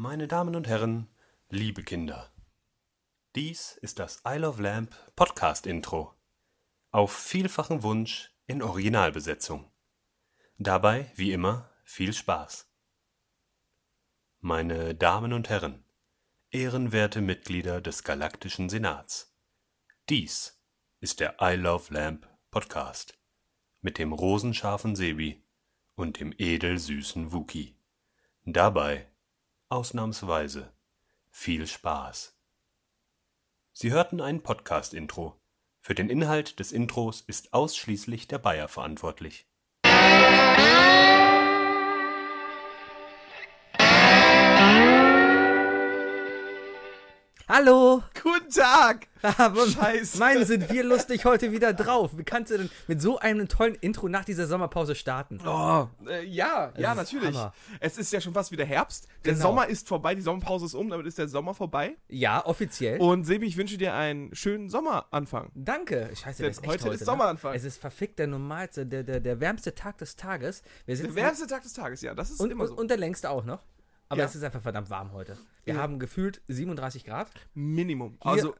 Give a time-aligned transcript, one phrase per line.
[0.00, 1.08] Meine Damen und Herren,
[1.48, 2.32] liebe Kinder.
[3.34, 6.14] Dies ist das I Love Lamp Podcast Intro.
[6.92, 9.72] Auf vielfachen Wunsch in Originalbesetzung.
[10.56, 12.72] Dabei, wie immer, viel Spaß.
[14.38, 15.82] Meine Damen und Herren,
[16.52, 19.36] ehrenwerte Mitglieder des Galaktischen Senats.
[20.08, 20.62] Dies
[21.00, 23.18] ist der I Love Lamp Podcast
[23.80, 25.42] mit dem rosenscharfen Sebi
[25.96, 27.76] und dem edelsüßen Wookie.
[28.44, 29.08] Dabei,
[29.68, 30.72] ausnahmsweise,
[31.30, 32.34] viel Spaß.
[33.72, 35.40] Sie hörten ein Podcast-Intro.
[35.80, 39.46] Für den Inhalt des Intros ist ausschließlich der Bayer verantwortlich.
[47.50, 48.02] Hallo!
[48.22, 49.06] Guten Tag!
[49.22, 50.18] Aber Scheiße.
[50.18, 52.10] Meinen sind wir lustig heute wieder drauf.
[52.18, 55.40] Wie kannst du denn mit so einem tollen Intro nach dieser Sommerpause starten?
[55.46, 57.36] Oh, äh, ja, ja, Das ist natürlich.
[57.38, 57.54] Hammer.
[57.80, 59.08] Es ist ja schon fast wieder Herbst.
[59.24, 59.46] Der Genau.
[59.46, 61.96] Sommer ist vorbei, die Sommerpause ist um, damit ist der Sommer vorbei.
[62.08, 63.00] Ja, offiziell.
[63.00, 65.50] Und Sebi, ich wünsche dir einen schönen Sommeranfang.
[65.54, 66.10] Danke.
[66.14, 67.06] Scheiße, das ist echt heute heute, ist ne?
[67.06, 67.54] Sommeranfang.
[67.54, 70.62] Es ist verfickt der normalste, der, der, der wärmste Tag des Tages.
[70.86, 72.74] Der wärmste Tag des Tages, ja, das ist und, immer so.
[72.74, 73.62] und der längste auch noch.
[74.08, 74.26] Aber Ja.
[74.26, 75.36] es ist einfach verdammt warm heute.
[75.64, 75.80] Wir Ja.
[75.80, 77.28] haben gefühlt 37 Grad.
[77.54, 78.18] Minimum.
[78.22, 78.54] Hier also,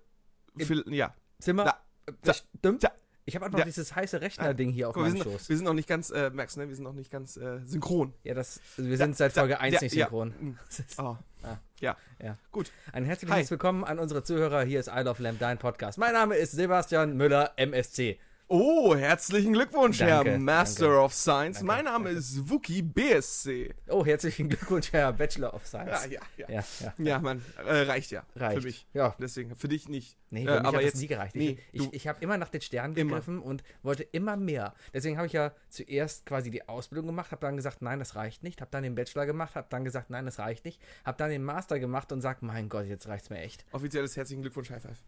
[0.59, 1.15] viel, ja.
[1.39, 1.65] Zimmer.
[1.65, 2.85] Da, da, stimmt.
[2.85, 2.91] da.
[3.25, 3.65] Ich habe Ja.
[3.67, 5.49] dieses heiße Rechner-Ding hier auf Guck mal, wir, meinem sind, Schoß.
[5.51, 6.67] wir sind noch nicht ganz, äh, merkst ne?
[6.69, 8.15] Wir sind noch nicht ganz äh, synchron.
[8.25, 10.59] Ja, das, wir sind seit Folge 1 ja, nicht synchron.
[10.71, 11.17] Ist- Oh.
[11.43, 11.59] Ah.
[11.81, 11.97] Ja.
[12.23, 12.39] Ja.
[12.53, 12.73] Gut.
[12.93, 13.51] Ein herzliches Hi.
[13.51, 14.63] Willkommen an unsere Zuhörer.
[14.65, 15.99] Hier ist I Love Lamp, dein Podcast.
[15.99, 18.19] Mein Name ist Sebastian Müller, MSC.
[18.51, 21.01] Oh, herzlichen Glückwunsch, Danke, Herr Master danke.
[21.03, 21.59] of Science.
[21.59, 23.75] Danke, mein Name ist Wookie BSC.
[23.89, 26.09] Oh, herzlichen Glückwunsch, Herr Bachelor of Ja, Science.
[26.11, 26.47] ja, ja.
[26.49, 26.65] ja.
[26.81, 26.95] ja.
[26.97, 28.23] Ja, Mann, äh, reicht ja.
[28.35, 28.61] Reicht.
[28.63, 28.87] Für mich.
[28.95, 29.15] Ja.
[29.21, 30.17] Deswegen, für dich nicht.
[30.31, 31.37] Nee, Äh, für mich aber hat jetzt das nie gereicht.
[31.37, 33.11] Nee, ich ich, ich habe immer nach den Sternen Immer.
[33.17, 34.73] gegriffen und wollte immer mehr.
[34.95, 38.43] Deswegen habe ich ja zuerst quasi die Ausbildung gemacht, habe dann gesagt, nein, das reicht
[38.45, 38.63] nicht.
[38.63, 40.81] Habe dann den Bachelor gemacht, habe dann gesagt, nein, das reicht nicht.
[41.05, 43.67] Habe dann den Master gemacht und sag, mein Gott, jetzt reicht's mir echt.
[43.73, 45.03] offizielles herzlichen Glückwunsch, High Five.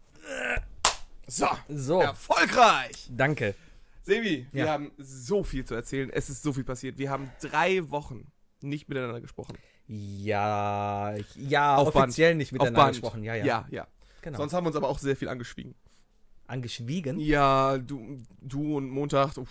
[1.31, 3.09] So, So, erfolgreich!
[3.09, 3.55] danke.
[4.03, 4.73] Sebi, wir Ja.
[4.73, 6.11] haben so viel zu erzählen.
[6.13, 6.99] Es ist so viel passiert.
[6.99, 8.27] Wir haben drei Wochen
[8.63, 9.57] nicht miteinander gesprochen.
[9.87, 12.05] Ja, ich- ja, Auf Band.
[12.07, 12.93] offiziell nicht Auf miteinander Band.
[12.95, 13.23] gesprochen.
[13.23, 13.45] Ja, ja.
[13.45, 13.67] ja.
[13.71, 13.87] ja.
[14.23, 14.39] genau.
[14.39, 15.75] Sonst haben wir uns aber auch sehr viel angeschwiegen.
[16.49, 17.21] Angeschwiegen.
[17.21, 19.49] Ja, du, du und Montag, uff,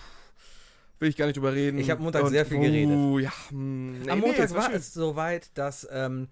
[1.00, 1.78] will ich gar nicht drüber reden.
[1.78, 2.94] Ich hab Montag Und, sehr viel geredet.
[2.94, 4.76] Uh, ja, hm, nee, Am nee, Montag es war schön.
[4.76, 6.28] es soweit, dass ähm,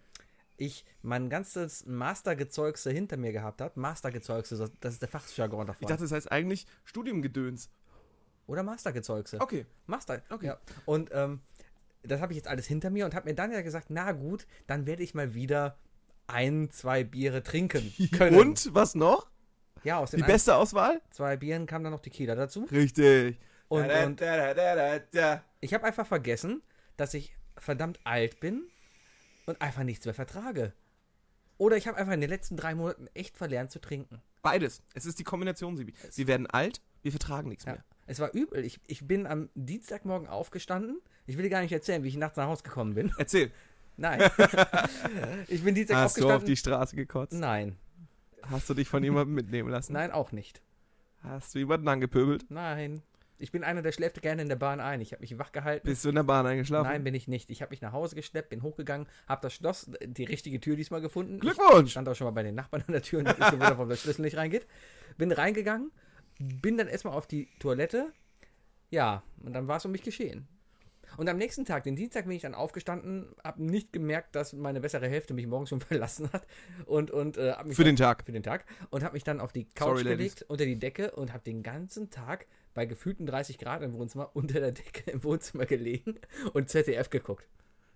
[0.58, 3.80] ich mein ganzes Mastergezeugse hinter mir gehabt habe.
[3.80, 5.82] Mastergezeugse, das ist der Fachjargon davon.
[5.82, 7.70] Ich dachte, das heißt eigentlich Studiumgedöns.
[8.48, 9.40] Oder Mastergezeugse.
[9.42, 9.66] Okay.
[9.86, 10.22] Master.
[10.30, 10.48] Okay.
[10.48, 10.58] Ja.
[10.86, 11.42] Und ähm,
[12.04, 14.48] das habe ich jetzt alles hinter mir und habe mir dann ja gesagt, na gut,
[14.68, 15.78] dann werde ich mal wieder
[16.28, 18.38] ein, zwei Biere trinken können.
[18.38, 19.30] Und, was noch?
[19.84, 21.02] Ja, aus den Die ein, beste Auswahl?
[21.12, 22.68] zwei Bieren kam dann noch Tequila dazu.
[22.72, 23.38] Richtig.
[23.68, 23.88] Und,
[25.12, 25.44] da.
[25.60, 26.62] ich habe einfach vergessen,
[26.96, 28.64] dass ich verdammt alt bin
[29.48, 30.74] und einfach nichts mehr vertrage.
[31.58, 34.22] Oder ich habe einfach in den letzten drei Monaten echt verlernt zu trinken.
[34.44, 34.84] Beides.
[34.94, 35.94] Es ist die Kombination, Sibi.
[36.14, 37.74] Wir werden alt, wir vertragen nichts Ja.
[37.74, 37.84] mehr.
[38.06, 38.64] Es war übel.
[38.64, 41.02] Ich, ich bin am Dienstagmorgen aufgestanden.
[41.26, 43.12] Ich will dir gar nicht erzählen, wie ich nachts nach Hause gekommen bin.
[43.18, 43.52] Erzähl.
[43.98, 44.22] Nein.
[45.48, 46.36] ich bin Dienstag Hast du aufgestanden.
[46.38, 47.34] auf die Straße gekotzt?
[47.34, 47.76] Nein.
[48.44, 49.94] Hast du dich von jemandem mitnehmen lassen?
[49.94, 50.62] Nein, auch nicht.
[51.24, 52.46] Hast du jemanden angepöbelt?
[52.50, 53.02] Nein.
[53.40, 55.00] Ich bin einer, der schläft gerne in der Bahn ein.
[55.00, 55.86] Ich habe mich wach gehalten.
[55.88, 56.88] Bist du in der Bahn eingeschlafen?
[56.90, 57.52] Nein, bin ich nicht.
[57.52, 61.02] Ich habe mich nach Hause geschleppt, bin hochgegangen, habe das Schloss, die richtige Tür diesmal
[61.02, 61.36] gefunden.
[61.36, 61.92] Ich Glückwunsch!
[61.92, 64.24] stand auch schon mal bei den Nachbarn an der Tür und gewundert, warum der Schlüssel
[64.24, 64.66] nicht reingeht.
[65.18, 65.92] Bin reingegangen,
[66.40, 68.12] bin dann erstmal auf die Toilette.
[68.90, 70.48] Ja, und dann war es um mich geschehen.
[71.16, 74.82] Und am nächsten Tag, den Dienstag, bin ich dann aufgestanden, habe nicht gemerkt, dass meine
[74.82, 76.46] bessere Hälfte mich morgens schon verlassen hat.
[76.86, 78.24] Und, und äh, hab mich Für dann- den Tag.
[78.26, 81.12] für den Tag und habe mich dann auf die Couch Sorry, gelegt, unter die Decke
[81.12, 82.46] und habe den ganzen Tag
[82.78, 86.20] bei gefühlten 30 Grad im Wohnzimmer unter der Decke im Wohnzimmer gelegen
[86.54, 87.48] und ZDF geguckt.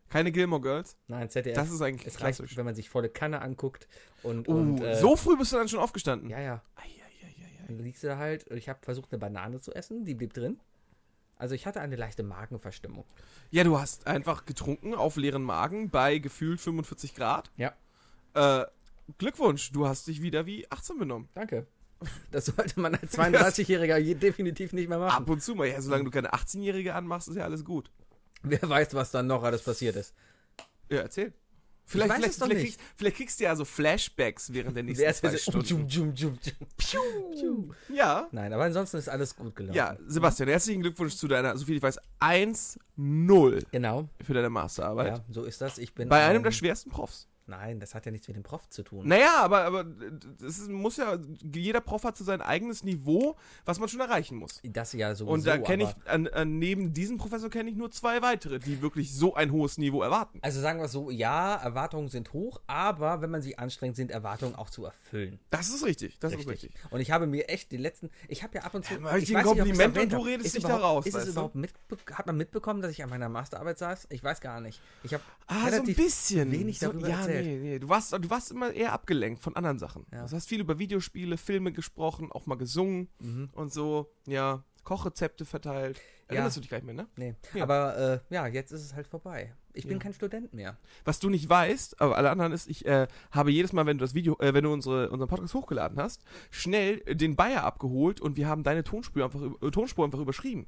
[0.10, 0.98] Keine Gilmore Girls?
[1.08, 1.56] Nein, ZDF.
[1.56, 2.58] Das ist eigentlich es reicht, klassisch.
[2.58, 3.88] wenn man sich volle Kanne anguckt
[4.24, 6.30] und, Uh, und äh, so früh bist du dann schon aufgestanden?
[6.32, 6.64] ja, ja.
[6.76, 7.68] Ei, ei, ei, ei, ei.
[7.68, 8.52] Dann liegst du da halt.
[8.52, 10.60] Ich habe versucht, eine Banane zu essen, die blieb drin.
[11.38, 13.06] Also ich hatte eine leichte Magenverstimmung.
[13.52, 17.52] Ja, du hast einfach getrunken auf leeren Magen bei gefühlt 45 Grad.
[17.56, 17.74] Ja.
[18.34, 18.66] Äh,
[19.20, 21.30] Glückwunsch, du hast dich wieder wie 18 benommen.
[21.36, 21.68] Danke.
[22.32, 25.24] Das sollte man als 32-Jähriger je- definitiv nicht mehr machen.
[25.24, 25.68] Ab und zu mal.
[25.68, 27.92] Ja, solange du keine 18-Jährige anmachst, ist ja alles gut.
[28.44, 30.14] Wer weiß, was dann noch alles passiert ist.
[30.90, 31.34] Ja, erzähl.
[31.86, 32.60] Vielleicht, vielleicht, vielleicht.
[32.62, 35.88] Kriegst, vielleicht kriegst du ja so Flashbacks während der nächsten zwei Stunden.
[35.88, 36.38] Jum, jum,
[37.36, 37.74] jum.
[37.94, 38.28] Ja.
[38.32, 39.76] Nein, aber ansonsten ist alles gut gelaufen.
[39.76, 44.08] Ja, Sebastian, herzlichen Glückwunsch zu deiner, soviel ich weiß, 1-0 Genau.
[44.24, 45.18] für deine Masterarbeit.
[45.18, 45.78] Ja, so ist das.
[45.78, 47.28] Ich bin Bei einem ein- der schwersten Profs.
[47.52, 49.06] Nein, das hat ja nichts mit dem Prof zu tun.
[49.08, 49.84] Naja, aber, aber
[50.40, 51.18] das muss ja,
[51.54, 54.62] jeder Prof hat so sein eigenes Niveau, was man schon erreichen muss.
[54.64, 55.34] Das ja sowieso.
[55.34, 58.82] Und da kenne ich, an, an, neben diesem Professor kenne ich nur zwei weitere, die
[58.82, 60.40] wirklich so ein hohes Niveau erwarten.
[60.42, 64.12] Also sagen wir es so, ja, Erwartungen sind hoch, aber wenn man sich anstrengt, sind
[64.12, 65.40] Erwartungen auch zu erfüllen.
[65.50, 66.72] Das ist richtig, das ist richtig.
[66.90, 69.34] Und ich habe mir echt die letzten, ich habe ja ab und zu, Ja, ich
[69.34, 71.98] weiß ein nicht, Kompliment und erwähnt du redest dich da raus, Ist es überhaupt mitbe
[72.14, 74.08] hat man mitbekommen, dass ich an meiner Masterarbeit saß?
[74.10, 74.80] Ich weiß gar nicht.
[75.04, 76.52] Ich habe Ah, so ein bisschen.
[76.52, 77.41] wenig so, darüber ja, erzählt.
[77.41, 77.80] nee, nee.
[77.80, 80.06] Du warst, du warst immer eher abgelenkt von anderen Sachen.
[80.12, 80.26] Ja.
[80.26, 83.50] Du hast viel über Videospiele, Filme gesprochen, auch mal gesungen Mhm.
[83.54, 84.12] und so.
[84.28, 86.00] Ja, Kochrezepte verteilt.
[86.28, 87.08] Erinnerst du dich gar nicht mehr, ne?
[87.18, 87.64] Nee, Ja.
[87.64, 87.98] aber
[88.30, 89.54] äh, ja, jetzt ist es halt vorbei.
[89.74, 90.04] Ich bin Ja.
[90.04, 90.78] kein Student mehr.
[91.04, 94.04] Was du nicht weißt, aber alle anderen ist, ich äh, habe jedes Mal, wenn du
[94.06, 98.38] das Video, äh, wenn du unsere, unseren Podcast hochgeladen hast, schnell den Bayer abgeholt und
[98.38, 99.42] wir haben deine Tonspur einfach,
[99.72, 100.68] Tonspur einfach überschrieben.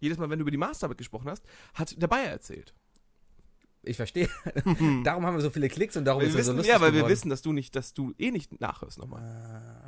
[0.00, 2.74] Jedes Mal, wenn du über die Masterarbeit gesprochen hast, hat der Bayer erzählt.
[3.84, 4.28] Ich verstehe.
[5.04, 6.80] darum haben wir so viele Klicks und darum Weil ist wir es so lustig ja,
[6.80, 7.12] weil wir geworden.
[7.12, 9.22] wissen, dass du nicht, dass du eh nicht nachhörst nochmal.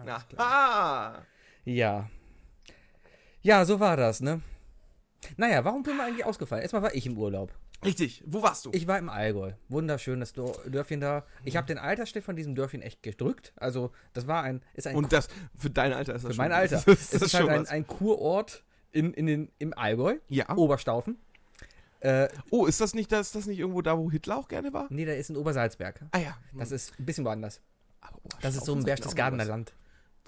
[0.07, 1.23] Ah, ah.
[1.65, 2.11] Ja.
[3.43, 4.41] Ja, so war das, ne?
[5.37, 6.63] Naja, warum bin wir eigentlich ausgefallen?
[6.63, 7.53] Erstmal war ich im Urlaub.
[7.85, 8.71] Richtig, wo warst du?
[8.73, 9.53] Ich war im Allgäu.
[9.69, 11.25] Wunderschönes Dörfchen da.
[11.45, 13.53] Ich habe den Altersschnitt von diesem Dörfchen echt gedrückt.
[13.57, 16.45] Also, das war ein, ist ein und das, für dein Alter ist das für schon
[16.45, 16.77] mein Alter.
[16.87, 20.17] Das ist, es das ist halt schon ein, ein Kurort in, in den, im Allgäu,
[20.29, 20.55] Ja.
[20.57, 21.19] Oberstaufen.
[22.05, 24.73] Äh, Oh, ist das nicht, das, ist das nicht irgendwo da, wo Hitler auch gerne
[24.73, 24.87] war?
[24.91, 26.01] nee, der ist in Obersalzberg.
[26.13, 26.37] Ah ja.
[26.53, 27.61] Das ist ein bisschen woanders.
[28.01, 29.45] Aber Das ist so ein Berchtesgadener.
[29.47, 29.73] Land.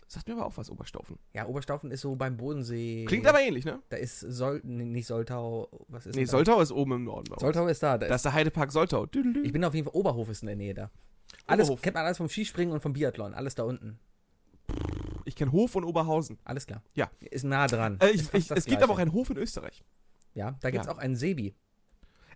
[0.09, 1.19] Sagt mir aber auch was, Oberstaufen.
[1.35, 3.05] Ja, Oberstaufen ist so beim Bodensee.
[3.07, 3.81] Klingt aber ähnlich, ne?
[3.89, 5.69] Da ist Sol, nee, nicht Soltau.
[5.89, 6.31] Was ist Nee, da?
[6.31, 7.35] Soltau ist oben im Norden.
[7.39, 7.99] Soltau ist da.
[7.99, 9.07] da Da ist, ist der Heidepark Soltau.
[9.43, 10.91] Ich bin auf jeden Fall Oberhof ist in der Nähe da.
[11.49, 11.83] Alles Oberhof.
[11.83, 13.35] kennt man alles vom Skispringen und vom Biathlon.
[13.35, 13.99] Alles da unten.
[15.25, 16.39] Ich kenne Hof und Oberhausen.
[16.45, 16.83] Alles klar.
[16.95, 17.11] Ja.
[17.21, 17.99] Ist nah dran.
[18.01, 18.85] Äh, ich, ich, es gibt Gleiche.
[18.85, 19.85] aber auch einen Hof in Österreich.
[20.35, 20.95] Ja, da gibt es Ja.
[20.95, 21.55] auch einen Sebi.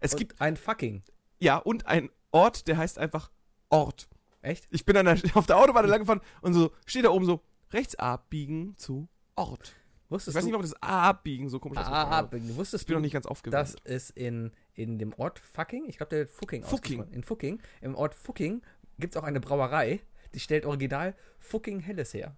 [0.01, 1.03] Es und gibt, ein fucking.
[1.39, 3.31] ja, und ein Ort, der heißt einfach
[3.69, 4.09] Ort.
[4.43, 4.67] Echt?
[4.71, 7.43] Ich bin an der, auf der Autobahn lang gefahren und so steht da oben so,
[7.73, 9.75] rechts abbiegen zu Ort.
[10.05, 10.57] Ich Wusstest weiß nicht, du?
[10.57, 12.57] ob das abbiegen so komisch ausgesprochen ah, wird.
[12.57, 13.75] wusstest Ich bin noch nicht ganz aufgewärmt.
[13.75, 17.09] dass es in, in dem Ort Fucking, ich glaube, der wird Fucking Fucking.
[17.13, 18.63] In Fucking, im Ort Fucking
[18.99, 20.01] gibt es auch eine Brauerei,
[20.35, 22.37] die stellt original Fucking Helles her.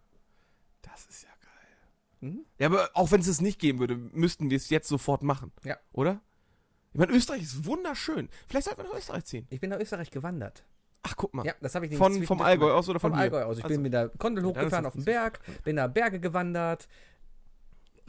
[0.82, 2.30] Das ist ja geil.
[2.30, 2.44] Mhm.
[2.58, 5.50] Ja, aber auch wenn es es nicht geben würde, müssten wir es jetzt sofort machen.
[5.64, 5.78] Ja.
[5.92, 6.20] Oder?
[6.92, 8.28] Ich meine, Österreich ist wunderschön.
[8.48, 9.46] Vielleicht sollten wir nach Österreich ziehen.
[9.50, 10.64] Ich bin nach Österreich gewandert.
[11.04, 11.44] Ach, guck mal.
[11.44, 13.24] Ja, das habe ich Von, vom Allgäu aus oder von Vom hier?
[13.24, 13.58] Allgäu aus.
[13.58, 16.86] Ich Also, bin mit der Gondel das hochgefahren auf den Berg, bin da Berge gewandert,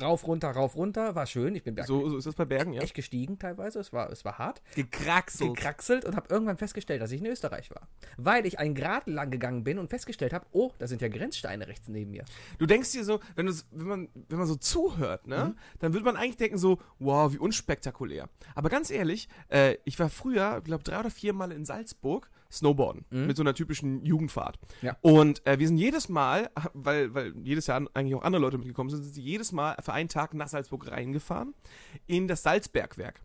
[0.01, 1.56] rauf, runter, rauf, runter, war schön.
[1.56, 2.81] Ich bin Berg so, so ist das bei Bergen, ja?
[2.81, 4.62] echt gestiegen teilweise, es war, es war hart.
[4.75, 5.56] Gekraxelt.
[5.56, 7.88] gekraxelt und habe irgendwann festgestellt, dass ich in Österreich war.
[8.18, 11.68] Weil ich einen Grat lang gegangen bin und festgestellt habe, oh, da sind ja Grenzsteine
[11.68, 12.25] rechts neben mir.
[12.57, 15.57] Du denkst dir so, wenn, wenn, man, wenn man so zuhört, ne, Mhm.
[15.80, 18.30] dann würde man eigentlich denken so, wow, wie unspektakulär.
[18.56, 22.30] Aber ganz ehrlich, äh, ich war früher, ich glaube, drei oder vier Mal in Salzburg
[22.53, 23.27] Snowboarden Mhm.
[23.27, 24.59] mit so einer typischen Jugendfahrt.
[24.81, 24.95] Ja.
[25.01, 28.89] Und äh, wir sind jedes Mal, weil, weil jedes Jahr eigentlich auch andere Leute mitgekommen
[28.89, 31.53] sind, sind sie jedes Mal für einen Tag nach Salzburg reingefahren
[32.07, 33.21] in das Salzbergwerk.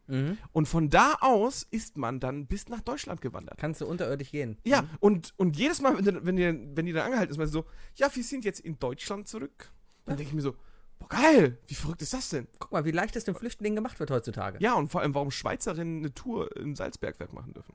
[0.52, 3.58] Und von da aus ist man dann bis nach Deutschland gewandert.
[3.58, 4.56] Kannst du unterirdisch gehen.
[4.64, 7.52] Ja, und, und jedes Mal, wenn, die- wenn, die, wenn die dann angehalten ist, sie
[7.52, 7.64] so,
[7.96, 9.70] ja, wir sind jetzt in Deutschland zurück.
[10.06, 10.54] Dann denke ich mir so,
[10.98, 12.46] boah, geil, wie verrückt ist das denn?
[12.58, 14.58] Guck mal, wie leicht es den Flüchtlingen gemacht wird heutzutage.
[14.60, 17.74] Ja, und vor allem, warum Schweizerinnen eine Tour im Salzbergwerk machen dürfen.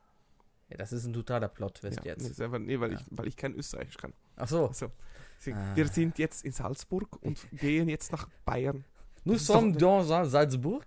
[0.74, 2.36] Ja, das ist ein totaler Plot-Twist ja, jetzt.
[2.38, 4.12] Nee, einfach, nee weil, ich, weil ich kein Österreichisch kann.
[4.34, 4.66] Ach so.
[4.66, 4.90] Also,
[5.38, 5.76] deswegen, Ah.
[5.76, 8.84] Wir sind jetzt in Salzburg und gehen jetzt nach Bayern.
[9.24, 10.84] Nous sommes dans Salzburg.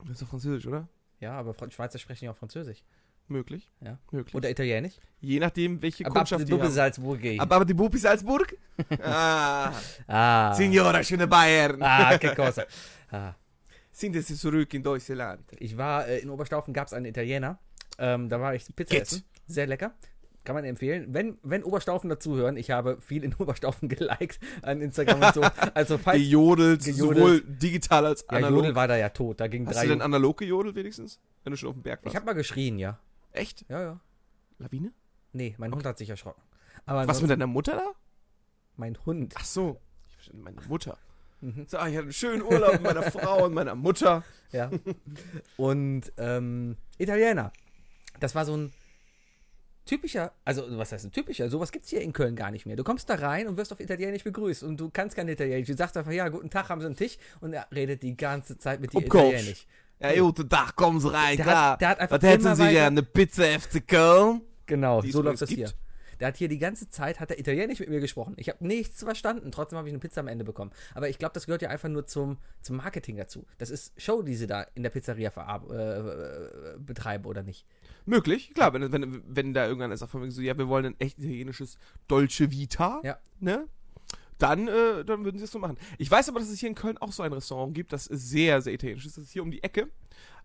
[0.00, 0.88] Das ist doch Französisch, oder?
[1.20, 2.82] Ja, aber Schweizer sprechen ja auch Französisch.
[3.28, 3.70] Möglich.
[3.80, 3.98] Ja.
[4.10, 4.34] Möglich.
[4.34, 4.94] Oder Italienisch.
[5.20, 6.70] Je nachdem, welche Aber Kundschaft die haben.
[6.70, 7.20] Salzburg.
[7.38, 8.56] Aber die Bubi Salzburg?
[9.02, 9.72] ah,
[10.06, 10.54] Ah.
[10.54, 11.80] Signora, schöne Bayern.
[11.82, 12.64] Ah, che cosa.
[13.10, 13.34] Ah.
[13.92, 15.40] Sind Sie zurück in Deutschland?
[15.58, 17.58] Ich war äh, in Oberstaufen, gab es einen Italiener.
[17.98, 19.02] Ähm, da war ich Pizza Geht.
[19.02, 19.24] essen.
[19.46, 19.94] Sehr lecker.
[20.44, 21.06] Kann man empfehlen.
[21.12, 25.42] Wenn, wenn Oberstaufen dazuhören, ich habe viel in Oberstaufen geliked an Instagram und so.
[25.74, 26.18] Also falls.
[26.18, 27.16] Gejodelt, Gejodelt.
[27.18, 28.58] sowohl digital als ja, analog.
[28.58, 29.40] Jodel war da ja tot.
[29.40, 29.82] Da ging Hast drei.
[29.84, 31.20] du denn analog gejodelt wenigstens?
[31.42, 32.12] Wenn du schon auf dem Berg warst?
[32.12, 32.98] ich habe mal geschrien, ja.
[33.32, 33.64] Echt?
[33.68, 34.00] Ja, ja.
[34.58, 34.92] Lawine?
[35.32, 36.42] Nee, mein Hund hat sich erschrocken.
[36.86, 37.92] Aber Was mit deiner Mutter da?
[38.76, 39.34] mein Hund.
[39.36, 39.80] Ach so.
[40.08, 40.96] Ich verstehe, meine Mutter.
[41.40, 41.64] Mhm.
[41.66, 44.22] So, ich hatte einen schönen Urlaub mit meiner Frau und meiner Mutter.
[44.52, 44.70] Ja.
[45.56, 47.52] Und ähm, Italiener.
[48.20, 48.72] Das war so ein
[49.84, 51.48] typischer, also was heißt ein typischer?
[51.48, 52.76] Sowas gibt es hier in Köln gar nicht mehr.
[52.76, 55.68] Du kommst da rein und wirst auf Italienisch begrüßt und du kannst kein Italienisch.
[55.68, 58.58] Du sagst einfach, ja, guten Tag, haben Sie einen Tisch und er redet die ganze
[58.58, 59.00] Zeit mit dir.
[59.02, 59.66] Italienisch.
[60.00, 61.72] Ja, guten Tag, kommen Sie rein, Der klar.
[61.72, 63.00] hat- der hat einfach Was hätten Sie gerne?
[63.00, 64.42] Eine Pizza FC Köln?
[64.66, 65.70] Genau, Die so läuft das hier.
[66.20, 68.34] Der hat hier die ganze Zeit, hat er Italienisch mit mir gesprochen.
[68.38, 70.70] Ich habe nichts verstanden, trotzdem habe ich eine Pizza am Ende bekommen.
[70.94, 73.46] Aber ich glaube, das gehört ja einfach nur zum, zum Marketing dazu.
[73.58, 77.66] Das ist Show, die sie da in der Pizzeria äh, betreiben, oder nicht?
[78.04, 81.18] Möglich, klar, wenn, wenn, wenn da irgendeiner sagt von so, ja, wir wollen ein echt
[81.18, 83.18] italienisches Dolce Vita, Ja.
[83.40, 83.66] ne?
[84.38, 85.78] Dann, äh, dann würden sie es so machen.
[85.96, 88.60] Ich weiß aber, dass es hier in Köln auch so ein Restaurant gibt, das sehr,
[88.60, 89.16] sehr italienisch ist.
[89.16, 89.88] Das ist hier um die Ecke.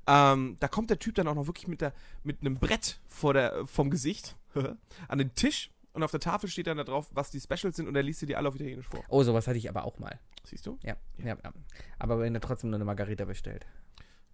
[0.08, 1.94] Ähm, da kommt der Typ dann auch noch wirklich mit, der,
[2.24, 4.36] mit einem Brett vor der, vom Gesicht
[5.08, 7.88] an den Tisch und auf der Tafel steht dann da drauf, was die Specials sind
[7.88, 9.04] und er liest dir die alle auf Italienisch vor.
[9.10, 10.20] Oh, sowas hatte ich aber auch mal.
[10.44, 10.80] Siehst du?
[10.82, 11.54] Ja, ja, ja.
[12.00, 13.66] Aber wenn er trotzdem nur eine Margarita bestellt.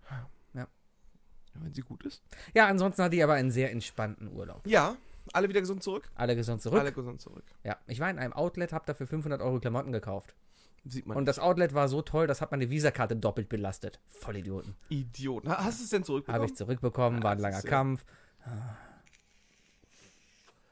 [0.09, 2.21] Ja, wenn sie gut ist.
[2.53, 4.65] Ja, ansonsten hatte ich aber einen sehr entspannten Urlaub.
[4.65, 4.95] Ja,
[5.33, 6.09] alle wieder gesund zurück.
[6.15, 6.79] Alle gesund zurück.
[6.79, 7.43] Alle gesund zurück.
[7.63, 10.35] Ja, ich war in einem Outlet, habe dafür 500 Euro Klamotten gekauft.
[10.85, 11.17] Sieht man.
[11.17, 13.99] Und das Outlet war so toll, das hat meine Visakarte doppelt belastet.
[14.07, 14.75] Vollidioten.
[14.89, 15.49] Idioten.
[15.49, 16.41] Ha- Hast du es denn zurückbekommen?
[16.41, 18.05] Habe ich zurückbekommen, war ein langer ja- Kampf.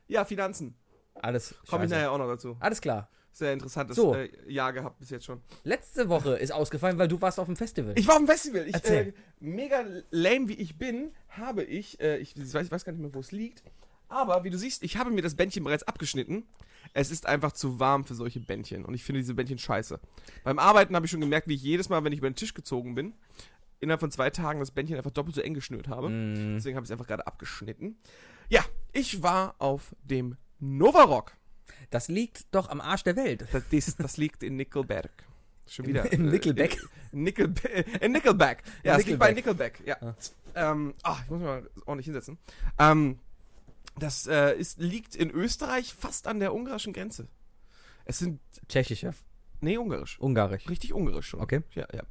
[0.08, 0.76] Ja, Finanzen.
[1.16, 2.58] Alles Komme ich nachher auch noch dazu.
[2.60, 3.10] Alles klar.
[3.32, 4.16] Sehr interessantes So.
[4.16, 5.42] äh, Jahr gehabt bis jetzt schon.
[5.64, 7.94] Letzte Woche ist ausgefallen, weil du warst auf dem Festival.
[7.98, 8.66] Ich war auf dem Festival.
[8.68, 9.08] Ich, Erzähl.
[9.10, 13.02] äh, mega lame wie ich bin, habe ich, äh, ich, weiß, ich weiß gar nicht
[13.02, 13.64] mehr, wo es liegt,
[14.08, 16.44] aber wie du siehst, ich habe mir das Bändchen bereits abgeschnitten.
[16.94, 20.00] Es ist einfach zu warm für solche Bändchen und ich finde diese Bändchen scheiße.
[20.44, 22.54] Beim Arbeiten habe ich schon gemerkt, wie ich jedes Mal, wenn ich über den Tisch
[22.54, 23.14] gezogen bin,
[23.80, 26.10] innerhalb von zwei Tagen das Bändchen einfach doppelt so eng geschnürt habe.
[26.10, 27.98] Mm, Deswegen habe ich es einfach gerade abgeschnitten.
[28.50, 31.34] Ja, ich war auf dem Novarock.
[31.90, 33.46] das liegt doch am Arsch der Welt.
[33.52, 35.12] Das, das, das liegt in Nickelberg.
[35.68, 36.12] Schon wieder.
[36.12, 36.78] im äh, Nickelback?
[37.12, 37.62] In, Nickelba
[38.02, 38.64] in Nickelback.
[38.84, 39.80] Ja, es liegt bei Nickelback.
[39.80, 40.02] Nickelback.
[40.02, 40.16] Ja.
[40.56, 40.72] Ah.
[40.72, 42.38] Ähm, ah, ich muss mich mal ordentlich hinsetzen.
[42.80, 43.20] Ähm,
[43.98, 47.28] das äh, ist, liegt in Österreich fast an der ungarischen Grenze.
[48.06, 48.40] Es sind.
[48.68, 49.14] Tschechische.
[49.62, 50.20] Nee, ungarisch.
[50.20, 50.70] Ungarisch.
[50.70, 51.42] Richtig ungarisch schon.
[51.42, 51.62] Okay.
[51.74, 52.04] Ja, ja.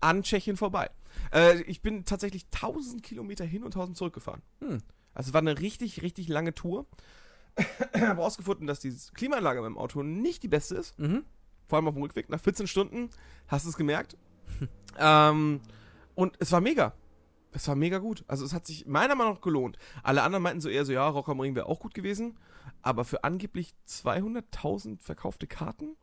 [0.00, 0.90] An Tschechien vorbei.
[1.32, 4.42] Äh, ich bin tatsächlich 1000 Kilometer hin und 1000 zurückgefahren.
[4.60, 4.82] Hm.
[5.12, 6.86] Also es war eine richtig, richtig lange Tour.
[7.94, 10.98] habe herausgefunden, dass die Klimaanlage beim Auto nicht die beste ist.
[10.98, 11.24] Mhm.
[11.68, 12.28] Vor allem auf dem Rückweg.
[12.28, 13.10] Nach 14 Stunden
[13.46, 14.16] hast du es gemerkt.
[14.98, 15.60] ähm,
[16.14, 16.94] und es war mega.
[17.54, 18.24] Es war mega gut.
[18.26, 19.78] Also es hat sich meiner Meinung nach gelohnt.
[20.02, 22.36] Alle anderen meinten so eher so, ja, Rock am Ring wäre auch gut gewesen.
[22.82, 25.96] Aber für angeblich 200.000 verkaufte Karten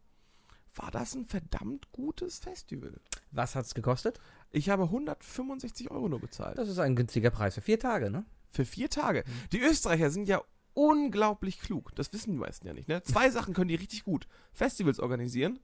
[0.75, 2.99] war das ein verdammt gutes Festival.
[3.31, 4.19] Was hat's gekostet?
[4.51, 6.57] Ich habe 165 Euro nur bezahlt.
[6.57, 8.25] Das ist ein günstiger Preis für vier Tage, ne?
[8.51, 9.23] Für vier Tage.
[9.51, 10.41] Die Österreicher sind ja
[10.73, 11.93] unglaublich klug.
[11.95, 12.87] Das wissen die meisten ja nicht.
[12.87, 13.03] Ne?
[13.03, 14.27] Zwei Sachen können die richtig gut.
[14.53, 15.59] Festivals organisieren.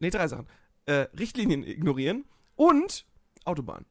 [0.00, 0.46] Ne, drei Sachen.
[0.86, 2.24] Äh, Richtlinien ignorieren
[2.56, 3.06] und
[3.44, 3.84] Autobahn.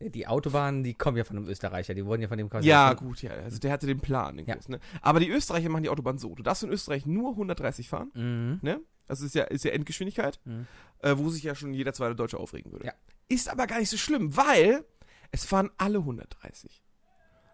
[0.00, 2.68] Die Autobahnen, die kommen ja von einem Österreicher, die wurden ja von dem quasi.
[2.68, 3.30] Ja, gut, ja.
[3.30, 4.36] Also der hatte den Plan.
[4.36, 4.54] Den Ja.
[4.54, 4.80] großen, ne?
[5.00, 6.34] Aber die Österreicher machen die Autobahn so.
[6.34, 8.10] Du darfst in Österreich nur 130 fahren.
[8.14, 8.58] Mhm.
[8.62, 8.80] Ne?
[9.06, 10.66] Das ist ja, ist ja Endgeschwindigkeit, Mhm.
[10.98, 12.86] äh, wo sich ja schon jeder zweite Deutsche aufregen würde.
[12.86, 12.92] Ja.
[13.28, 14.84] Ist aber gar nicht so schlimm, weil
[15.30, 16.82] es fahren alle 130.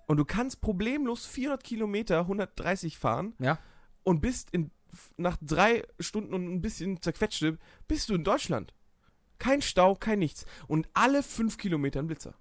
[0.07, 3.59] Und du kannst problemlos 400 Kilometer 130 fahren Ja.
[4.03, 4.73] und bist in,
[5.17, 8.75] nach drei Stunden und ein bisschen zerquetschte, bist du in Deutschland.
[9.43, 10.47] Kein Stau, kein nichts.
[10.69, 12.35] Und alle fünf Kilometer ein Blitzer.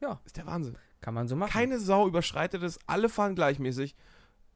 [0.00, 0.20] Ja.
[0.24, 0.76] Ist der Wahnsinn.
[1.00, 1.52] Kann man so machen.
[1.52, 3.94] Keine Sau überschreitet es, alle fahren gleichmäßig.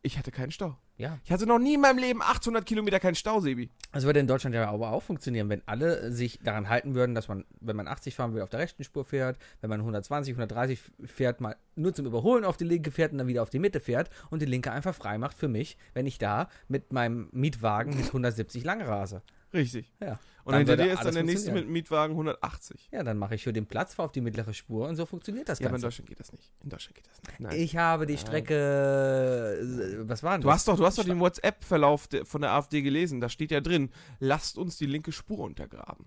[0.02, 0.76] Ich hatte keinen Stau.
[0.96, 1.20] Ja.
[1.24, 3.70] Ich hatte noch nie in meinem Leben 800 Kilometer keinen Stau, Sebi.
[3.92, 7.28] Das würde in Deutschland ja aber auch funktionieren, wenn alle sich daran halten würden, dass
[7.28, 10.80] man, wenn man 80 fahren will, auf der rechten Spur fährt, wenn man 120, 130
[11.04, 13.78] fährt, mal nur zum Überholen auf die linke fährt und dann wieder auf die Mitte
[13.78, 17.96] fährt und die linke einfach frei macht für mich, wenn ich da mit meinem Mietwagen
[17.96, 19.22] mit 170 lang rase.
[19.52, 19.92] Richtig.
[20.00, 20.18] Ja.
[20.44, 22.88] Und Dann hinter dir ist dann der nächste mit Mietwagen 180.
[22.90, 25.60] Ja, dann mache ich für den Platz, auf die mittlere Spur und so funktioniert das
[25.60, 25.86] Ja, aber in Ganze.
[25.86, 26.50] Deutschland geht das nicht.
[26.64, 27.38] In Deutschland geht das nicht.
[27.40, 27.60] Nein.
[27.60, 28.20] ich habe die Nein.
[28.26, 30.54] Strecke, äh, was war denn du das?
[30.56, 33.20] hast doch, du hast doch den WhatsApp-Verlauf von der AfD gelesen.
[33.20, 36.06] Da steht ja drin, lasst uns die linke Spur untergraben.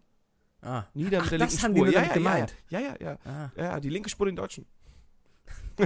[0.62, 0.84] Ah.
[0.94, 1.86] Nieder Ach, mit der das linken haben die Spur.
[1.86, 2.56] nur ja, ja, gemeint.
[2.70, 3.18] Ja, ja, ja, ja.
[3.24, 4.66] Ah, Ja, ja, die linke Spur den Deutschen.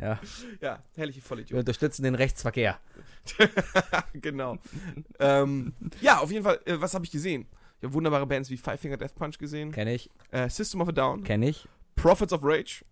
[0.00, 0.20] ja.
[0.60, 1.58] Ja, herrliche Wir Vollidiot.
[1.60, 2.78] unterstützen den Rechtsverkehr.
[4.14, 4.58] genau.
[5.18, 7.46] ähm, ja, auf jeden Fall, äh, was habe ich gesehen?
[7.78, 10.88] Ich habe wunderbare Bands wie Five Finger Death Punch gesehen, Kenne ich, äh, System of
[10.88, 12.84] a Down, kenne ich, Prophets of Rage.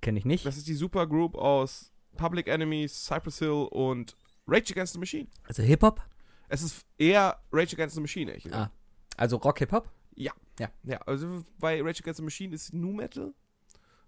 [0.00, 0.44] kenne ich nicht.
[0.46, 4.16] Das ist die Supergroup aus Public Enemy, Cypress Hill und
[4.46, 5.28] Rage Against the Machine.
[5.44, 6.02] Also Hip-Hop?
[6.48, 8.52] Es ist eher Rage Against the Machine, echt.
[8.52, 8.70] Ah.
[9.16, 9.88] Also Rock-Hip-Hop?
[10.14, 10.32] Ja.
[10.58, 10.68] Ja.
[10.82, 13.32] Ja, also bei Rage Against the Machine ist Nu Metal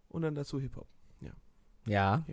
[0.09, 0.87] und dann dazu Hip-Hop.
[1.87, 2.25] Ja.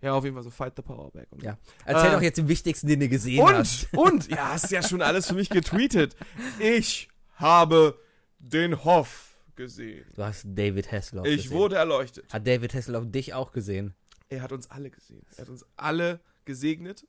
[0.00, 1.28] Ja, auf jeden Fall so Fight the Power Back.
[1.30, 1.56] Und Ja.
[1.84, 3.86] Erzähl Äh, doch jetzt den wichtigsten, den du gesehen hast.
[3.92, 6.16] Und, und, ja, hast ja schon alles für mich getweetet.
[6.58, 7.98] Ich habe
[8.38, 10.04] den Hoff gesehen.
[10.16, 11.56] Du hast David Hasselhoff Ich gesehen.
[11.56, 12.32] wurde erleuchtet.
[12.32, 13.94] Hat David Hasselhoff dich auch gesehen?
[14.28, 15.24] Er hat uns alle gesehen.
[15.36, 17.06] Er hat uns alle gesegnet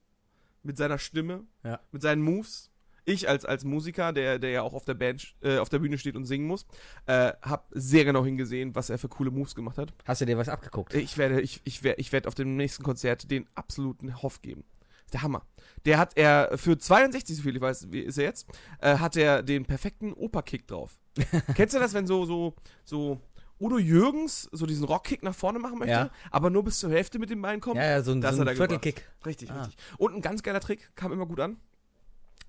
[0.62, 1.79] mit seiner Stimme, Ja.
[1.91, 2.70] mit seinen Moves.
[3.06, 5.98] Ich als, als Musiker, der, der ja auch auf der, Band, äh, auf der Bühne
[5.98, 6.66] steht und singen muss,
[7.06, 9.94] äh, habe sehr genau hingesehen, was er für coole Moves gemacht hat.
[10.06, 10.94] Hast du dir was abgeguckt?
[10.94, 14.64] Ich werde, ich, ich werde, ich werde auf dem nächsten Konzert den absoluten Hoff geben.
[15.12, 15.46] Der Hammer.
[15.86, 18.48] Der hat er für 62, so viel ich weiß, wie ist er jetzt,
[18.80, 20.98] äh, hat er den perfekten Operkick drauf.
[21.56, 22.56] Kennst du das, wenn so, so,
[22.86, 23.20] so
[23.60, 26.10] Udo Jürgens so diesen Rockkick nach vorne machen möchte, Ja.
[26.32, 27.76] aber nur bis zur Hälfte mit dem Bein kommt?
[27.76, 29.08] Ja, ja, so ein, so ein er Viertelkick.
[29.26, 29.60] Richtig, Ah.
[29.64, 29.78] richtig.
[29.98, 31.58] Und ein ganz geiler Trick, kam immer gut an.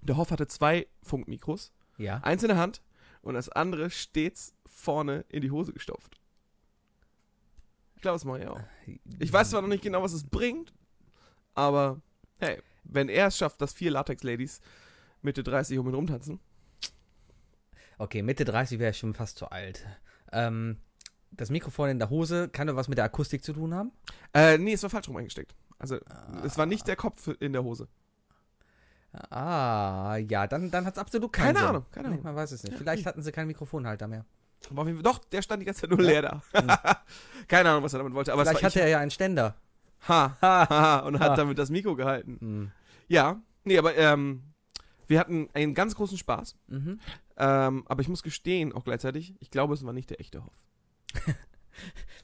[0.04, 2.18] Der Hoff hatte zwei Funkmikros, Ja.
[2.18, 2.82] eins in der Hand
[3.22, 6.20] und das andere stets vorne in die Hose gestopft.
[7.96, 8.60] Ich glaube, das mache ich auch.
[9.18, 10.72] Ich weiß zwar noch nicht genau, was es bringt,
[11.54, 12.00] aber
[12.38, 14.60] hey, wenn er es schafft, dass vier Latex-Ladies
[15.22, 16.38] Mitte 30 um ihn rumtanzen.
[17.96, 19.86] Okay, Mitte 30 wäre schon fast zu alt.
[20.32, 20.78] Ähm,
[21.30, 23.92] das Mikrofon in der Hose kann doch was mit der Akustik zu tun haben?
[24.34, 25.54] Äh, nee, es war falsch rum eingesteckt.
[25.78, 25.98] Also,
[26.44, 27.88] es war nicht der Kopf in der Hose.
[29.30, 31.68] Ah, ja, dann, dann hat es absolut keinen Keine Sinn.
[31.68, 32.24] Ahnung, keine Nee, Ahnung.
[32.24, 32.76] man weiß es nicht.
[32.76, 34.24] Vielleicht hatten sie keinen Mikrofonhalter mehr.
[34.70, 36.42] Aber doch, der stand die ganze Zeit nur leer da.
[37.48, 38.32] keine Ahnung, was er damit wollte.
[38.32, 39.56] Aber Vielleicht hatte er ja einen Ständer.
[40.08, 41.36] Ha, ha, ha, und hat Ha.
[41.36, 42.36] damit das Mikro gehalten.
[42.38, 42.70] Hm.
[43.08, 44.42] Ja, nee, aber ähm,
[45.06, 46.56] wir hatten einen ganz großen Spaß.
[46.66, 47.00] Mhm.
[47.38, 50.52] Ähm, aber ich muss gestehen, auch gleichzeitig, ich glaube, es war nicht der echte Hoff.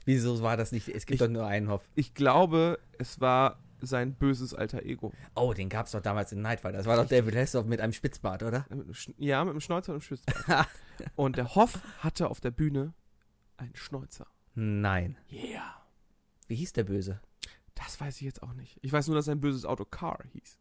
[0.05, 0.89] Wieso war das nicht?
[0.89, 1.83] Es gibt Ich- doch nur einen Hoff.
[1.95, 5.13] Ich glaube, es war sein böses alter Ego.
[5.35, 6.73] Oh, den gab es doch damals in Nightfire.
[6.73, 8.65] Das war doch David Hasselhoff mit einem Spitzbart, oder?
[8.91, 10.67] Sch- Ja, mit einem Schnäuzer und einem Spitzbart.
[11.15, 12.93] und der Hoff hatte auf der Bühne
[13.57, 14.27] einen Schnäuzer.
[14.55, 15.17] Nein.
[15.31, 15.75] Yeah.
[16.47, 17.21] Wie hieß der Böse?
[17.75, 18.77] Das weiß ich jetzt auch nicht.
[18.81, 20.59] Ich weiß nur, dass sein böses Auto Car hieß.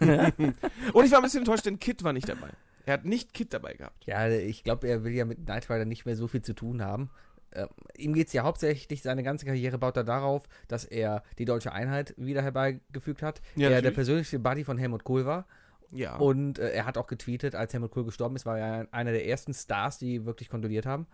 [0.00, 2.50] und ich war ein bisschen enttäuscht, denn Kit war nicht dabei.
[2.86, 4.04] Er hat nicht Kit dabei gehabt.
[4.06, 6.82] Ja, ich glaube, er will ja mit Knight Rider nicht mehr so viel zu tun
[6.82, 7.10] haben.
[7.52, 11.44] Ähm, ihm geht es ja hauptsächlich, seine ganze Karriere baut er darauf, dass er die
[11.44, 13.40] deutsche Einheit wieder herbeigefügt hat.
[13.56, 13.94] Ja, er der natürlich.
[13.94, 15.46] persönliche Buddy von Helmut Kohl war.
[15.92, 16.16] Ja.
[16.16, 19.26] Und äh, er hat auch getweetet, als Helmut Kohl gestorben ist, war er einer der
[19.26, 21.06] ersten Stars, die wirklich kondoliert haben.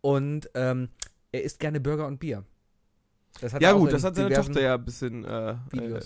[0.00, 0.88] Und ähm,
[1.32, 2.44] er isst gerne Burger und Bier.
[3.40, 6.00] Das hat ja gut, das hat seine Tochter ja ein bisschen äh, äh,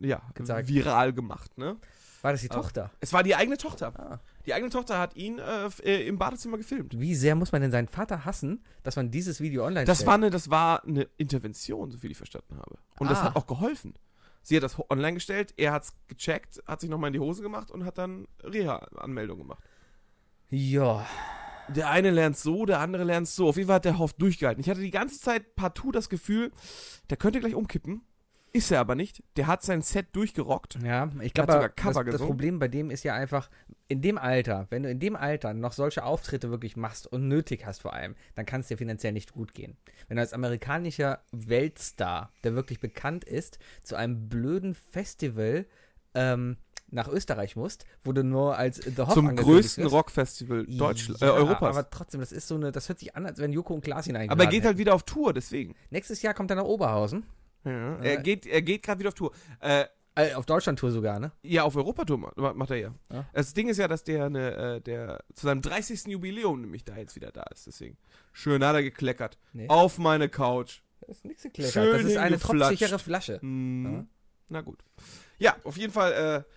[0.00, 0.68] ja, gezeigt.
[0.68, 1.56] viral gemacht.
[1.58, 1.76] Ne?
[2.22, 2.54] War das die Ah.
[2.54, 2.90] Tochter?
[3.00, 3.92] Es war die eigene Tochter.
[3.98, 4.20] Ah.
[4.46, 6.98] Die eigene Tochter hat ihn äh, äh, im Badezimmer gefilmt.
[6.98, 10.06] Wie sehr muss man denn seinen Vater hassen, dass man dieses Video online Das stellt?
[10.08, 12.78] war, eine, das war eine Intervention, so viel ich verstanden habe.
[12.98, 13.24] Und das Ah.
[13.24, 13.94] hat auch geholfen.
[14.42, 17.42] Sie hat das online gestellt, er hat es gecheckt, hat sich nochmal in die Hose
[17.42, 19.62] gemacht und hat dann Reha-Anmeldung gemacht.
[20.50, 21.06] Ja.
[21.68, 23.48] Der eine lernt so, der andere lernt so.
[23.48, 24.62] Auf jeden Fall hat der Hoff durchgehalten.
[24.62, 26.50] Ich hatte die ganze Zeit partout das Gefühl,
[27.10, 28.00] der könnte gleich umkippen.
[28.52, 29.22] Ist er aber nicht.
[29.36, 30.78] Der hat sein Set durchgerockt.
[30.82, 32.20] Ja, ich glaube, das, das.
[32.20, 33.50] Problem bei dem ist ja einfach,
[33.88, 37.66] in dem Alter, wenn du in dem Alter noch solche Auftritte wirklich machst und nötig
[37.66, 39.76] hast vor allem, dann kann es dir finanziell nicht gut gehen.
[40.08, 45.66] Wenn du als amerikanischer Weltstar, der wirklich bekannt ist, zu einem blöden Festival
[46.14, 46.56] ähm,
[46.90, 49.86] nach Österreich musst, wo du nur als The Hoff Zum größten.
[49.86, 51.76] Rockfestival Deutschland, ja, äh, Europas.
[51.76, 54.06] Aber trotzdem, das ist so eine, das hört sich an, als wenn Joko und Klaas
[54.06, 54.68] ihn eingeladen Aber er geht hätten.
[54.68, 55.74] halt wieder auf Tour, deswegen.
[55.90, 57.24] Nächstes Jahr kommt er nach Oberhausen.
[57.64, 58.08] Ja, Äh.
[58.14, 59.32] er geht, er geht gerade wieder auf Tour.
[59.60, 61.30] Äh, Äh, auf Deutschland-Tour sogar, ne?
[61.42, 62.94] ja, auf Europatour ma- macht er ja.
[63.12, 63.24] Ja.
[63.32, 66.06] Das Ding ist ja, dass der, ne, äh, der zu seinem 30.
[66.08, 67.68] Jubiläum nämlich da jetzt wieder da ist.
[67.68, 67.96] Deswegen.
[68.32, 69.38] Schön hat er gekleckert.
[69.52, 69.68] Nee.
[69.68, 70.80] Auf meine Couch.
[71.06, 71.72] Das ist nichts gekleckert.
[71.72, 73.40] Schön das ist eine tropfsichere Flasche.
[73.40, 73.92] Hm.
[73.92, 74.06] Ja.
[74.48, 74.82] Na gut.
[75.38, 76.52] Ja, auf jeden Fall, äh,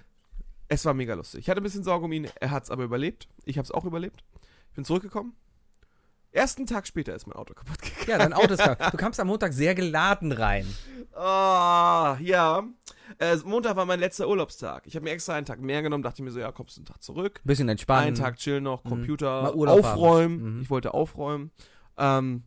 [0.68, 1.42] es war mega lustig.
[1.42, 3.28] Ich hatte ein bisschen Sorge um ihn, er hat es aber überlebt.
[3.46, 4.24] Ich habe es auch überlebt.
[4.70, 5.36] Ich bin zurückgekommen.
[6.34, 8.08] Ersten Tag später ist mein Auto kaputt gegangen.
[8.08, 8.88] Ja, dein Auto ist kaputt.
[8.94, 10.66] Du kamst am Montag sehr geladen rein.
[11.14, 12.64] Ah, ja.
[13.20, 14.84] Äh, Montag war mein letzter Urlaubstag.
[14.88, 16.80] Ich habe mir extra einen Tag mehr genommen, dachte ich mir so, ja, kommst du
[16.82, 17.42] einen Tag zurück.
[17.44, 18.08] Bisschen entspannen.
[18.08, 18.90] Einen Tag chillen noch, Mhm.
[18.90, 20.56] Computer, Urlaub aufräumen.
[20.58, 20.62] Mhm.
[20.62, 21.52] Ich wollte aufräumen.
[21.98, 22.44] Ähm,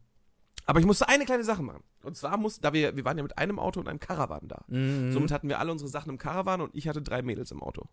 [0.66, 1.83] aber ich musste eine kleine Sache machen.
[2.03, 4.62] Und zwar musste, da wir, wir waren ja mit einem Auto und einem Caravan da.
[4.68, 5.12] Mhm.
[5.12, 7.87] Somit hatten wir alle unsere Sachen im Caravan und ich hatte drei Mädels im Auto.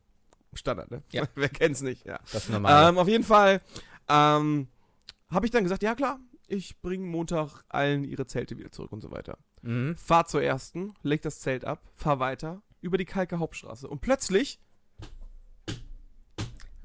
[0.54, 1.04] Standard, ne?
[1.12, 1.24] Ja.
[1.36, 2.20] Wer kennt's nicht, ja.
[2.32, 2.90] das ist normal.
[2.90, 3.62] Ähm, auf jeden Fall
[4.08, 4.68] ähm,
[5.32, 9.02] habe ich dann gesagt, ja klar, ich bringe Montag allen ihre Zelte wieder zurück und
[9.02, 9.38] so weiter.
[9.62, 9.96] mhm.
[9.96, 14.60] Fahr zur ersten, leg das Zelt ab, fahr weiter über die Kalke Hauptstraße und plötzlich,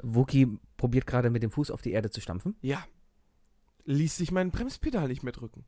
[0.03, 2.57] Wookie probiert gerade mit dem Fuß auf die Erde zu stampfen.
[2.61, 2.85] ja,
[3.85, 5.65] ließ sich mein Bremspedal nicht mehr drücken.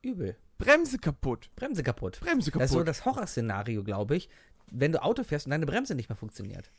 [0.00, 0.36] Übel.
[0.58, 1.50] Bremse kaputt.
[1.54, 2.18] Bremse kaputt.
[2.20, 2.88] Bremse Das ist so kaputt.
[2.88, 4.28] das Horrorszenario, glaube ich,
[4.70, 6.72] wenn du Auto fährst und deine Bremse nicht mehr funktioniert.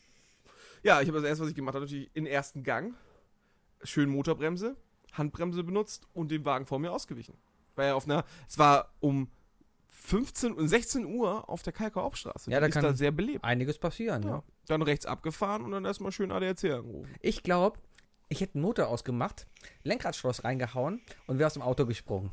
[0.81, 2.95] ja, ich habe das erste, was ich gemacht habe, natürlich in ersten Gang,
[3.83, 4.75] schön Motorbremse,
[5.13, 7.35] Handbremse benutzt und dem Wagen vor mir ausgewichen.
[7.75, 9.29] Weil er auf einer, es war um
[9.89, 12.51] 15 und 16 Uhr auf der Kalker Hauptstraße.
[12.51, 13.43] Ja, da ist kann- da sehr belebt.
[13.43, 14.29] Einiges passieren, ja.
[14.29, 14.43] Ja.
[14.67, 17.13] Dann rechts abgefahren und dann erstmal schön ADAC angerufen.
[17.21, 17.79] Ich glaube,
[18.29, 19.47] ich hätte einen Motor ausgemacht,
[19.83, 22.31] Lenkradschloss reingehauen und wäre aus dem Auto gesprungen.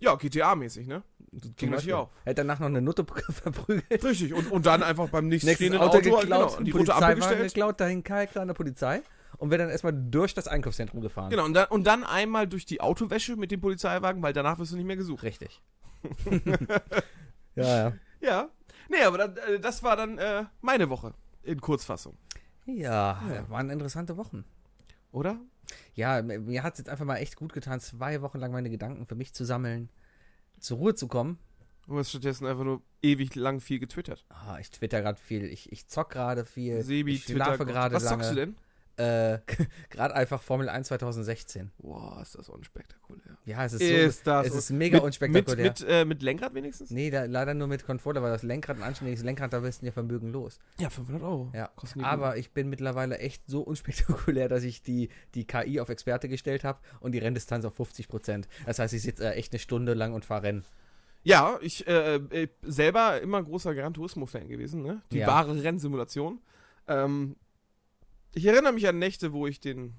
[0.00, 1.02] Ja, GTA-mäßig, ne?
[1.40, 2.10] Zum Zum Beispiel auch.
[2.24, 4.04] Hat danach noch eine Nutte verprügelt.
[4.04, 7.42] Richtig, und, und dann einfach beim nächsten Auto, Auto, geklaut, genau, die rote Ampel gestellt.
[7.48, 9.02] geklaut, dahin klar an der Polizei
[9.38, 11.30] und wäre dann erstmal durch das Einkaufszentrum gefahren.
[11.30, 14.72] Genau, und dann, und dann einmal durch die Autowäsche mit dem Polizeiwagen, weil danach wirst
[14.72, 15.22] du nicht mehr gesucht.
[15.22, 15.62] Richtig.
[17.54, 17.92] ja, ja.
[18.20, 18.48] Ja.
[18.88, 22.16] Nee, aber dann, äh, das war dann äh, meine Woche in Kurzfassung.
[22.66, 23.48] Ja, Ja.
[23.48, 24.44] waren interessante Wochen.
[25.12, 25.38] Oder?
[25.94, 29.06] Ja, mir- hat es jetzt einfach mal echt gut getan, zwei Wochen lang meine Gedanken
[29.06, 29.88] für mich zu sammeln,
[30.58, 31.38] zur Ruhe zu kommen.
[31.86, 34.24] Du hast stattdessen einfach nur ewig lang viel getwittert.
[34.28, 38.04] Ah, ich twitter gerade viel, ich, ich zock gerade viel, Sebi, ich schlafe gerade Was
[38.04, 38.16] lange.
[38.18, 38.56] zockst du denn?
[38.98, 39.38] Äh,
[39.90, 41.70] gerade einfach Formel 1 2016.
[41.78, 43.38] Boah, ist das unspektakulär.
[43.44, 45.66] Ja, es ist, Ist so, das es ist mega mit, unspektakulär.
[45.66, 46.90] Mit, mit, äh, mit Lenkrad wenigstens?
[46.90, 49.86] nee, da, leider nur mit Controller, weil das Lenkrad ein anständiges Lenkrad, da bist du
[49.86, 50.58] ja Vermögen los.
[50.80, 51.52] Ja, 500 Euro.
[51.54, 51.70] Ja,
[52.02, 56.64] aber ich bin mittlerweile echt so unspektakulär, dass ich die, die KI auf Experte gestellt
[56.64, 58.48] habe und die Renndistanz auf 50 Prozent.
[58.66, 60.64] Das heißt, ich sitze äh, echt eine Stunde lang und fahre Rennen.
[61.22, 65.02] Ja, ich äh, äh, selber immer großer Gran Turismo-Fan gewesen, ne?
[65.12, 65.26] Die Ja.
[65.26, 66.40] wahre Rennsimulation.
[66.86, 67.36] Ähm,
[68.34, 69.94] ich erinnere mich an Nächte, wo ich den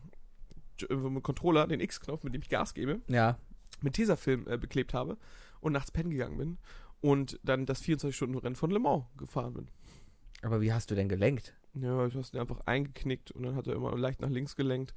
[0.89, 3.37] äh, mit Controller, den X-Knopf, mit dem ich Gas gebe, Ja,
[3.81, 5.17] mit Tesafilm äh, beklebt habe
[5.61, 6.57] und nachts pennen gegangen bin
[7.01, 9.67] und dann das 24-Stunden-Rennen von Le Mans gefahren bin.
[10.41, 11.53] aber wie hast du denn gelenkt?
[11.75, 14.93] Ja, ich hast ihn einfach eingeknickt und dann hat er immer leicht nach links gelenkt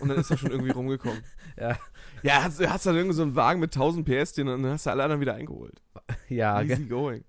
[0.00, 1.22] und dann ist er schon irgendwie rumgekommen.
[1.56, 1.78] Ja.
[2.22, 4.90] Ja, hast, hast dann irgendwie so einen Wagen mit 1000 PS, den dann hast du
[4.90, 5.80] alle anderen wieder eingeholt.
[6.28, 7.24] Ja, Easy going.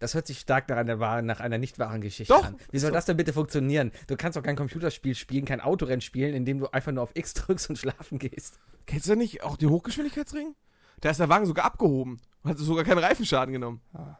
[0.00, 2.56] Das hört sich stark nach einer, wahren, nach einer nicht wahren Geschichte Doch, an.
[2.70, 2.94] Wie soll so.
[2.94, 3.92] das denn bitte funktionieren?
[4.06, 7.34] Du kannst doch kein Computerspiel spielen, kein Autorennen spielen, indem du einfach nur auf X
[7.34, 8.58] drückst und schlafen gehst.
[8.86, 10.54] Kennst du nicht auch den Hochgeschwindigkeitsring?
[11.00, 13.80] Da ist der Wagen sogar abgehoben und hat sogar keinen Reifenschaden genommen.
[13.92, 14.18] Ah.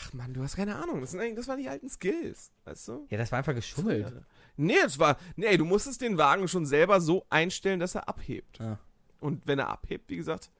[0.00, 1.00] Ach Mann, du hast keine Ahnung.
[1.00, 2.52] Das, sind das waren die alten Skills.
[2.64, 3.06] Weißt du?
[3.10, 4.12] Ja, das war einfach geschummelt.
[4.56, 5.16] Nee, es war.
[5.36, 8.60] Nee, du musstest den Wagen schon selber so einstellen, dass er abhebt.
[8.60, 8.78] Ah.
[9.20, 10.50] Und wenn er abhebt, wie gesagt,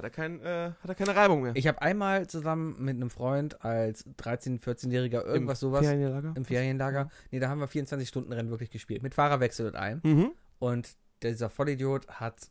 [0.00, 1.52] hat er, kein, äh, hat er keine Reibung mehr.
[1.54, 6.32] Ich habe einmal zusammen mit einem Freund als 13-, 14-Jähriger irgendwas sowas Ferienlager?
[6.34, 7.10] im Ferienlager.
[7.30, 9.02] Nee, da haben wir 24-Stunden-Rennen wirklich gespielt.
[9.02, 10.00] Mit Fahrerwechsel und allem.
[10.02, 10.32] Mhm.
[10.58, 12.48] Und dieser Vollidiot hat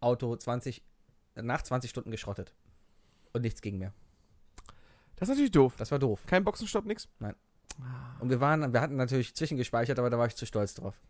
[0.00, 0.82] Auto 20,
[1.36, 2.54] nach 20 Stunden geschrottet.
[3.32, 3.92] Und nichts ging mehr.
[5.14, 5.76] Das ist natürlich doof.
[5.76, 6.24] Das war doof.
[6.26, 7.08] Kein Boxenstopp, nix?
[8.18, 11.00] Und wir waren, wir hatten natürlich zwischengespeichert, aber da war ich zu stolz drauf.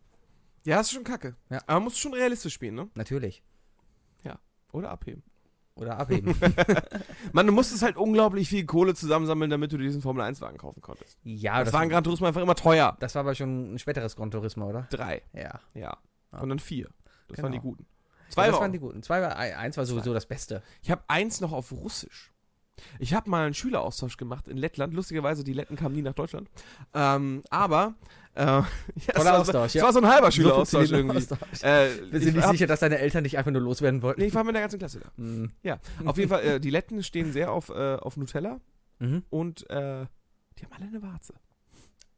[0.63, 1.35] Ja, das ist schon kacke.
[1.49, 1.57] Ja.
[1.65, 2.89] Aber man muss schon realistisch spielen, ne?
[2.93, 3.41] Natürlich.
[4.71, 5.23] Oder abheben.
[5.75, 6.35] Oder abheben.
[7.31, 11.17] Mann, du musstest halt unglaublich viel Kohle zusammensammeln, damit du diesen Formel-1-Wagen kaufen konntest.
[11.23, 12.97] ja, das, das, war in Gran Turismo einfach immer teuer.
[12.99, 14.87] das war aber schon ein späteres Gran Turismo, oder?
[14.89, 15.59] Drei, Ja.
[15.73, 15.97] ja.
[16.31, 16.89] Und dann vier.
[17.27, 17.43] Das Genau.
[17.43, 17.85] waren die guten.
[18.29, 19.03] Zwei Zwei ja, das war waren die guten.
[19.03, 20.61] Zwei war, eins war sowieso das Beste.
[20.81, 22.30] Ich habe eins noch auf Russisch.
[22.99, 24.93] Ich habe mal einen Schüleraustausch gemacht in Lettland.
[24.93, 26.49] Lustigerweise, die Letten kamen nie nach Deutschland.
[26.93, 27.95] Ähm, aber
[28.35, 28.65] äh, ja,
[29.13, 29.83] es war, Austausch, es ja.
[29.83, 31.33] war so ein halber So Schüleraustausch funktioniert irgendwie.
[31.33, 31.63] Austausch.
[31.63, 34.21] Äh, Wir ich, sind nicht hab, sicher, dass deine Eltern dich einfach nur loswerden wollten.
[34.21, 35.11] nee, ich war mit der ganzen Klasse da.
[35.17, 35.51] Mhm.
[35.63, 38.59] Ja, auf jeden Fall, äh, die Letten stehen sehr auf, äh, auf Nutella
[38.99, 39.23] Mhm.
[39.31, 40.05] und äh,
[40.59, 41.33] die haben alle eine Warze.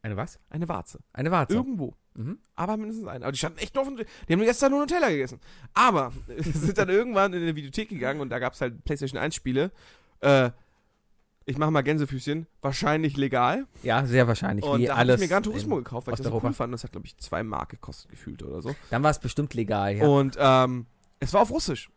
[0.02, 0.38] Eine was?
[0.50, 0.98] Eine Warze.
[1.14, 1.54] Eine Warze.
[1.54, 1.94] Irgendwo.
[2.12, 2.38] Mhm.
[2.56, 3.24] Aber mindestens eine.
[3.24, 3.96] Aber die standen echt offen.
[4.28, 5.40] Die haben gestern nur Nutella gegessen.
[5.72, 9.34] Aber sind dann irgendwann in eine Videothek gegangen und da gab es halt PlayStation 1
[9.34, 9.72] Spiele.
[10.24, 10.50] Äh,
[11.46, 12.46] ich mache mal Gänsefüßchen.
[12.62, 13.66] Wahrscheinlich legal.
[13.82, 14.64] Ja, sehr wahrscheinlich.
[14.64, 16.72] Und wie da habe ich mir Gran Turismo gekauft, weil ich das so cool fand.
[16.72, 18.74] Das hat, glaube ich, zwei Mark gekostet gefühlt oder so.
[18.90, 20.06] Dann war es bestimmt legal, ja.
[20.06, 20.86] Und ähm,
[21.20, 21.90] es war auf Russisch.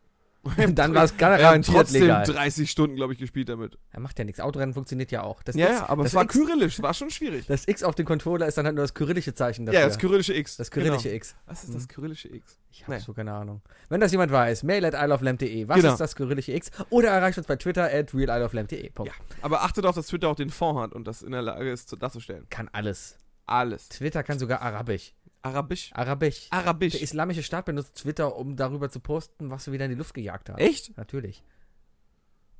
[0.55, 2.25] Dann war es Wir haben garantiert trotzdem legal.
[2.25, 3.77] 30 Stunden, glaube ich, gespielt damit.
[3.91, 4.39] Er macht ja nichts.
[4.39, 5.43] Autorennen funktioniert ja auch.
[5.43, 6.81] Das Ja, X, ja, aber es war X, kyrillisch.
[6.81, 7.45] War schon schwierig.
[7.47, 9.79] Das X auf dem Controller ist dann halt nur das kyrillische Zeichen dafür.
[9.81, 10.57] Ja, das kyrillische X.
[10.57, 11.15] das kyrillische Genau.
[11.15, 11.35] X.
[11.45, 12.57] Was ist das kyrillische X?
[12.71, 12.99] Ich habe Nee.
[12.99, 13.61] so keine Ahnung.
[13.89, 15.67] Wenn das jemand weiß, mail at isleoflamp.de.
[15.67, 15.91] Was Genau.
[15.93, 16.69] ist das kyrillische X?
[16.89, 18.91] Oder erreicht uns bei Twitter at realisleoflamp.de.
[19.03, 19.11] Ja.
[19.41, 21.89] Aber achtet darauf, dass Twitter auch den Fond hat und das in der Lage ist,
[21.89, 22.45] zu- darzustellen.
[22.49, 23.17] Kann alles.
[23.45, 23.87] Alles.
[23.89, 25.13] Twitter kann sogar Arabisch.
[25.41, 25.91] Arabisch.
[25.93, 26.47] Arabisch.
[26.49, 26.93] Arabisch.
[26.93, 30.13] Der islamische Staat benutzt Twitter, um darüber zu posten, was wir wieder in die Luft
[30.13, 30.57] gejagt haben.
[30.59, 30.97] Echt?
[30.97, 31.43] Natürlich.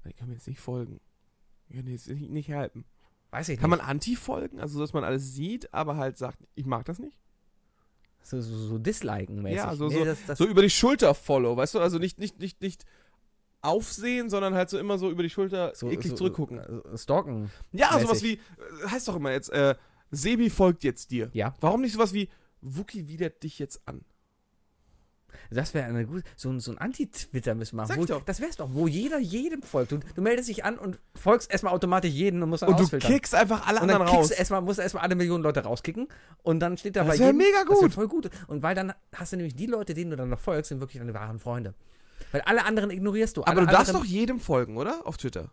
[0.06, 1.00] Ich kann mir jetzt nicht folgen.
[1.70, 2.86] Ich kann jetzt nicht, nicht halten.
[3.32, 3.80] Weiß ich Kann nicht.
[3.80, 4.60] man Anti-folgen?
[4.62, 7.18] Also, dass man alles sieht, aber halt sagt, ich mag das nicht?
[8.24, 9.58] so, so, so disliken mäßig.
[9.58, 11.80] Ja, so- nee, so- das, das, So über die Schulter follow, weißt du?
[11.80, 12.86] Also nicht, nicht, nicht, nicht
[13.62, 16.60] aufsehen, sondern halt so immer so über die Schulter so, eklig so, zurückgucken.
[16.60, 17.52] äh, Stalken.
[17.72, 18.02] Ja, mäßig.
[18.08, 19.76] sowas wie, äh, heißt doch immer jetzt, äh,
[20.12, 21.30] Sebi folgt jetzt dir.
[21.34, 21.54] Ja.
[21.60, 22.30] Warum nicht sowas wie,
[22.62, 24.02] Wookie widert dich jetzt an?
[25.52, 26.24] Das wäre eine gute.
[26.36, 27.98] So, ein- so ein Anti-Twitter müssen wir machen.
[27.98, 28.24] Wo, doch.
[28.24, 29.92] Das wär's doch, wo jeder jedem folgt.
[29.92, 32.84] Du, du meldest dich an und folgst erstmal automatisch jeden und musst dann Und du
[32.84, 33.12] ausfiltern.
[33.12, 34.36] kickst einfach alle und dann anderen kickst raus.
[34.36, 36.08] du erstmal, musst du erstmal alle Millionen Leute rauskicken
[36.44, 37.38] und dann steht da Das bei wär jedem.
[37.38, 37.94] mega Das wär gut.
[37.94, 38.30] voll gut.
[38.48, 41.00] Und weil dann hast du nämlich die Leute, denen du dann noch folgst, sind wirklich
[41.00, 41.76] deine wahren Freunde.
[42.32, 43.44] Weil alle anderen ignorierst du.
[43.46, 45.06] Aber du darfst doch anderen, jedem folgen, oder?
[45.06, 45.52] Auf Twitter.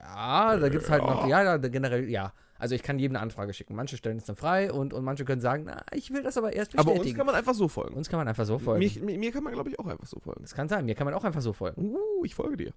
[0.00, 1.26] Ja, da gibt's halt noch.
[1.26, 2.32] Ja, da, generell, ja.
[2.58, 3.74] Also ich kann jedem eine Anfrage schicken.
[3.74, 6.52] Manche stellen es dann frei und, und manche können sagen, na, ich will das aber
[6.52, 7.10] erst Aber bestätigen.
[7.10, 7.94] uns kann man einfach so folgen.
[7.94, 8.80] Uns kann man einfach so folgen.
[8.80, 10.42] Mich, mir, mir kann man, glaube ich, auch einfach so folgen.
[10.42, 10.84] das kann sein.
[10.84, 11.94] Mir kann man auch einfach so folgen.
[11.94, 12.72] Uh, ich folge dir.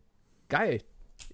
[0.50, 0.82] Geil.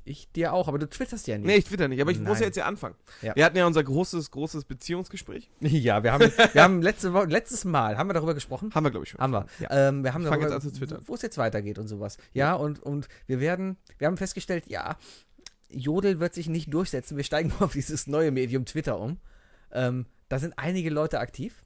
[0.04, 1.48] Ich dir auch, aber du twitterst ja nicht.
[1.48, 2.40] Nee, ich twitter nicht, aber ich muss Nein.
[2.42, 2.96] ja jetzt ja anfangen.
[3.22, 3.34] Ja.
[3.36, 5.50] Wir hatten ja unser großes, großes Beziehungsgespräch.
[5.62, 8.74] Ja, wir haben, wir haben letzte Woche, letztes Mal, haben wir darüber gesprochen?
[8.74, 9.22] Haben wir, glaube ich, schon.
[9.22, 9.46] Haben wir.
[9.60, 9.90] Ja.
[9.90, 11.02] Ähm, wir haben Ich darüber, jetzt an zu twittern.
[11.06, 12.18] wo es jetzt weitergeht und sowas.
[12.34, 14.98] Ja, und, und wir werden, wir haben festgestellt, ja,
[15.70, 17.18] Jodel wird sich nicht durchsetzen.
[17.18, 19.18] Wir steigen auf dieses neue Medium Twitter um.
[19.72, 21.64] Ähm, da sind einige Leute aktiv.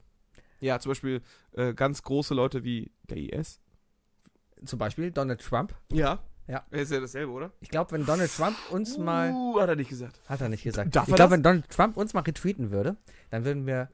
[0.60, 3.60] Ja, zum Beispiel äh, ganz große Leute wie der IS.
[4.64, 5.74] Zum Beispiel Donald Trump.
[5.92, 6.22] Ja.
[6.48, 6.64] Ja.
[6.70, 7.52] Ist ja dasselbe, oder?
[7.60, 9.32] Ich glaube, wenn Donald Trump uns mal.
[9.32, 10.20] Uh, hat er nicht gesagt.
[10.28, 10.94] Hat er nicht gesagt.
[10.94, 12.96] Darf ich glaube, wenn Donald Trump uns mal retweeten würde,
[13.30, 13.90] dann würden wir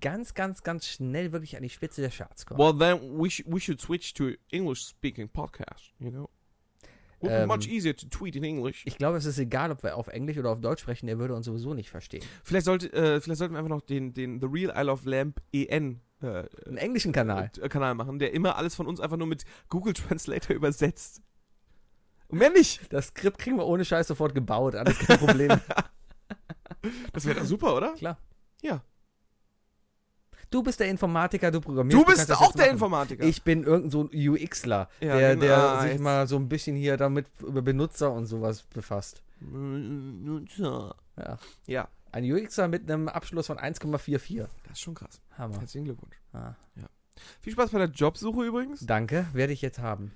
[0.00, 2.58] ganz, ganz, ganz schnell wirklich an die Spitze der Charts kommen.
[2.58, 6.28] Well, then we, sh we should switch to English-speaking podcast, you know?
[7.24, 8.82] Would be Ähm, much easier to tweet in English.
[8.86, 11.34] Ich glaube, es ist egal, ob wir auf Englisch oder auf Deutsch sprechen, er würde
[11.34, 12.22] uns sowieso nicht verstehen.
[12.42, 15.40] Vielleicht, sollte, äh, vielleicht sollten wir einfach noch den, den The Real Isle of Lamp
[15.52, 17.50] EN äh, Einen englischen Kanal.
[17.60, 21.22] äh, Kanal machen, der immer alles von uns einfach nur mit Google Translator übersetzt.
[22.28, 22.92] Und mehr nicht.
[22.92, 25.60] Das Skript kriegen wir ohne Scheiß sofort gebaut, alles kein Problem.
[27.12, 27.94] Das wäre doch super, oder?
[27.94, 28.18] Klar.
[28.62, 28.82] Ja.
[30.54, 32.00] Du bist der Informatiker, du programmierst.
[32.00, 32.72] Du bist das auch der machen.
[32.74, 33.24] Informatiker.
[33.24, 35.46] Ich bin irgend so ein UXler, Ja, der, genau.
[35.46, 39.20] der Ah, sich mal so ein bisschen hier damit über Benutzer und sowas befasst.
[40.56, 40.94] Ja.
[41.16, 41.38] Ja.
[41.66, 44.38] Ja, Ein UXer mit einem Abschluss von 1,44.
[44.38, 45.20] das ist schon krass.
[45.36, 45.58] Hammer.
[45.58, 46.14] Herzlichen Glückwunsch.
[46.32, 46.52] Ah.
[47.40, 48.86] Viel Spaß bei der Jobsuche übrigens.
[48.86, 50.12] Danke, werde ich jetzt haben.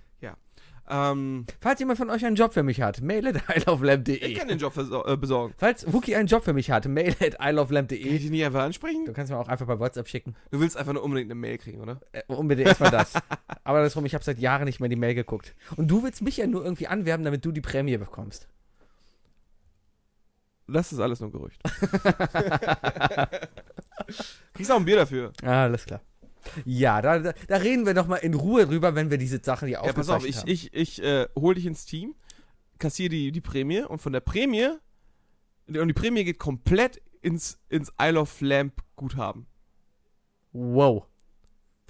[0.91, 4.35] Ähm, Falls jemand von euch einen Job für mich hat, mail at ich isleoflamp.de.
[4.35, 5.55] kann den Job äh, besorgen.
[5.57, 9.05] Falls Wookie einen Job für mich hat, mail at Kann ich dich nicht einfach ansprechen?
[9.05, 10.35] Du kannst mir auch einfach bei WhatsApp schicken.
[10.51, 12.01] Du willst einfach nur unbedingt eine Mail kriegen, oder?
[12.13, 13.13] Äh, unbedingt erstmal das.
[13.65, 15.55] Aber das rum, ich habe seit Jahren nicht mehr in die Mail geguckt.
[15.77, 18.49] Und du willst mich ja nur irgendwie anwerben, damit du die Prämie bekommst.
[20.67, 21.63] Das ist alles nur Gerücht.
[24.53, 25.33] Kriegst auch ein Bier dafür.
[25.43, 26.01] Ah, alles klar.
[26.65, 29.83] Ja, da, da, reden wir doch mal in Ruhe drüber, wenn wir diese Sachen hier
[29.85, 30.49] Ja, pass auf, ich, haben.
[30.49, 32.15] ich, ich äh, hol dich ins Team,
[32.79, 34.69] kassiere die, die Prämie und von der Prämie,
[35.67, 39.47] und die Prämie geht komplett ins, ins Isle of Lamp Guthaben.
[40.53, 41.08] Wow.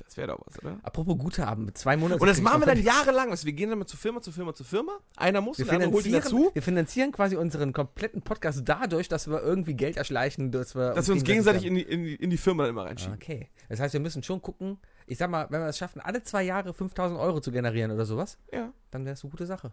[0.04, 0.78] Das wäre doch was, oder?
[0.82, 2.20] Apropos Guthaben, zwei Monate.
[2.20, 3.30] Und das machen wir dann jahrelang.
[3.30, 4.98] Also wir gehen dann mal zu Firma, zu Firma, zu Firma.
[5.16, 8.62] Einer muss Wir und der andere holt ihn dazu, wir finanzieren quasi unseren kompletten Podcast
[8.64, 12.04] dadurch, dass wir irgendwie Geld erschleichen, dass wir dass wir uns gegenseitig in die, in,
[12.04, 13.14] die, in die Firma dann immer reinschieben.
[13.14, 13.48] Okay.
[13.68, 16.42] Das heißt, wir müssen schon gucken, ich sag mal, wenn wir es schaffen, alle zwei
[16.42, 18.72] Jahre 5000 Euro zu generieren oder sowas, Ja.
[18.90, 19.72] dann wäre es eine gute Sache.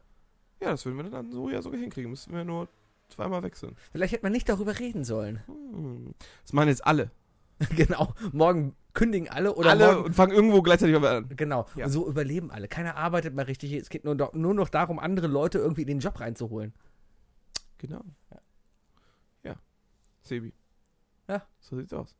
[0.61, 2.09] ja, das würden wir dann so ja sogar hinkriegen.
[2.09, 2.67] Müssten wir nur
[3.09, 3.75] zweimal wechseln.
[3.91, 5.41] Vielleicht hätte man nicht darüber reden sollen.
[5.47, 6.13] Hm.
[6.43, 7.11] Das machen jetzt alle.
[7.75, 8.13] genau.
[8.31, 10.05] Morgen kündigen alle oder alle morgen.
[10.05, 11.29] und fangen irgendwo gleichzeitig an.
[11.35, 11.67] Genau.
[11.75, 11.85] Ja.
[11.85, 12.67] Und so überleben alle.
[12.67, 13.73] Keiner arbeitet mehr richtig.
[13.73, 16.73] Es geht nur, nur noch darum, andere Leute irgendwie in den Job reinzuholen.
[17.77, 18.01] Genau.
[18.31, 18.39] Ja.
[20.25, 20.53] Sebi.
[21.27, 21.45] Ja.
[21.59, 22.15] So sieht's aus.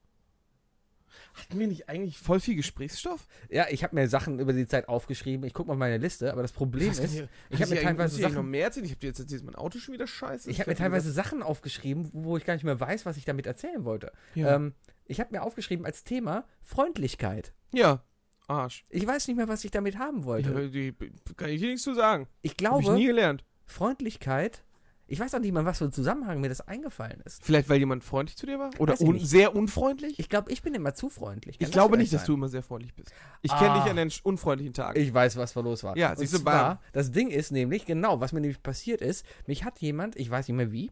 [1.34, 3.28] Hatten wir nicht eigentlich voll viel Gesprächsstoff?
[3.50, 5.46] Ja, ich habe mir Sachen über die Zeit aufgeschrieben.
[5.46, 8.30] Ich gucke mal auf meine Liste, aber das Problem ist, ich habe mir teilweise noch
[8.32, 8.86] Sachen, mehr erzählt.
[8.86, 11.42] Ich habe dir jetzt erzählt, mein Auto schon wieder scheiße ich habe mir teilweise Sachen
[11.42, 14.12] aufgeschrieben, wo ich gar nicht mehr weiß, was ich damit erzählen wollte.
[14.34, 14.56] Ja.
[14.56, 14.74] Ähm,
[15.06, 17.54] ich habe mir aufgeschrieben als Thema Freundlichkeit.
[17.72, 18.04] ja.
[18.48, 18.86] Arsch.
[18.90, 20.52] Ich weiß nicht mehr, was ich damit haben wollte.
[20.54, 20.94] Ja, die,
[21.36, 22.28] kann ich dir nichts zu sagen.
[22.44, 23.44] Ich glaube, ich nie gelernt.
[23.66, 24.64] Freundlichkeit.
[25.08, 27.44] Ich weiß auch nicht mal, was für ein Zusammenhang mir das eingefallen ist.
[27.44, 28.70] Vielleicht, weil jemand freundlich zu dir war?
[28.78, 29.28] Oder un nicht.
[29.28, 30.20] sehr unfreundlich?
[30.20, 31.58] Ich glaube, ich bin immer zu freundlich.
[31.58, 32.28] Kann Ich glaube nicht, dass sein?
[32.28, 33.12] du immer sehr freundlich bist.
[33.42, 33.82] Ich kenne Ah.
[33.82, 35.00] dich an den unfreundlichen Tagen.
[35.00, 35.98] Ich weiß, was da los war.
[35.98, 39.64] Ja, siehst du, zwar, das Ding ist nämlich, genau, was mir nämlich passiert ist, mich
[39.64, 40.92] hat jemand, ich weiß nicht mehr wie,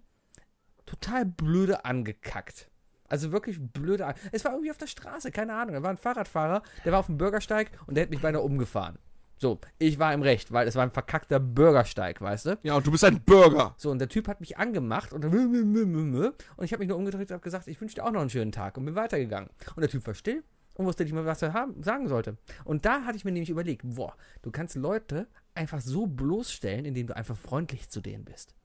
[0.87, 2.71] total blöde angekackt.
[3.13, 5.75] Also wirklich blöde an Es war irgendwie auf der Straße, keine Ahnung.
[5.75, 8.97] Da war ein Fahrradfahrer, der war auf dem Bürgersteig und der hat mich beinahe umgefahren.
[9.37, 12.57] So, ich war im Recht, weil es war ein verkackter Bürgersteig, weißt du?
[12.63, 13.75] ja, und du bist ein Bürger.
[13.77, 15.31] So, und der Typ hat mich angemacht und, dann
[16.57, 18.31] und ich habe mich nur umgedreht und habe gesagt, ich wünsche dir auch noch einen
[18.31, 19.51] schönen Tag und bin weitergegangen.
[19.75, 22.37] Und der Typ war still und wusste nicht mehr, was er haben, sagen sollte.
[22.63, 27.05] Und da hatte ich mir nämlich überlegt, boah, du kannst Leute einfach so bloßstellen, indem
[27.05, 28.55] du einfach freundlich zu denen bist.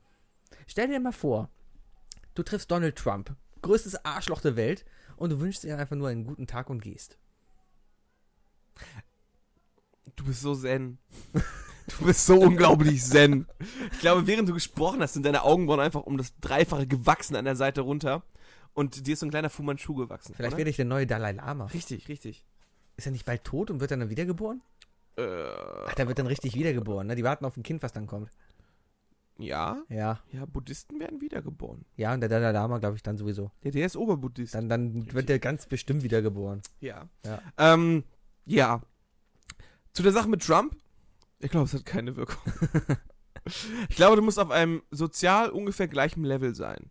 [0.65, 1.49] Stell dir mal vor,
[2.33, 4.85] du triffst Donald Trump, größtes Arschloch der Welt,
[5.17, 7.17] und du wünschst ihm einfach nur einen guten Tag und gehst.
[10.15, 10.97] Du bist so zen.
[11.33, 13.47] Du bist so unglaublich zen.
[13.91, 17.45] Ich glaube, während du gesprochen hast, sind deine Augenbrauen einfach um das Dreifache gewachsen an
[17.45, 18.23] der Seite runter.
[18.73, 20.35] Und dir ist so ein kleiner Fu Manchu gewachsen.
[20.35, 20.59] Vielleicht oder?
[20.59, 21.65] werde ich der neue Dalai Lama.
[21.65, 22.45] Richtig, richtig.
[22.95, 24.61] Ist er nicht bald tot und wird dann wiedergeboren?
[25.17, 25.23] Äh,
[25.87, 27.15] Ach, der wird dann richtig wiedergeboren, ne?
[27.15, 28.29] Die warten auf ein Kind, was dann kommt.
[29.39, 31.85] Ja, Ja, ja, Buddhisten werden wiedergeboren.
[31.95, 33.51] ja, und der Dalai Lama, glaube ich, dann sowieso.
[33.63, 34.53] Ja, der ist Oberbuddhist.
[34.55, 36.61] Dann, dann wird der ganz bestimmt wiedergeboren.
[36.79, 37.07] ja.
[37.25, 37.41] Ja.
[37.57, 38.03] Ähm,
[38.45, 38.81] ja.
[39.93, 40.75] Zu der Sache mit Trump.
[41.39, 42.41] Ich glaube, es hat keine Wirkung.
[43.89, 46.89] ich glaube, du musst auf einem sozial ungefähr gleichen Level sein.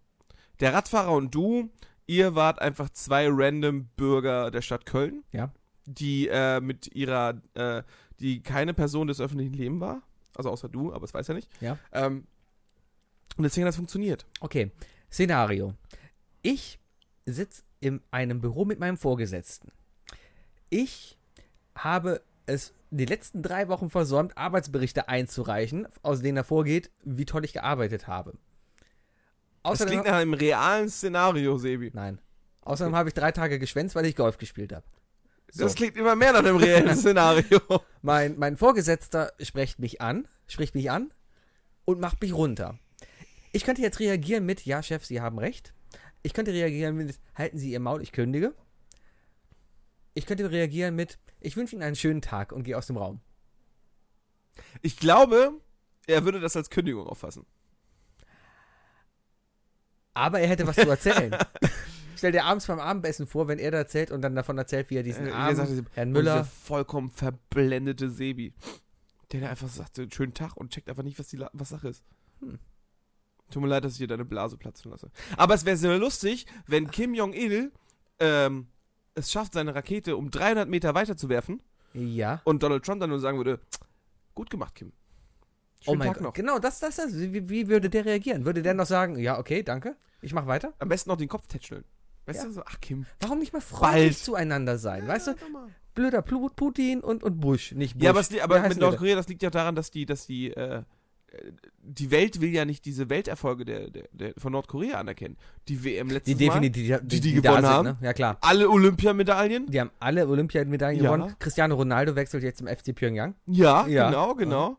[0.61, 1.71] Der Radfahrer und du,
[2.07, 5.25] ihr wart einfach zwei random Bürger der Stadt Köln.
[5.33, 5.53] Ja.
[5.87, 7.83] Die äh, mit ihrer, äh,
[8.21, 10.03] die keine Person des öffentlichen Lebens war.
[10.35, 11.49] Also außer du, aber das weiß er nicht.
[11.61, 11.79] Ja.
[11.93, 12.27] Ähm,
[13.37, 14.27] Und deswegen hat das funktioniert.
[14.41, 14.73] Okay,
[15.11, 15.75] Szenario.
[16.43, 16.79] Ich
[17.27, 19.71] sitze in einem Büro mit meinem Vorgesetzten.
[20.71, 21.17] Ich
[21.75, 27.53] habe es die letzten drei Wochen versäumt, Arbeitsberichte einzureichen, aus denen hervorgeht, wie toll ich
[27.53, 28.33] gearbeitet habe.
[29.63, 31.91] Das Außerdem, klingt nach einem realen Szenario, Sebi.
[31.93, 32.21] nein.
[32.63, 34.85] Außerdem habe ich drei Tage geschwänzt, weil ich Golf gespielt habe.
[35.51, 35.65] So.
[35.65, 37.61] Das klingt immer mehr nach einem reellen Szenario.
[38.03, 41.11] Mein, mein Vorgesetzter spricht mich an, spricht mich an
[41.85, 42.79] und macht mich runter.
[43.53, 45.73] Ich könnte jetzt reagieren mit, ja, Chef, Sie haben recht.
[46.23, 48.55] Ich könnte reagieren mit, halten Sie Ihr Maul, ich kündige.
[50.15, 53.21] Ich könnte reagieren mit, ich wünsche Ihnen einen schönen Tag und gehe aus dem Raum.
[54.83, 55.53] Ich glaube,
[56.07, 57.47] er würde das als Kündigung auffassen.
[60.15, 61.37] Aber er hätte was zu erzählen.
[62.17, 64.97] Stell dir abends beim Abendessen vor, wenn er da erzählt und dann davon erzählt, wie
[64.97, 66.33] er diesen Äh, gesagt, diese- Herrn Müller.
[66.41, 68.53] dieser vollkommen verblendete Sebi.
[69.31, 72.03] Der da einfach sagt, schönen Tag und checkt einfach nicht, was, die, was Sache ist.
[72.41, 72.59] Hm.
[73.51, 75.11] Tut mir leid, dass ich dir deine Blase platzen lasse.
[75.37, 77.73] Aber es wäre sehr lustig, wenn Kim Jong-il
[78.21, 78.67] ähm,
[79.15, 81.63] es schafft, seine Rakete um 300 Meter weiter zu werfen
[81.95, 82.41] Ja.
[82.45, 83.59] und Donald Trump dann nur sagen würde,
[84.35, 84.93] gut gemacht, Kim.
[84.93, 86.23] Oh Schönen mein Tag Gott.
[86.25, 86.33] noch.
[86.35, 87.15] Genau, das, das, das.
[87.17, 88.45] Wie, wie würde der reagieren?
[88.45, 90.75] Würde der noch sagen, ja, okay, danke, ich mach weiter?
[90.79, 91.85] Am besten noch den Kopf tätscheln.
[92.27, 92.47] Weißt Ja.
[92.47, 93.07] du, so, ach Kim.
[93.21, 94.19] Warum nicht mal freundlich Bald.
[94.19, 95.07] zueinander sein?
[95.09, 95.35] weißt du,
[95.95, 98.05] blöder Putin und, und Bush, nicht Bush.
[98.05, 98.79] Ja, aber, es, aber mit?
[98.79, 100.83] Nordkorea, das liegt ja daran, dass die, dass die, äh,
[101.83, 105.37] die Welt will ja nicht diese Welterfolge der, der, der von Nordkorea anerkennen.
[105.69, 107.85] Die WM letztes Die Mal, definitiv, die, die da gewonnen sind, haben.
[107.89, 107.97] Ne?
[108.01, 108.39] Ja, klar.
[108.41, 109.67] alle Olympiamedaillen.
[109.67, 111.15] Die haben alle Olympiamedaillen Ja.
[111.15, 111.35] gewonnen.
[111.39, 113.35] Cristiano Ronaldo wechselt jetzt zum FC Pyongyang.
[113.47, 114.09] Ja, Ja.
[114.09, 114.77] genau, genau.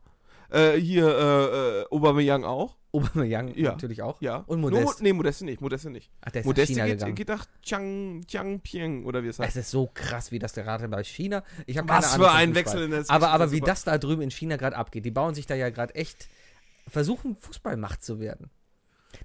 [0.52, 2.76] Äh, hier äh, äh, Aubameyang auch.
[2.92, 3.70] Aubameyang Ja.
[3.74, 4.20] natürlich auch.
[4.20, 4.38] Ja.
[4.48, 4.86] Und Nur Modest.
[5.00, 6.10] Mo- nee, Modeste nicht, Modeste nicht.
[6.22, 7.16] Ach, der ist Modeste nach China geht, gegangen.
[7.16, 9.52] geht nach Chiang, Chiangping oder wie es heißt.
[9.56, 11.44] es ist so krass, wie das gerade bei China.
[11.68, 12.26] Ich habe keine Was Ahnung.
[12.26, 12.56] für von ein.
[12.56, 15.06] Wechsel in der Aber, aber wie das da drüben in China gerade abgeht.
[15.06, 16.28] Die bauen sich da ja gerade echt,
[16.90, 18.50] versuchen Fußballmacht zu werden.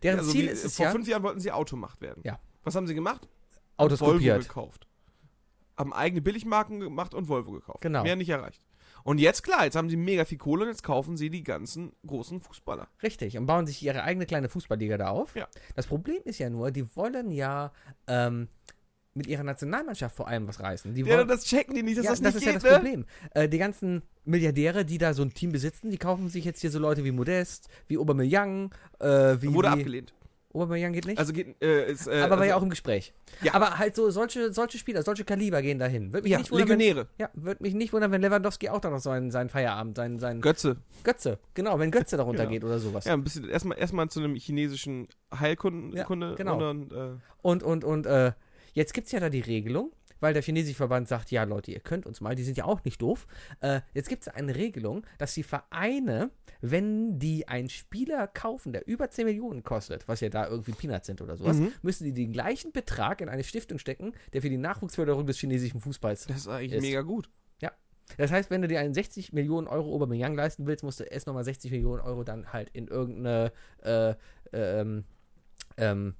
[0.02, 2.22] Deren Also Ziel wie, ist es vor ja, fünf Jahren wollten sie Automacht werden.
[2.24, 2.38] Ja.
[2.62, 3.28] Was haben sie gemacht?
[3.76, 4.42] Autos Volvo kopiert.
[4.42, 4.86] gekauft.
[5.76, 7.80] Haben eigene Billigmarken gemacht und Volvo gekauft.
[7.80, 8.02] Genau.
[8.02, 8.64] Mehr nicht erreicht.
[9.02, 11.92] Und jetzt, klar, jetzt haben sie mega viel Kohle und jetzt kaufen sie die ganzen
[12.06, 12.88] großen Fußballer.
[13.02, 15.36] Richtig, und bauen sich ihre eigene kleine Fußballliga da auf.
[15.36, 15.46] Ja.
[15.74, 17.72] Das Problem ist ja nur, die wollen ja
[18.06, 18.48] ähm,
[19.14, 20.92] mit ihrer Nationalmannschaft vor allem was reißen.
[20.94, 22.70] Die Ja, wollen, das checken die nicht, dass ja, das das, nicht ist geht, ja
[22.70, 22.76] das ne?
[22.78, 23.04] Problem.
[23.32, 26.70] Äh, die ganzen Milliardäre, die da so ein Team besitzen, die kaufen sich jetzt hier
[26.70, 30.14] so Leute wie Modest, wie Aubameyang, äh, wie, Wurde wie abgelehnt.
[30.52, 31.18] Aubameyang geht nicht.
[31.18, 33.12] Also geht, äh, ist, äh, aber war also, ja auch im Gespräch.
[33.42, 33.54] Ja.
[33.54, 36.12] Aber halt so solche, solche Spieler, solche Kaliber gehen dahin.
[36.12, 37.08] Würde mich ja, nicht wundern, wenn, Legionäre.
[37.18, 40.40] ja, würde mich nicht wundern, wenn Lewandowski auch da noch seinen, seinen Feierabend, seinen, seinen
[40.40, 40.76] Götze.
[41.02, 42.26] Götze, genau, wenn Götze da Ja.
[42.28, 43.04] runtergeht oder sowas.
[43.04, 46.70] Ja, ein bisschen erstmal erstmal zu einem chinesischen Heilkunde Ja, genau.
[46.70, 48.32] und, äh, Und, und, und, äh,
[48.74, 51.80] jetzt gibt es ja da die Regelung, weil der chinesische Verband sagt, ja Leute, ihr
[51.80, 53.26] könnt uns mal, die sind ja auch nicht doof.
[53.60, 58.86] Äh, jetzt gibt es eine Regelung, dass die Vereine, wenn die einen Spieler kaufen, der
[58.86, 61.72] über 10 Millionen kostet, was ja da irgendwie Peanuts sind oder sowas, Mhm.
[61.82, 65.80] müssen die den gleichen Betrag in eine Stiftung stecken, der für die Nachwuchsförderung des chinesischen
[65.80, 66.26] Fußballs.
[66.26, 66.82] das ist eigentlich Ist.
[66.82, 67.28] mega gut.
[68.18, 71.26] Das heißt, wenn du dir einen 60 Millionen Euro Aubameyang leisten willst, musst du erst
[71.26, 73.50] nochmal 60 Millionen Euro dann halt in irgendeine
[73.82, 74.14] äh,
[74.52, 75.04] ähm,
[75.78, 76.14] ähm,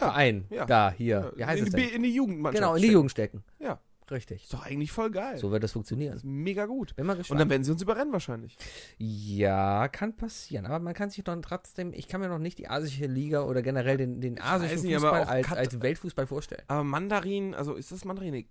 [0.00, 0.66] Ja, Verein ja.
[0.66, 1.32] da hier.
[1.36, 1.90] Wie heißt in, es die, denn?
[1.96, 2.60] In die Jugendmannschaft.
[2.62, 2.92] Genau, in die stecken.
[2.94, 3.44] Jugend stecken.
[3.60, 3.80] Ja.
[4.10, 4.42] Richtig.
[4.42, 5.38] Ist doch eigentlich voll geil.
[5.38, 6.14] So wird das Das funktionieren.
[6.14, 6.94] ist mega gut.
[6.94, 7.40] Bin mal Und gespannt.
[7.40, 8.54] dann werden sie uns überrennen wahrscheinlich.
[8.98, 10.66] ja, kann passieren.
[10.66, 13.62] Aber man kann sich dann trotzdem, ich kann mir noch nicht die asische Liga oder
[13.62, 16.62] generell den, den asischen nicht, Fußball als, Kat- als Weltfußball vorstellen.
[16.66, 18.32] Aber Mandarin, also ist das Mandarin?
[18.34, 18.46] Nee,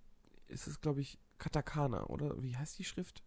[0.48, 2.42] Ist es, glaube ich, Katakana, oder?
[2.42, 3.22] Wie heißt die Schrift?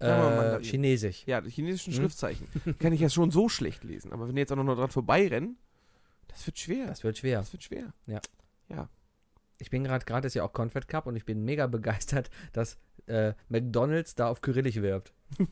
[0.00, 0.62] Äh, Mandarin.
[0.64, 1.24] Chinesisch.
[1.26, 2.00] Ja, die chinesischen Hm.
[2.00, 2.46] Schriftzeichen.
[2.78, 4.12] Kann ich ja schon so schlecht lesen.
[4.12, 5.56] Aber wenn die jetzt auch noch dran vorbeirennen,
[6.28, 6.86] das wird schwer.
[6.86, 7.38] Das wird schwer.
[7.38, 7.92] Das wird schwer.
[9.60, 12.78] Ich bin gerade, gerade ist ja auch Confed Cup und ich bin mega begeistert, dass
[13.06, 15.12] äh, McDonalds da auf Kyrillisch wirbt.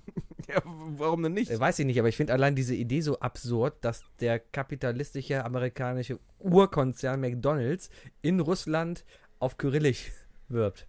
[0.48, 1.50] Ja, warum denn nicht?
[1.50, 5.44] Äh, weiß ich nicht, aber ich finde allein diese Idee so absurd, dass der kapitalistische
[5.44, 7.90] amerikanische Urkonzern McDonalds
[8.22, 9.04] in Russland
[9.40, 10.12] auf Kyrillisch
[10.46, 10.86] wirbt.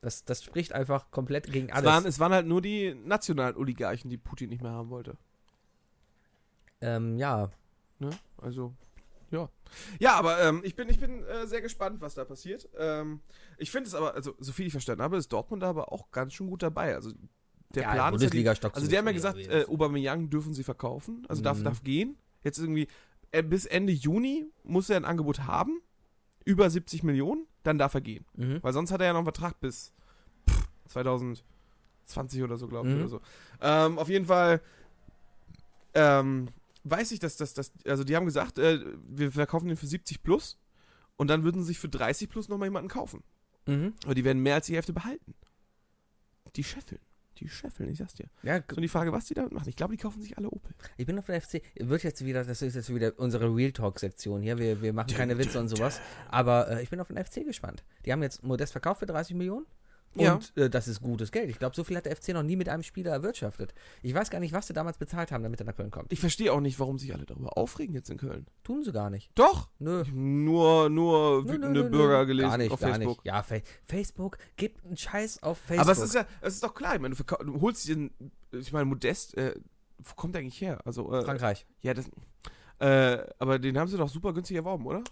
[0.00, 1.86] Das, das spricht einfach komplett gegen Es alles.
[1.86, 5.16] waren, es waren halt nur die nationalen Oligarchen, die Putin nicht mehr haben wollte.
[6.80, 7.50] ähm, ja,
[7.98, 8.10] Ne?
[8.38, 8.74] Also,
[9.30, 9.48] ja.
[9.98, 12.68] Ja, aber ähm, ich bin, ich bin äh, sehr gespannt, was da passiert.
[12.78, 13.20] Ähm,
[13.58, 16.10] ich finde es aber, also, so viel ich verstanden habe, ist Dortmund da aber auch
[16.10, 16.94] ganz schön gut dabei.
[16.94, 17.10] Also,
[17.74, 20.62] der ja, Plan ist ja die, Also, die haben ja gesagt, äh, Aubameyang dürfen sie
[20.62, 21.24] verkaufen.
[21.28, 21.64] Also, darf, Mhm.
[21.64, 22.16] darf gehen.
[22.44, 22.86] Jetzt irgendwie,
[23.32, 25.80] äh, bis Ende Juni muss er ein Angebot haben.
[26.44, 28.24] Über 70 Millionen, dann darf er gehen.
[28.34, 28.62] mhm.
[28.62, 29.92] Weil sonst hat er ja noch einen Vertrag bis
[30.48, 32.94] pff, 2020 oder so, glaube ich.
[32.94, 33.00] Mhm.
[33.00, 33.20] Oder so.
[33.60, 34.60] Ähm, auf jeden Fall
[35.94, 36.46] ähm,
[36.90, 40.22] weiß ich, dass das, dass, also die haben gesagt, äh, wir verkaufen den für 70
[40.22, 40.58] plus
[41.16, 43.22] und dann würden sie sich für 30 plus nochmal jemanden kaufen.
[43.66, 43.94] Mhm.
[44.04, 45.34] Aber die werden mehr als die Hälfte behalten.
[46.54, 47.00] Die scheffeln.
[47.38, 48.28] Die scheffeln, ich sag's dir.
[48.42, 49.68] Ja, und die Frage, was die damit machen.
[49.68, 50.74] Ich glaube, die kaufen sich alle Opel.
[50.96, 51.60] ich bin auf der FC.
[51.74, 54.58] Wird jetzt wieder, das ist jetzt wieder unsere Real Talk-Sektion hier.
[54.58, 56.00] Wir, wir machen keine Witze und sowas.
[56.28, 57.84] Aber äh, ich bin auf den FC gespannt.
[58.06, 59.66] Die haben jetzt Modest verkauft für 30 Millionen.
[60.14, 60.34] Ja.
[60.34, 61.50] Und äh, das ist gutes Geld.
[61.50, 63.74] Ich glaube, so viel hat der FC noch nie mit einem Spieler erwirtschaftet.
[64.02, 66.12] Ich weiß gar nicht, was sie damals bezahlt haben, damit er nach Köln kommt.
[66.12, 68.46] Ich verstehe auch nicht, warum sich alle darüber aufregen jetzt in Köln.
[68.64, 69.30] Tun sie gar nicht.
[69.34, 69.68] Doch!
[69.78, 70.04] Nö.
[70.12, 73.18] Nur, nur Nö, wütende nö, nö, Bürger gelesen gar nicht, auf gar Facebook.
[73.18, 73.26] Nicht.
[73.26, 75.80] Ja, Fa Facebook gibt einen Scheiß auf Facebook.
[75.80, 78.10] Aber es ist ja, es ist doch klar, ich meine, du, du holst dir,
[78.52, 79.54] ich meine, Modest, äh,
[79.98, 80.80] wo kommt der eigentlich her?
[80.84, 81.66] Also, äh, Frankreich.
[81.82, 82.08] ja, das,
[82.78, 85.02] äh, aber den haben sie doch super günstig erworben, oder?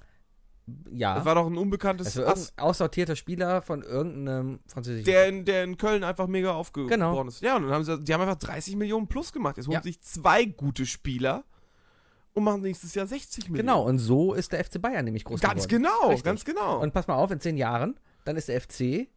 [0.90, 1.14] Ja.
[1.16, 5.04] Das war doch ein unbekanntes irgendein aussortierter Spieler von irgendeinem französischen.
[5.04, 7.22] der in, der in Köln einfach mega aufgeworden Genau.
[7.26, 7.42] ist.
[7.42, 9.56] Ja, und dann haben sie, die haben einfach 30 Millionen plus gemacht.
[9.58, 9.82] Jetzt holen Ja.
[9.82, 11.44] sich zwei gute Spieler
[12.32, 13.66] und machen nächstes Jahr 60 Millionen.
[13.66, 15.84] genau, und so ist der FC Bayern nämlich groß Ganz geworden.
[15.84, 16.24] genau, Richtig.
[16.24, 16.80] ganz genau.
[16.80, 19.08] Und pass mal auf, in zehn Jahren, dann ist der FC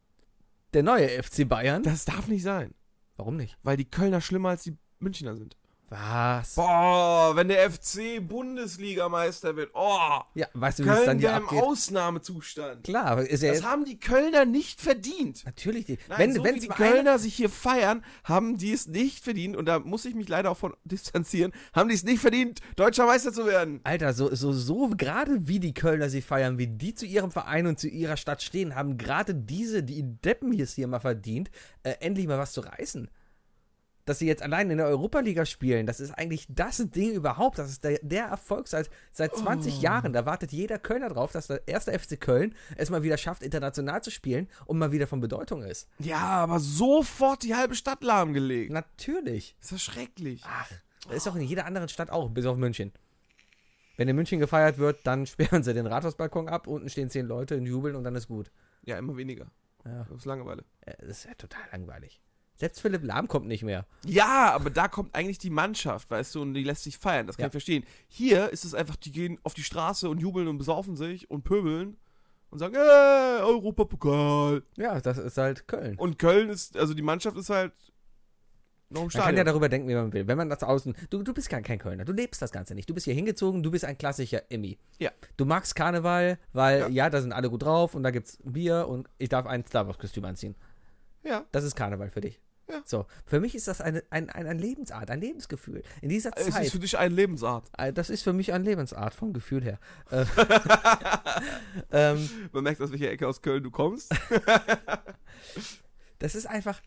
[0.73, 1.81] der neue FC Bayern.
[1.83, 2.73] das darf nicht sein,
[3.15, 3.57] Warum nicht?
[3.63, 5.55] weil die Kölner schlimmer als die Münchner sind.
[5.89, 6.55] Was?
[6.55, 11.29] Boah, wenn der FC Bundesligameister wird, oh, Ja, weißt du, wie es dann Köln hier
[11.29, 11.63] wäre im abgeht?
[11.63, 12.83] Ausnahmezustand.
[12.83, 15.45] Klar, ist ja Das haben die Kölner nicht verdient.
[15.45, 15.97] natürlich die.
[16.09, 19.65] Nein, wenn so wenn die Kölner sich hier feiern, haben die es nicht verdient, und
[19.65, 23.31] da muss ich mich leider auch von distanzieren, haben die es nicht verdient, deutscher Meister
[23.31, 23.79] zu werden.
[23.85, 27.65] Alter, so, so, so gerade wie die Kölner sie feiern, wie die zu ihrem Verein
[27.65, 31.49] und zu ihrer Stadt stehen, haben gerade diese, die Deppen hier es hier mal verdient,
[31.83, 33.09] äh, endlich mal was zu reißen.
[34.07, 37.59] Dass sie jetzt allein in der Europaliga spielen, das ist eigentlich das Ding überhaupt.
[37.59, 39.81] Das ist der, der Erfolg seit, seit 20 Oh.
[39.81, 40.13] Jahren.
[40.13, 44.01] Da wartet jeder Kölner drauf, dass der erste FC Köln es mal wieder schafft, international
[44.01, 45.89] zu spielen und mal wieder von Bedeutung ist.
[45.99, 48.71] Ja, aber sofort die halbe Stadt lahmgelegt.
[48.71, 49.55] Natürlich.
[49.61, 50.41] Ist das schrecklich.
[50.45, 50.71] Ach,
[51.07, 52.93] das ist doch in jeder anderen Stadt auch, bis auf München.
[53.97, 57.57] Wenn in München gefeiert wird, dann sperren sie den Rathausbalkon ab, unten stehen zehn Leute
[57.57, 58.51] und jubeln und dann ist gut.
[58.85, 59.47] Ja, immer weniger.
[59.85, 60.63] Ja, Das ist Langeweile.
[60.85, 62.21] äh, das ist ja total langweilig.
[62.57, 63.85] Selbst Philipp Lahm kommt nicht mehr.
[64.05, 67.27] Ja, aber da kommt eigentlich die Mannschaft, weißt du, und die lässt sich feiern.
[67.27, 67.47] Das kann Ja.
[67.47, 67.85] ich verstehen.
[68.07, 71.43] Hier ist es einfach, die gehen auf die Straße und jubeln und besaufen sich und
[71.43, 71.97] pöbeln
[72.49, 74.63] und sagen, äh, Europapokal.
[74.75, 75.97] Ja, das ist halt Köln.
[75.97, 77.73] Und Köln ist, also die Mannschaft ist halt
[78.89, 79.37] noch im Man kann Stadion.
[79.37, 80.27] ja darüber denken, wie man will.
[80.27, 80.95] Wenn man das außen.
[81.09, 82.05] Du, du bist gar kein Kölner.
[82.05, 82.89] Du lebst das Ganze nicht.
[82.89, 84.79] Du bist hier hingezogen, du bist ein klassischer Immi.
[84.97, 85.11] Ja.
[85.35, 86.87] Du magst Karneval, weil, Ja.
[86.87, 89.85] ja, da sind alle gut drauf und da gibt's Bier und ich darf ein Star
[89.87, 90.55] Wars-Kostüm anziehen.
[91.23, 91.43] ja.
[91.51, 92.39] Das ist Karneval für dich.
[92.69, 92.81] Ja.
[92.85, 93.05] So.
[93.25, 95.83] Für mich ist das eine, ein, ein, ein Lebensart, ein Lebensgefühl.
[96.01, 96.65] In dieser Es Zeit.
[96.65, 97.69] ist für dich eine Lebensart.
[97.77, 99.79] Äh, Das ist für mich eine Lebensart vom Gefühl her.
[100.11, 100.25] Äh,
[101.91, 104.13] ähm, Man merkt, aus welcher Ecke aus Köln du kommst.
[106.19, 106.81] das ist einfach.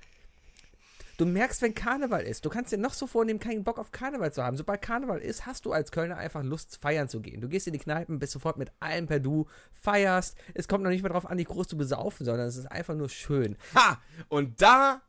[1.16, 2.46] Du merkst, wenn Karneval ist.
[2.46, 4.56] Du kannst dir noch so vornehmen, keinen Bock auf Karneval zu haben.
[4.56, 7.42] Sobald Karneval ist, hast du als Kölner einfach Lust, feiern zu gehen.
[7.42, 10.34] Du gehst in die Kneipen, bist sofort mit allem per Du, feierst.
[10.54, 12.94] Es kommt noch nicht mehr drauf an, dich groß zu besaufen, sondern es ist einfach
[12.94, 13.58] nur schön.
[13.74, 14.00] Ha!
[14.28, 15.02] Und da,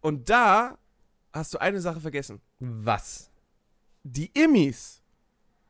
[0.00, 0.78] und da
[1.32, 2.40] hast du eine Sache vergessen.
[2.58, 3.30] Was?
[4.02, 5.02] Die Immis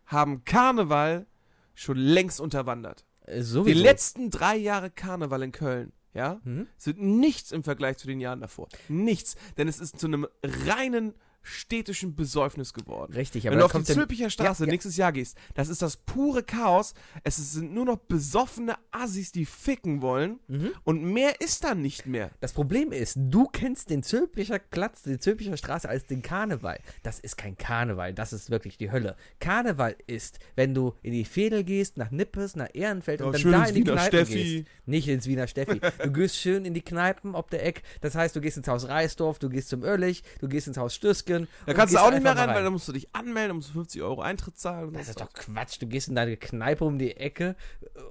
[0.07, 1.27] haben Karneval
[1.75, 3.05] schon längst unterwandert.
[3.27, 3.83] Äh, Die Sowieso.
[3.83, 6.67] letzten drei Jahre Karneval in Köln, ja, Mhm.
[6.77, 8.69] sind nichts im Vergleich zu den Jahren davor.
[8.89, 9.37] Nichts.
[9.57, 13.13] Denn es ist zu einem reinen städtischen Besäufnis geworden.
[13.15, 14.73] Richtig, aber Wenn du auf die Zülpicher Straße Ja, ja.
[14.73, 16.95] nächstes Jahr gehst, das ist das pure Chaos.
[17.25, 20.39] Es sind nur noch besoffene Assis, die ficken wollen.
[20.49, 20.71] Mhm.
[20.85, 22.31] Und mehr ist da nicht mehr.
[22.41, 26.79] Das Problem ist, du kennst den Zülpicher Platz, die Zülpicher Straße als den Karneval.
[27.03, 29.17] Das ist kein Karneval, das ist wirklich die Hölle.
[29.41, 33.41] Karneval ist, wenn du in die Veedel gehst, nach Nippes, nach Ehrenfeld und Ja, dann
[33.41, 34.43] schön da in die Wiener Kneipen Steffi.
[34.43, 34.67] gehst.
[34.87, 35.81] Nicht ins Wiener Steffi.
[36.03, 37.83] Du gehst schön in die Kneipen ob der Eck.
[38.01, 40.95] Das heißt, du gehst ins Haus Reisdorf, du gehst zum Oerlich, du gehst ins Haus
[41.47, 41.63] Stüsken.
[41.67, 43.55] Da kannst du auch nicht mehr rein, mal weil da musst du dich anmelden, da
[43.55, 44.89] musst du 50 Euro Eintritt zahlen.
[44.89, 45.33] Und Das ist doch.
[45.33, 45.81] Quatsch.
[45.81, 47.57] Du gehst in deine Kneipe um die Ecke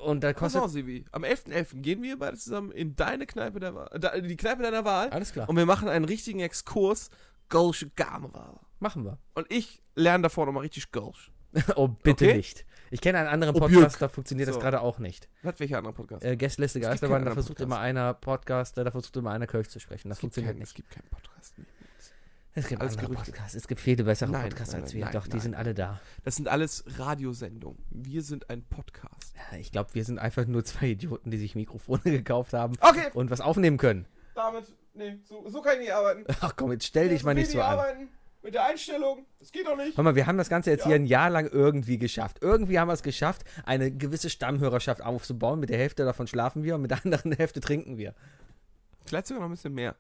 [0.06, 0.62] und da kostet.
[0.62, 1.06] auf, Sivi.
[1.12, 1.82] Am 11.11.
[1.82, 5.32] gehen wir beide zusammen in deine Kneipe der Wahl, da, die Kneipe deiner Wahl Alles
[5.34, 5.48] klar.
[5.50, 7.10] und wir machen einen richtigen Exkurs
[7.50, 8.60] Gölsche Karneval.
[8.80, 9.18] Machen wir.
[9.34, 11.32] Und ich lerne davor nochmal richtig Gölsch.
[11.76, 12.38] Oh, bitte Okay.
[12.38, 12.66] nicht.
[12.92, 14.62] Ich kenne einen anderen Oh, Podcast, da funktioniert das So.
[14.62, 15.28] gerade auch nicht.
[15.44, 16.24] Was, welcher andere Podcast?
[16.24, 17.66] Äh, Gästeliste Es Geisterbahn, da versucht Podcast.
[17.66, 20.10] immer einer Podcast, da versucht immer einer Kölsch zu sprechen.
[20.10, 20.76] Das es, funktioniert keinen, es nicht.
[20.76, 21.58] gibt keinen Podcast.
[21.58, 21.68] mehr.
[22.58, 23.32] Es gibt andere Gerüchte.
[23.32, 23.56] Podcasts.
[23.56, 25.04] Es gibt viele bessere Nein, Podcasts nein, als wir.
[25.06, 26.00] nein, Doch, die sind alle da.
[26.24, 27.78] Das sind alles Radiosendungen.
[27.92, 29.34] Wir sind ein Podcast.
[29.52, 33.10] Ja, Ich glaube, wir sind einfach nur zwei Idioten, die sich Mikrofone gekauft haben Okay,
[33.14, 34.06] und was aufnehmen können.
[34.36, 36.24] damit, nee, so, so kann ich nicht arbeiten.
[36.42, 37.80] Ach komm, jetzt stell dich mal nicht so an.
[37.80, 38.10] arbeiten.
[38.44, 39.98] Mit der Einstellung, das geht doch nicht.
[39.98, 40.88] Hör mal, wir haben das Ganze jetzt Ja.
[40.88, 42.38] hier ein Jahr lang irgendwie geschafft.
[42.42, 45.60] Irgendwie haben wir es geschafft, eine gewisse Stammhörerschaft aufzubauen.
[45.60, 48.14] Mit der Hälfte davon schlafen wir und mit der anderen Hälfte trinken wir.
[49.06, 49.96] Vielleicht sogar noch ein bisschen mehr.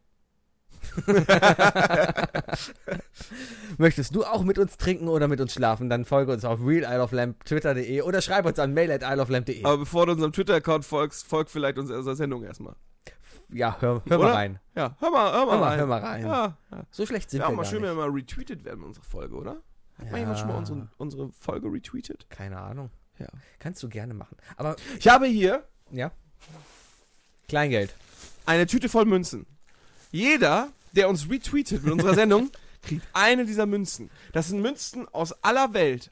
[3.78, 5.90] Möchtest du auch mit uns trinken oder mit uns schlafen?
[5.90, 9.04] Dann folge uns auf Real Isle of Lamp, twitter.de oder schreib uns an mail at
[9.04, 9.64] isleoflamp.de.
[9.64, 12.76] Aber bevor du unserem Twitter-Account folgst, folg vielleicht unserer Sendung erstmal.
[13.50, 14.60] Ja, hör, hör mal rein.
[14.76, 15.80] Ja, hör mal, hör mal, Hör mal, rein.
[15.80, 16.26] hör mal rein.
[16.26, 16.84] Ja, ja.
[16.92, 17.90] So schlecht sind ja wir mal gar schön, nicht.
[17.92, 19.62] wenn wir mal retweetet werden, unsere Folge, oder?
[19.98, 22.30] Hat mal jemand schon mal unsere, unsere Folge retweetet?
[22.30, 22.92] Keine Ahnung.
[23.20, 23.28] Ja.
[23.60, 24.36] Kannst du gerne machen.
[24.58, 26.12] Aber, Ich habe hier ja.
[27.48, 27.96] Kleingeld.
[28.46, 29.46] eine Tüte voll Münzen.
[30.18, 32.50] Jeder, der uns retweetet mit unserer Sendung,
[32.82, 34.10] kriegt eine dieser Münzen.
[34.34, 36.10] Das sind Münzen aus aller Welt.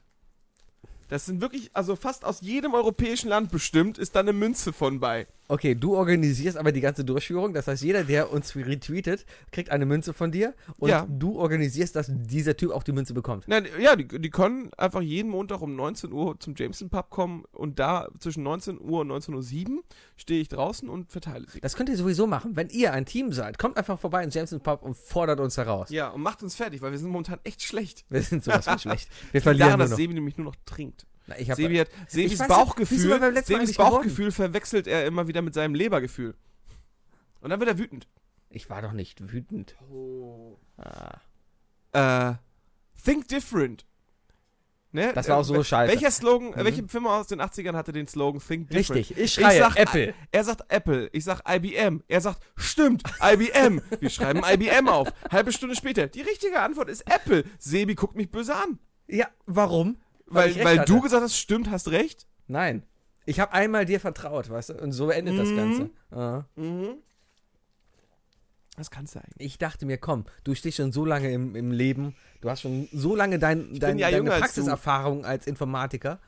[1.08, 5.00] Das sind wirklich, also fast aus jedem europäischen Land bestimmt, ist da eine Münze von
[5.00, 5.26] bei.
[5.48, 7.54] Okay, du organisierst aber die ganze Durchführung.
[7.54, 10.54] Das heißt, jeder, der uns retweetet, kriegt eine Münze von dir.
[10.78, 11.06] Und Ja.
[11.08, 13.46] du organisierst, dass dieser Typ auch die Münze bekommt.
[13.46, 17.44] Nein, ja, die, die können einfach jeden Montag um 19 Uhr zum Jameson Pub kommen
[17.52, 19.82] und da zwischen 19 Uhr und 19.07 Uhr
[20.16, 21.60] stehe ich draußen und verteile sie.
[21.60, 22.56] Das könnt ihr sowieso machen.
[22.56, 25.90] Wenn ihr ein Team seid, kommt einfach vorbei in Jameson Pub und fordert uns heraus.
[25.90, 28.04] Ja, und macht uns fertig, weil wir sind momentan echt schlecht.
[28.08, 29.08] Wir sind sowas von schlecht.
[29.32, 29.96] Wir verlieren daran, nur dass noch.
[29.98, 31.06] Sebi nämlich nur noch trinkt.
[31.26, 32.98] Na, ich hab, Sebi hat, Sebis weiß Bauchgefühl,
[33.44, 33.74] Sebis geworden?
[33.76, 36.34] Bauchgefühl verwechselt er immer wieder mit seinem Lebergefühl.
[37.40, 38.06] Und dann wird er wütend.
[38.50, 39.76] ich war doch nicht wütend.
[40.78, 42.30] Ah.
[42.30, 42.34] Äh,
[43.04, 43.84] think different.
[44.92, 45.12] Ne?
[45.14, 45.92] Das war auch so Äh, scheiße.
[45.92, 46.64] Welcher Slogan, äh, Mhm.
[46.64, 49.00] welche Firma aus den 80ern hatte den Slogan Think different?
[49.10, 50.14] Richtig, ich schreie sag, Apple.
[50.30, 52.02] Er sagt Apple, ich sag IBM.
[52.08, 53.82] Er sagt, stimmt, IBM.
[54.00, 55.08] Wir schreiben IBM auf.
[55.30, 56.06] Halbe Stunde später.
[56.06, 57.44] Die richtige Antwort ist Apple.
[57.58, 58.78] Sebi guckt mich böse an.
[59.08, 59.98] Ja, warum?
[60.26, 60.92] Weil, weil hatte.
[60.92, 62.26] du gesagt hast, stimmt, hast recht.
[62.48, 62.82] Nein.
[63.26, 64.74] Ich habe einmal dir vertraut, weißt du?
[64.80, 65.56] Und so endet das Mhm.
[65.56, 65.90] Ganze.
[66.10, 66.44] Ah.
[66.56, 66.96] Mhm.
[68.76, 69.34] Das kannst du eigentlich.
[69.46, 72.88] Ich dachte mir, komm, du stehst schon so lange im, im Leben, du hast schon
[72.92, 74.40] so lange dein, dein, ja deine jünger als.
[74.42, 76.20] Praxiserfahrung als Informatiker.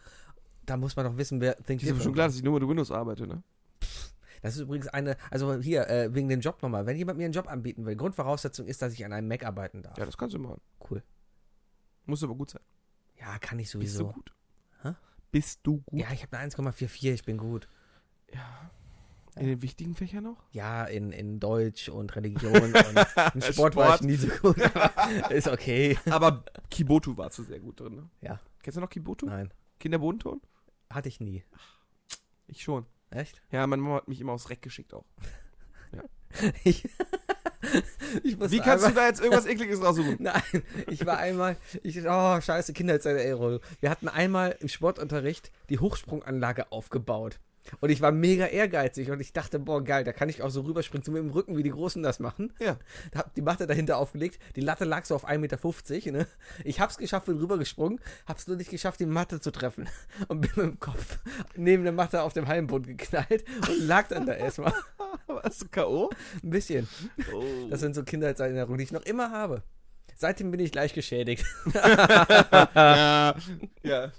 [0.65, 2.69] Da muss man doch wissen, wer Think Ist aber schon klar, dass ich nur mit
[2.69, 3.43] Windows arbeite, ne?
[4.41, 6.87] Das ist übrigens eine, also hier, äh, wegen dem Job nochmal.
[6.87, 9.83] Wenn jemand mir einen Job anbieten will, Grundvoraussetzung ist, dass ich an einem Mac arbeiten
[9.83, 9.99] darf.
[9.99, 10.61] Ja, das kannst du machen.
[10.89, 11.03] Cool.
[12.07, 12.63] Muss aber gut sein.
[13.19, 14.13] Ja, kann ich Bist du sowieso.
[14.13, 14.33] gut?
[14.83, 14.95] Hä?
[15.31, 15.99] Bist du gut?
[16.01, 17.69] Ja, ich habe eine 1,44, ich bin gut.
[19.37, 20.43] In den wichtigen Fächern noch?
[20.51, 22.75] Ja, in, in Deutsch und Religion und
[23.35, 24.03] in Sport, war ich Sport.
[24.03, 24.57] nie so gut.
[25.31, 25.97] ist okay.
[26.11, 28.11] Aber Kibotu warst du sehr gut drin, ne?
[28.21, 28.41] Ja.
[28.63, 29.27] Kennst du noch Kibotu?
[29.27, 30.41] Nein, Kinderbodenton?
[30.91, 31.45] hatte ich nie.
[32.47, 32.87] Ich schon.
[33.11, 33.43] Echt?
[33.53, 35.05] Ja, meine Mama hat mich immer aufs Reck geschickt auch.
[36.63, 36.91] Ich, ich
[38.23, 40.17] Wie kannst du da jetzt irgendwas Ekliges raussuchen?
[40.21, 40.43] Nein,
[40.89, 43.61] ich war einmal, ich, oh, scheiße, Kindheitserinnerung.
[43.81, 47.41] Wir hatten einmal im Sportunterricht die Hochsprunganlage aufgebaut.
[47.81, 50.63] Und ich war mega ehrgeizig und ich dachte, boah, geil, da kann ich auch so
[50.63, 52.53] rüberspringen, so mit dem Rücken, wie die Großen das machen.
[52.61, 52.79] Ja.
[53.15, 56.27] Hab die Matte dahinter aufgelegt, die Latte lag so auf 1,50 Meter, ne?
[56.65, 59.89] Ich hab's geschafft, bin rübergesprungen, hab's nur nicht geschafft, die Matte zu treffen.
[60.29, 61.19] Und bin mit dem Kopf
[61.57, 64.73] neben der Matte auf dem Hallenboden geknallt und lag dann da erstmal.
[65.43, 66.11] Warst du K.O.?
[66.43, 66.89] Ein bisschen.
[67.35, 67.69] Oh.
[67.71, 69.63] Das sind so Kindheitserinnerungen, die ich noch immer habe.
[70.17, 71.45] Seitdem bin ich leicht geschädigt.
[71.75, 73.35] ja.
[73.83, 74.13] ja.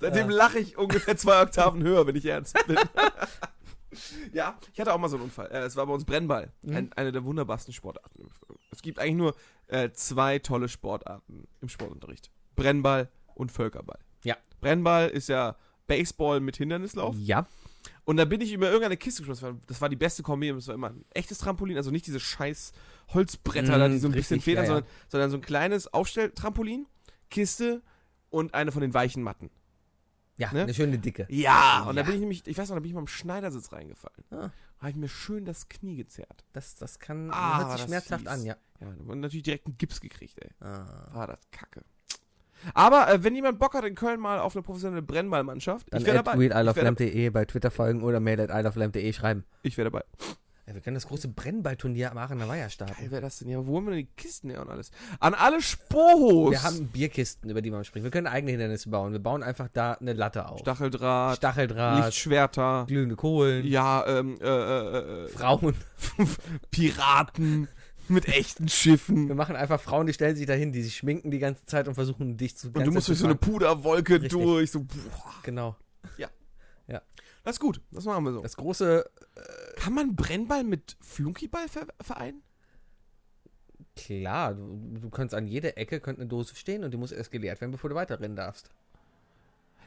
[0.00, 2.78] Seitdem lache ich ungefähr zwei Oktaven höher, wenn ich ernst bin.
[4.32, 5.48] ja, ich hatte auch mal so einen Unfall.
[5.50, 6.50] Äh, Es war bei uns Brennball.
[6.62, 6.76] Mhm.
[6.76, 8.26] Ein, eine der wunderbarsten Sportarten.
[8.70, 9.34] Es gibt eigentlich nur
[9.66, 12.30] äh, zwei tolle Sportarten im Sportunterricht.
[12.56, 13.98] Brennball und Völkerball.
[14.24, 14.36] Ja.
[14.62, 17.14] Brennball ist ja Baseball mit Hindernislauf.
[17.18, 17.46] Ja.
[18.08, 19.34] Und da bin ich über irgendeine Kiste gesprungen.
[19.36, 20.48] Das war, das war die beste Kombi.
[20.50, 22.72] Das war immer ein echtes Trampolin, also nicht diese scheiß
[23.12, 24.76] Holzbretter Mm, da, die so ein bisschen federn, ja, ja.
[24.76, 26.86] Sondern, sondern so ein kleines Aufstelltrampolin,
[27.28, 27.82] Kiste
[28.30, 29.50] und eine von den weichen Matten.
[30.38, 30.62] Ja, Ne?
[30.62, 31.26] eine schöne dicke.
[31.28, 32.06] Ja, und da Ja.
[32.06, 34.24] bin ich nämlich, ich weiß noch, da bin ich mal im Schneidersitz reingefallen.
[34.30, 34.36] Ah.
[34.36, 36.44] Da habe ich mir schön das Knie gezerrt.
[36.54, 38.30] Das, das kann, Ah, hört sich schmerzhaft fies.
[38.32, 38.56] an, ja.
[38.80, 40.50] Ja, und natürlich direkt einen Gips gekriegt, ey.
[40.60, 41.08] Ah.
[41.12, 41.84] War das kacke.
[42.74, 46.06] Aber äh, wenn jemand Bock hat in Köln mal auf eine professionelle Brennballmannschaft, Dann ich
[46.06, 46.38] wäre at dabei.
[46.38, 49.44] Realoflamp.de bei Twitter folgen oder mail at isleoflamp.de schreiben.
[49.62, 50.02] ich wär dabei.
[50.68, 52.94] Ja, wir können das große Brennballturnier am Aachener Weiher starten.
[52.98, 53.48] Geil wäre das denn?
[53.48, 54.90] Ja, wo haben wir denn die Kisten her und alles?
[55.18, 56.50] An alle Spohos!
[56.50, 58.04] Wir haben Bierkisten, über die man springt.
[58.04, 59.12] Wir können eigene Hindernisse bauen.
[59.12, 60.60] Wir bauen einfach da eine Latte auf.
[60.60, 65.74] Stacheldraht, Stacheldraht, Lichtschwerter, glühende Kohlen, ja, ähm, äh, äh, äh, Frauen.
[66.70, 67.68] Piraten
[68.14, 69.28] mit echten Schiffen.
[69.28, 71.94] Wir machen einfach Frauen, die stellen sich dahin, die sich schminken die ganze Zeit und
[71.94, 74.30] versuchen dich zu Und du musst durch so eine Puderwolke Richtig.
[74.32, 74.70] durch.
[74.70, 75.34] So, boah.
[75.42, 75.76] Genau.
[77.48, 78.42] Das ist gut, das machen wir so.
[78.42, 79.10] Das große,
[79.76, 82.42] Kann man Brennball mit Flunkyball ver vereinen?
[83.96, 87.30] klar, du, du kannst an jeder Ecke könnte eine Dose stehen und die muss erst
[87.30, 88.70] geleert werden, bevor du weiterrennen darfst.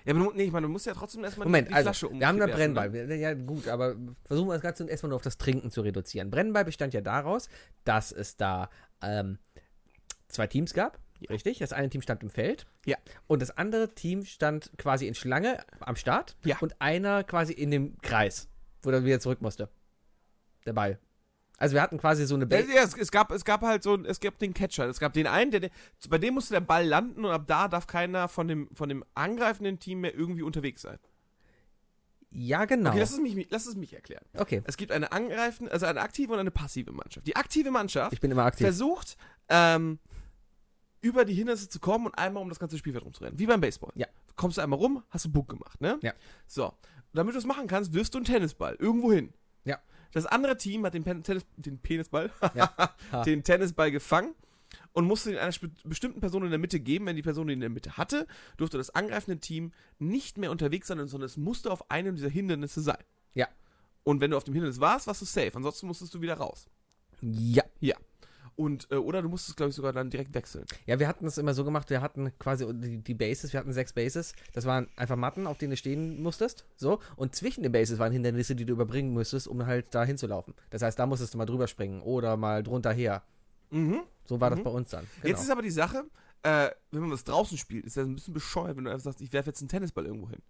[0.06, 2.08] Ja, aber du, nee, ich meine, du musst ja trotzdem erstmal Moment, die also, Flasche
[2.10, 2.20] um.
[2.20, 2.94] wir haben da Brennball.
[2.94, 3.96] Wir- Ja, gut, aber
[4.26, 6.32] versuchen wir das Ganze erstmal nur auf das Trinken zu reduzieren.
[6.32, 7.50] Brennball bestand ja daraus,
[7.84, 8.70] dass es da
[9.02, 9.38] ähm,
[10.28, 11.00] zwei Teams gab.
[11.30, 11.60] Richtig?
[11.60, 12.66] Das eine Team stand im Feld.
[12.86, 12.98] Ja.
[13.28, 16.36] Und das andere Team stand quasi in Schlange am Start.
[16.44, 16.58] Ja.
[16.62, 18.50] Und einer quasi in dem Kreis,
[18.82, 19.70] wo er wieder zurück musste.
[20.66, 21.00] Der Ball.
[21.62, 23.84] Also wir hatten quasi so eine Ja, Ba- ja, es, es, gab, es gab halt
[23.84, 24.88] so, es gab den Catcher.
[24.90, 25.70] Es gab den einen, der,
[26.10, 29.06] bei dem musste der Ball landen und ab da darf keiner von dem, von dem
[29.14, 30.98] angreifenden Team mehr irgendwie unterwegs sein.
[32.32, 32.90] Ja, genau.
[32.90, 34.24] Okay, lass es mich, lass es mich erklären.
[34.36, 37.28] Okay, Es gibt eine angreifende, also eine aktive und eine passive Mannschaft.
[37.28, 38.66] Die aktive Mannschaft ich bin immer aktiv.
[38.66, 39.18] versucht,
[39.50, 40.00] ähm,
[41.02, 43.38] über die Hindernisse zu kommen und einmal um das ganze Spielfeld rumzurennen.
[43.38, 43.92] Wie beim Baseball.
[43.96, 44.08] Ja.
[44.36, 46.00] Kommst du einmal rum, hast du Punkt gemacht, ne?
[46.02, 46.14] Ja.
[46.48, 46.74] So.
[47.14, 49.34] Damit du das machen kannst, wirfst du einen Tennisball irgendwo hin.
[50.14, 50.22] Ja.
[50.22, 52.96] Das andere Team hat den, Pen Tennis den Penisball, Ja.
[53.26, 54.36] Den Tennisball gefangen
[54.94, 55.54] und musste ihn einer
[55.84, 57.06] bestimmten Person in der Mitte geben.
[57.06, 60.88] Wenn die Person ihn in der Mitte hatte, durfte das angreifende Team nicht mehr unterwegs
[60.88, 63.04] sein, sondern es musste auf einem dieser Hindernisse sein.
[63.34, 63.48] Ja.
[64.04, 65.52] Und wenn du auf dem Hindernis warst, warst du safe.
[65.56, 66.68] Ansonsten musstest du wieder raus.
[67.80, 67.96] Ja.
[68.56, 70.66] Und, äh, oder du musstest, glaube ich, sogar dann direkt wechseln.
[70.86, 73.74] Ja, wir hatten das immer so gemacht, wir hatten quasi die, die Bases, wir hatten
[73.74, 74.34] sechs Bases.
[74.54, 76.66] Das waren einfach Matten, auf denen du stehen musstest.
[76.76, 77.00] So.
[77.16, 80.54] Und zwischen den Bases waren Hindernisse, die du überbringen musstest, um halt da hinzulaufen.
[80.70, 83.24] Das heißt, da musstest du mal drüber springen oder mal drunter her.
[83.72, 84.02] Mhm.
[84.26, 84.56] So war Mhm.
[84.56, 85.08] das bei uns dann.
[85.22, 85.28] Genau.
[85.30, 86.04] Jetzt ist aber die Sache,
[86.44, 89.22] äh, wenn man das draußen spielt, ist das ein bisschen bescheuert, wenn du einfach sagst,
[89.22, 90.42] ich werfe jetzt einen Tennisball irgendwo hin.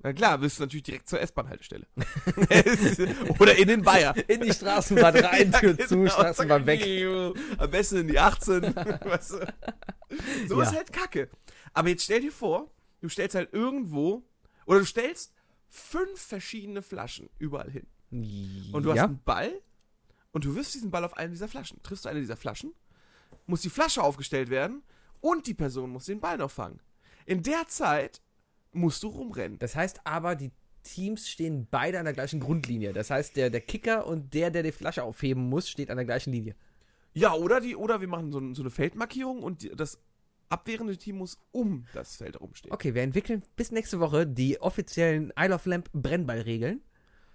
[0.00, 1.86] Na klar, wirst du natürlich direkt zur S-Bahn-Haltestelle.
[3.40, 4.14] Oder in den Bayer.
[4.28, 7.34] in die Straßenbahn rein, Tür zu, Genau, Straßenbahn weg.
[7.58, 8.62] Am besten in die 18.
[8.76, 9.54] weißt du?
[10.48, 10.68] So Ja.
[10.68, 11.28] ist halt Kacke.
[11.72, 12.70] Aber jetzt stell dir vor,
[13.00, 14.22] du stellst halt irgendwo,
[14.66, 15.32] oder du stellst
[15.68, 17.86] fünf verschiedene Flaschen überall hin.
[18.72, 19.04] Und du hast ja.
[19.04, 19.50] einen Ball
[20.32, 21.82] und du wirfst diesen Ball auf eine dieser Flaschen.
[21.82, 22.72] Triffst du eine dieser Flaschen,
[23.46, 24.82] muss die Flasche aufgestellt werden
[25.20, 26.80] und die Person muss den Ball noch fangen.
[27.26, 28.22] In der Zeit
[28.72, 29.58] musst du rumrennen.
[29.58, 30.50] Das heißt aber, die
[30.82, 32.92] Teams stehen beide an der gleichen Grundlinie.
[32.92, 36.06] Das heißt, der, der Kicker und der, der die Flasche aufheben muss, steht an der
[36.06, 36.54] gleichen Linie.
[37.12, 39.98] Ja, oder die, oder wir machen so, so eine Feldmarkierung und das
[40.48, 42.72] abwehrende Team muss um das Feld herumstehen.
[42.72, 46.80] Okay, wir entwickeln bis nächste Woche die offiziellen Isle of Lamp Brennballregeln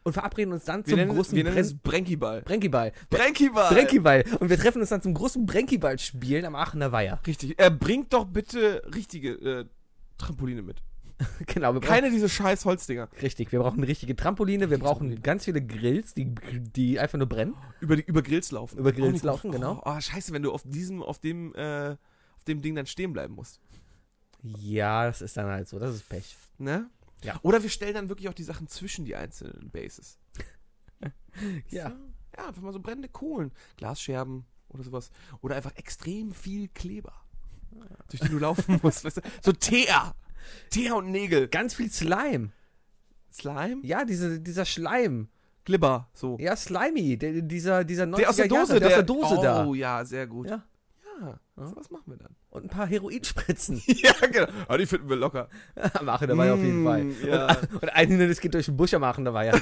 [0.03, 2.41] und verabreden uns dann Wir zum nennen, großen wir nennen es Brenkiball.
[2.41, 2.91] Brenkiball.
[3.09, 3.73] Brenkiball!
[3.73, 4.23] Brenkiball.
[4.39, 7.19] Und wir treffen uns dann zum großen Brenkiball spielen am Aachener Weiher.
[7.25, 7.57] Richtig.
[7.57, 9.65] Er bringt doch bitte richtige äh,
[10.17, 10.81] Trampoline mit.
[11.47, 13.09] genau, wir Keine diese scheiß Holzdinger.
[13.21, 16.33] richtig, wir brauchen richtige Trampoline, wir brauchen ganz viele Grills, die,
[16.75, 17.55] die einfach nur brennen.
[17.79, 18.77] Über, die, über Grills laufen.
[18.79, 19.81] Über Grills nicht laufen, genau.
[19.85, 21.91] Oh, oh, scheiße, wenn du auf diesem, auf dem, äh,
[22.37, 23.59] auf dem Ding dann stehen bleiben musst.
[24.41, 26.35] Ja, das ist dann halt so, das ist Pech.
[26.57, 26.89] Ne?
[27.23, 27.39] Ja.
[27.43, 30.17] Oder wir stellen dann wirklich auch die Sachen zwischen die einzelnen Bases.
[31.69, 31.91] Ja.
[32.37, 35.09] Ja, einfach mal so brennende Kohlen, Glasscherben oder sowas.
[35.41, 37.13] Oder einfach extrem viel Kleber,
[38.09, 39.03] durch die du laufen musst.
[39.03, 39.21] Weißt du?
[39.41, 40.15] So Teer.
[40.69, 41.47] Teer und Nägel.
[41.47, 42.51] Ganz viel Slime.
[43.31, 43.81] Slime?
[43.83, 45.29] Ja, diese, dieser Schleim.
[45.65, 46.37] Glibber, so.
[46.39, 49.37] Ja, Slimy, der, dieser, dieser 90er Der aus der Dose, Jahre, der, aus der Dose
[49.37, 49.65] oh, da.
[49.73, 50.49] ja, sehr gut.
[50.49, 50.63] Ja.
[51.21, 51.67] Ja, Ja.
[51.67, 52.35] so was machen wir dann.
[52.49, 53.81] Und ein paar Heroinspritzen.
[53.87, 54.47] ja, genau.
[54.67, 55.47] Aber die finden wir locker.
[55.93, 57.03] Am Aachener Weiher auf jeden Fall.
[57.05, 57.47] Mm, ja.
[57.47, 59.53] Und, und ein Hindernis geht durch den Busch am Aachener Weiher.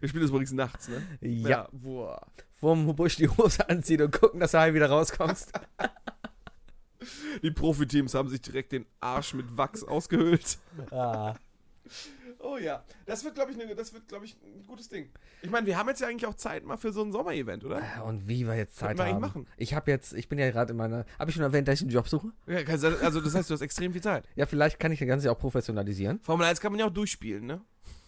[0.00, 1.00] Wir spielen das übrigens nachts, ne?
[1.20, 1.68] Ja.
[1.72, 2.26] Boah.
[2.50, 5.52] Vorm Busch die Hose anziehen und gucken, dass du heil wieder rauskommst.
[7.42, 10.58] Die Profiteams haben sich direkt den Arsch mit Wachs ausgehöhlt.
[10.90, 11.34] ah.
[12.38, 15.10] Oh ja, das wird, glaube ich, ne, das wird, glaube ich, ein gutes Ding.
[15.42, 17.82] Ich meine, wir haben jetzt ja eigentlich auch Zeit mal für so ein Sommerevent, oder?
[18.04, 19.20] Und wie wir jetzt Zeit wir eigentlich haben.
[19.20, 19.46] machen.
[19.56, 21.82] Ich habe jetzt, ich bin ja gerade in meiner, habe ich schon erwähnt, dass ich
[21.82, 22.32] einen Job suche?
[22.46, 24.28] Ja, also das heißt, du hast extrem viel Zeit.
[24.34, 26.20] Ja, vielleicht kann ich das Ganze auch professionalisieren.
[26.20, 27.60] Formel 1 kann man ja auch durchspielen, ne?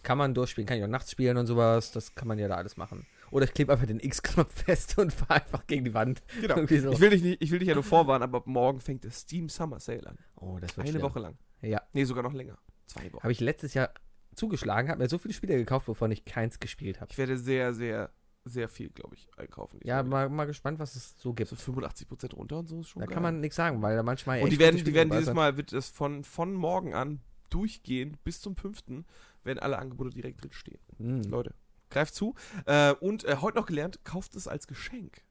[0.03, 1.91] Kann man durchspielen, kann ich auch nachts spielen und sowas.
[1.91, 3.05] Das kann man ja da alles machen.
[3.35, 6.21] Oder ich klebe einfach den X-Knopf fest und fahre einfach gegen die Wand.
[6.39, 6.55] Genau.
[6.55, 6.91] So.
[6.91, 9.19] Ich will dich nicht, ich will dich ja nur vorwarnen, aber ab morgen fängt das
[9.21, 10.17] Steam Summer Sale an.
[10.37, 11.01] Oh, das wird Eine schlimm.
[11.01, 11.37] Woche lang.
[11.61, 12.57] Ja, Nee, sogar noch länger.
[12.87, 13.23] Zwei Wochen.
[13.23, 13.89] habe ich letztes Jahr
[14.35, 17.11] zugeschlagen, habe mir so viele Spiele gekauft, wovon ich keins gespielt habe.
[17.11, 18.11] Ich werde sehr, sehr,
[18.45, 19.79] sehr viel, glaube ich, einkaufen.
[19.83, 21.49] Ja, Ich mal, mal gespannt, was es so gibt.
[21.49, 23.13] so 85% runter und so ist schon Da geil.
[23.15, 25.33] kann man nichts sagen, weil da manchmal Und die werden, die werden dieses.
[25.33, 27.19] Mal, wird es von, von morgen an
[27.49, 29.03] durchgehend bis zum 5.
[29.43, 30.79] werden alle Angebote direkt drin stehen.
[30.97, 31.23] Hm.
[31.23, 31.53] Leute,
[31.95, 32.35] greift zu.
[32.65, 35.21] Äh, und äh, heute noch gelernt, kauft es als Geschenk.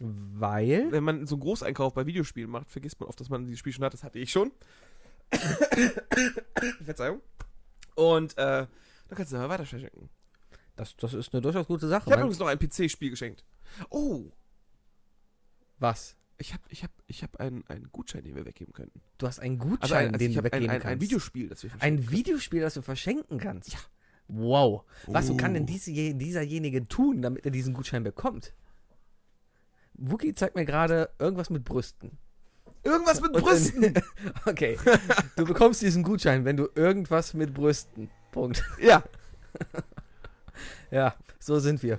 [0.00, 0.92] Weil?
[0.92, 3.72] Wenn man so einen Großeinkauf bei Videospielen macht, vergisst man oft, dass man dieses Spiel
[3.72, 3.94] schon hat.
[3.94, 4.52] Das hatte ich schon.
[6.84, 7.20] Verzeihung.
[7.94, 8.66] Und äh,
[9.08, 10.10] da kannst du mal weiter verschenken.
[10.76, 12.04] Das, das ist eine durchaus gute Sache.
[12.06, 13.44] Ich habe übrigens noch ein PC-Spiel geschenkt.
[13.88, 14.30] Oh,
[15.78, 16.16] Was?
[16.38, 19.00] ich habe ich hab, ich hab einen, einen Gutschein, den wir weggeben könnten.
[19.16, 20.92] Du hast einen Also, Gutschein, ein, also den ich du habe ein, weggeben ein, kannst.
[20.92, 21.98] ein Videospiel, das wir verschenken.
[22.04, 23.72] Ein Videospiel, das du verschenken kannst?
[23.72, 23.78] Ja.
[24.28, 24.84] Wow.
[25.06, 25.36] Was Oh.
[25.36, 28.52] kann denn diese, dieserjenige tun, damit er diesen Gutschein bekommt?
[29.94, 32.18] Wookie zeigt mir gerade irgendwas mit Brüsten.
[32.82, 33.94] Irgendwas mit Brüsten.
[34.46, 34.78] okay.
[35.36, 38.10] Du bekommst diesen Gutschein, wenn du irgendwas mit Brüsten.
[38.32, 38.62] Punkt.
[38.80, 39.02] ja.
[40.90, 41.98] Ja, so sind wir.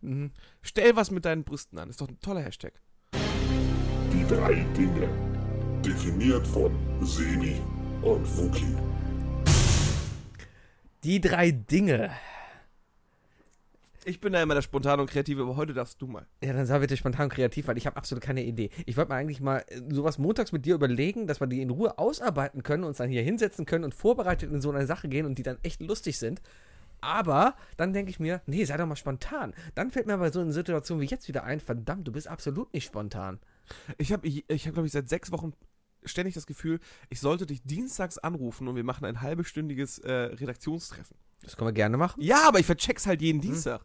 [0.00, 0.30] Mhm.
[0.62, 1.90] Stell was mit deinen Brüsten an.
[1.90, 2.72] Ist doch ein toller Hashtag.
[3.14, 5.08] Die drei Dinge.
[5.84, 6.72] Definiert von
[7.02, 7.60] Sebi
[8.02, 8.76] und Wookie.
[11.04, 12.12] Die drei Dinge.
[14.04, 16.26] Ich bin da immer der spontane und kreative, aber heute darfst du mal.
[16.44, 18.70] Ja, dann sei bitte spontan und kreativ, weil ich habe absolut keine Idee.
[18.86, 21.70] Ich wollte mal eigentlich mal äh, sowas montags mit dir überlegen, dass wir die in
[21.70, 25.26] Ruhe ausarbeiten können, uns dann hier hinsetzen können und vorbereitet in so eine Sache gehen
[25.26, 26.40] und die dann echt lustig sind.
[27.00, 29.54] Aber dann denke ich mir, nee, sei doch mal spontan.
[29.74, 32.72] Dann fällt mir aber so eine Situation wie jetzt wieder ein, verdammt, du bist absolut
[32.72, 33.40] nicht spontan.
[33.98, 35.52] Ich habe, ich, ich hab, glaube ich, seit sechs Wochen
[36.04, 36.80] ständig das Gefühl,
[37.10, 41.16] ich sollte dich dienstags anrufen und wir machen ein halbstündiges äh, Redaktionstreffen.
[41.42, 42.20] Das können wir gerne machen.
[42.22, 43.80] Ja, aber ich vercheck's halt jeden Dienstag.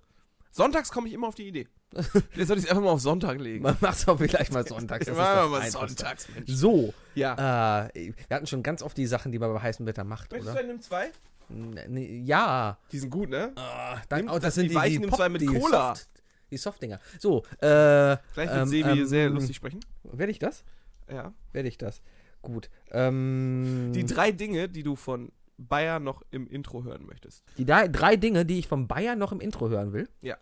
[0.52, 1.68] Sonntags komme ich immer auf die Idee.
[2.36, 3.64] Jetzt soll ich es einfach mal auf Sonntag legen.
[3.64, 5.06] Man macht auch vielleicht mal sonntags.
[5.06, 6.50] Das Machen wir mal sonntags, Mensch.
[6.52, 7.88] So, Ja.
[7.94, 10.48] äh, wir hatten schon ganz oft die Sachen, die man bei heißem Wetter macht, Möchtest
[10.48, 10.60] du oder?
[10.60, 11.12] einen nimm zwei?
[11.50, 12.78] N- nee, ja.
[12.92, 13.54] Die sind gut, ne?
[13.56, 15.96] Ah, dann, Nimm- oh, das sind die die, die, Pop, du mit die Cola.
[15.96, 16.10] Soft,
[16.52, 17.00] die Softdinger.
[17.20, 19.80] So, äh, Gleich wird Ähm, Sebi ähm, sehr lustig sprechen.
[20.04, 20.64] werde ich das?
[21.10, 21.34] Ja.
[21.54, 22.02] Werde ich das?
[22.42, 22.70] Gut.
[22.92, 27.44] Ähm, Die drei Dinge, die du von Bayer noch im Intro hören möchtest.
[27.58, 30.08] die drei, drei Dinge, die ich vom Bayer noch im Intro hören will.
[30.22, 30.38] Ja.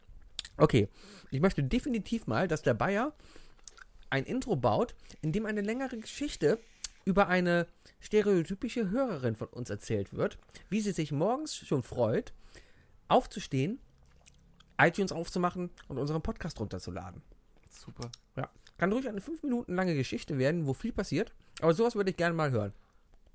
[0.57, 0.89] Okay.
[1.31, 3.13] Ich möchte definitiv mal, dass der Bayer
[4.09, 6.59] ein Intro baut, in dem eine längere Geschichte
[7.05, 7.67] über eine
[7.99, 10.37] stereotypische Hörerin von uns erzählt wird,
[10.69, 12.33] wie sie sich morgens schon freut,
[13.07, 13.79] aufzustehen,
[14.77, 17.21] iTunes aufzumachen und unseren Podcast runterzuladen.
[17.69, 18.09] Super.
[18.35, 18.49] Ja.
[18.77, 22.17] Kann ruhig eine fünf Minuten lange Geschichte werden, wo viel passiert, aber sowas würde ich
[22.17, 22.73] gerne mal hören.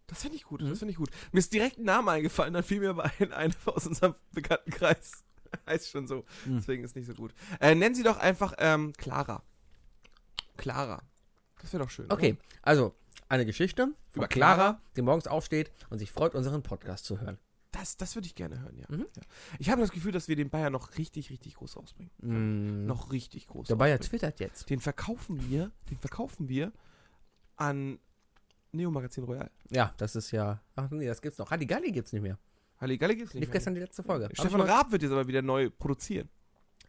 [0.07, 1.11] Das finde ich gut, das finde ich gut.
[1.33, 5.25] Mir ist direkt ein Name eingefallen, dann fiel mir aber ein, einer aus unserem Bekanntenkreis.
[5.67, 6.25] heißt schon so.
[6.47, 7.33] Deswegen ist nicht so gut.
[7.61, 9.43] Äh, nennen Sie doch einfach ähm, Clara.
[10.57, 11.03] Clara.
[11.61, 12.11] Das wäre doch schön.
[12.11, 12.95] Okay, also
[13.29, 14.55] eine Geschichte Über über Clara?
[14.55, 17.39] Clara, die morgens aufsteht und sich freut, unseren Podcast zu hören.
[17.73, 18.87] Das, das würde ich gerne hören, ja.
[18.89, 19.07] Mhm.
[19.15, 19.23] ja.
[19.59, 22.11] Ich habe das Gefühl, dass wir den Bayer noch richtig, richtig groß rausbringen.
[22.21, 23.69] Mm, Noch richtig groß.
[23.69, 24.69] der Bayer twittert jetzt.
[24.71, 26.73] Den verkaufen wir, den verkaufen wir
[27.57, 27.99] an
[28.73, 29.51] Neo Magazin Royal.
[29.71, 30.61] Ja, das ist ja.
[30.77, 31.51] Ach nee, das gibt's noch.
[31.51, 32.39] Halligalli gibt's nicht mehr.
[32.81, 33.53] Halligalli gibt's nicht Lief mehr.
[33.59, 34.29] gestern die letzte Folge.
[34.33, 36.29] Stefan Raab wird jetzt aber wieder neu produzieren.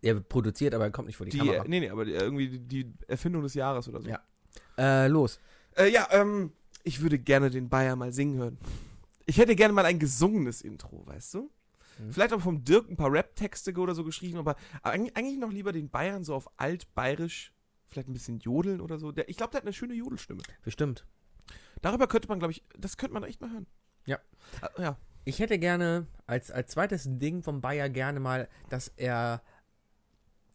[0.01, 1.63] Er produziert, aber er kommt nicht vor die, Die, Kamera.
[1.63, 4.09] äh, nee, nee, aber die, irgendwie die, die Erfindung des Jahres oder so.
[4.09, 4.19] Ja.
[4.77, 5.39] Äh, los.
[5.77, 6.53] Äh, ja, ähm,
[6.84, 8.57] ich würde gerne den Bayer mal singen hören.
[9.32, 11.49] Ich hätte gerne mal ein gesungenes Intro, weißt du?
[11.99, 12.11] Mhm.
[12.11, 15.89] Vielleicht auch vom Dirk ein paar Rap-Texte oder so geschrieben, aber eigentlich, noch lieber den
[15.89, 17.53] Bayern so auf altbayerisch,
[17.88, 19.13] vielleicht ein bisschen jodeln oder so.
[19.13, 20.43] Der, ich glaube, der hat eine schöne Jodelstimme.
[20.65, 21.07] Bestimmt.
[21.82, 23.67] Darüber könnte man, glaube ich, das könnte man echt mal hören.
[24.05, 24.19] Ja.
[24.75, 24.97] Äh, ja.
[25.23, 29.41] Ich hätte gerne als, als zweites Ding vom Bayer gerne mal, dass er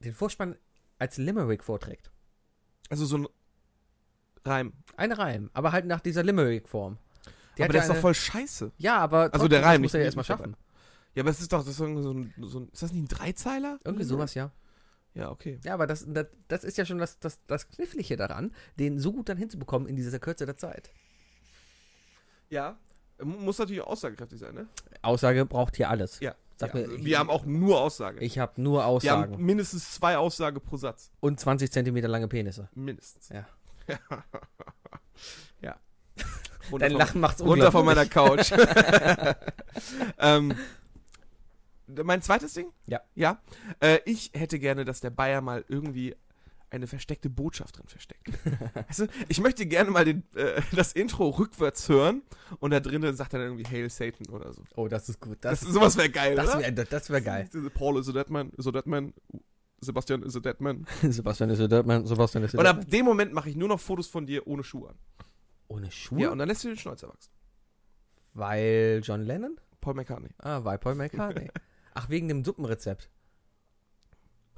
[0.00, 0.54] den Vorspann
[0.98, 2.12] als Limerick vorträgt.
[2.90, 3.28] Also so ein
[4.44, 4.74] Reim.
[4.98, 6.98] Ein Reim, aber halt nach dieser Limerick-Form.
[7.56, 8.72] Die aber der ja ist doch voll scheiße.
[8.78, 10.56] Ja, aber Also der trotzdem, das Reim, muss er ja erstmal schaffen.
[11.14, 12.68] Ja, aber es ist doch das ist irgendwie so ein, so ein.
[12.72, 13.78] Ist das nicht ein Dreizeiler?
[13.84, 14.50] Irgendwie sowas, ja.
[15.14, 15.58] Ja, okay.
[15.64, 19.12] Ja, aber das, das, das ist ja schon das, das, das Knifflige daran, den so
[19.12, 20.90] gut dann hinzubekommen in dieser Kürze der Zeit.
[22.50, 22.76] Ja.
[23.22, 24.66] Muss natürlich aussagekräftig sein, ne?
[25.00, 26.20] Aussage braucht hier alles.
[26.20, 26.34] Ja.
[26.58, 26.80] Sag ja.
[26.80, 28.20] mir, also ich- wir haben auch nur Aussage.
[28.20, 31.10] Ich habe nur wir Aussagen haben mindestens zwei Aussage pro Satz.
[31.20, 32.68] und 20 Zentimeter lange Penisse.
[32.74, 33.30] Mindestens.
[33.30, 33.46] Ja.
[35.62, 35.76] ja.
[36.70, 38.06] Dein Runter, von, Lachen macht's runter von meiner.
[38.06, 38.52] Couch.
[40.18, 40.54] ähm,
[41.86, 42.66] mein zweites Ding?
[42.86, 43.00] Ja.
[43.14, 43.40] Ja.
[43.80, 46.14] Äh, ich hätte gerne, dass der Bayer mal irgendwie
[46.70, 48.26] eine versteckte Botschaft drin versteckt.
[48.98, 52.22] du, ich möchte gerne mal den, äh, das Intro rückwärts hören
[52.58, 54.62] und da drinnen sagt er dann irgendwie Hail Satan oder so.
[54.74, 55.38] Oh, das ist gut.
[55.40, 56.60] Das, Das, sowas wäre geil, das oder?
[56.60, 57.48] wäre das wär geil.
[57.74, 59.14] Paul is a dead man, is a dead man,
[59.80, 60.86] Sebastian is a dead man.
[61.02, 63.80] Sebastian ist der Mann, Sebastian ist Und der ab dem Moment mache ich nur noch
[63.80, 64.96] Fotos von dir ohne Schuhe an.
[65.68, 66.20] Ohne Schuhe?
[66.22, 67.30] Ja, und dann lässt du den Schnäuzer wachsen.
[68.34, 69.58] weil John Lennon?
[69.80, 70.30] Paul McCartney.
[70.38, 71.48] Ah, weil Paul McCartney.
[71.94, 73.08] Ach, wegen dem Suppenrezept.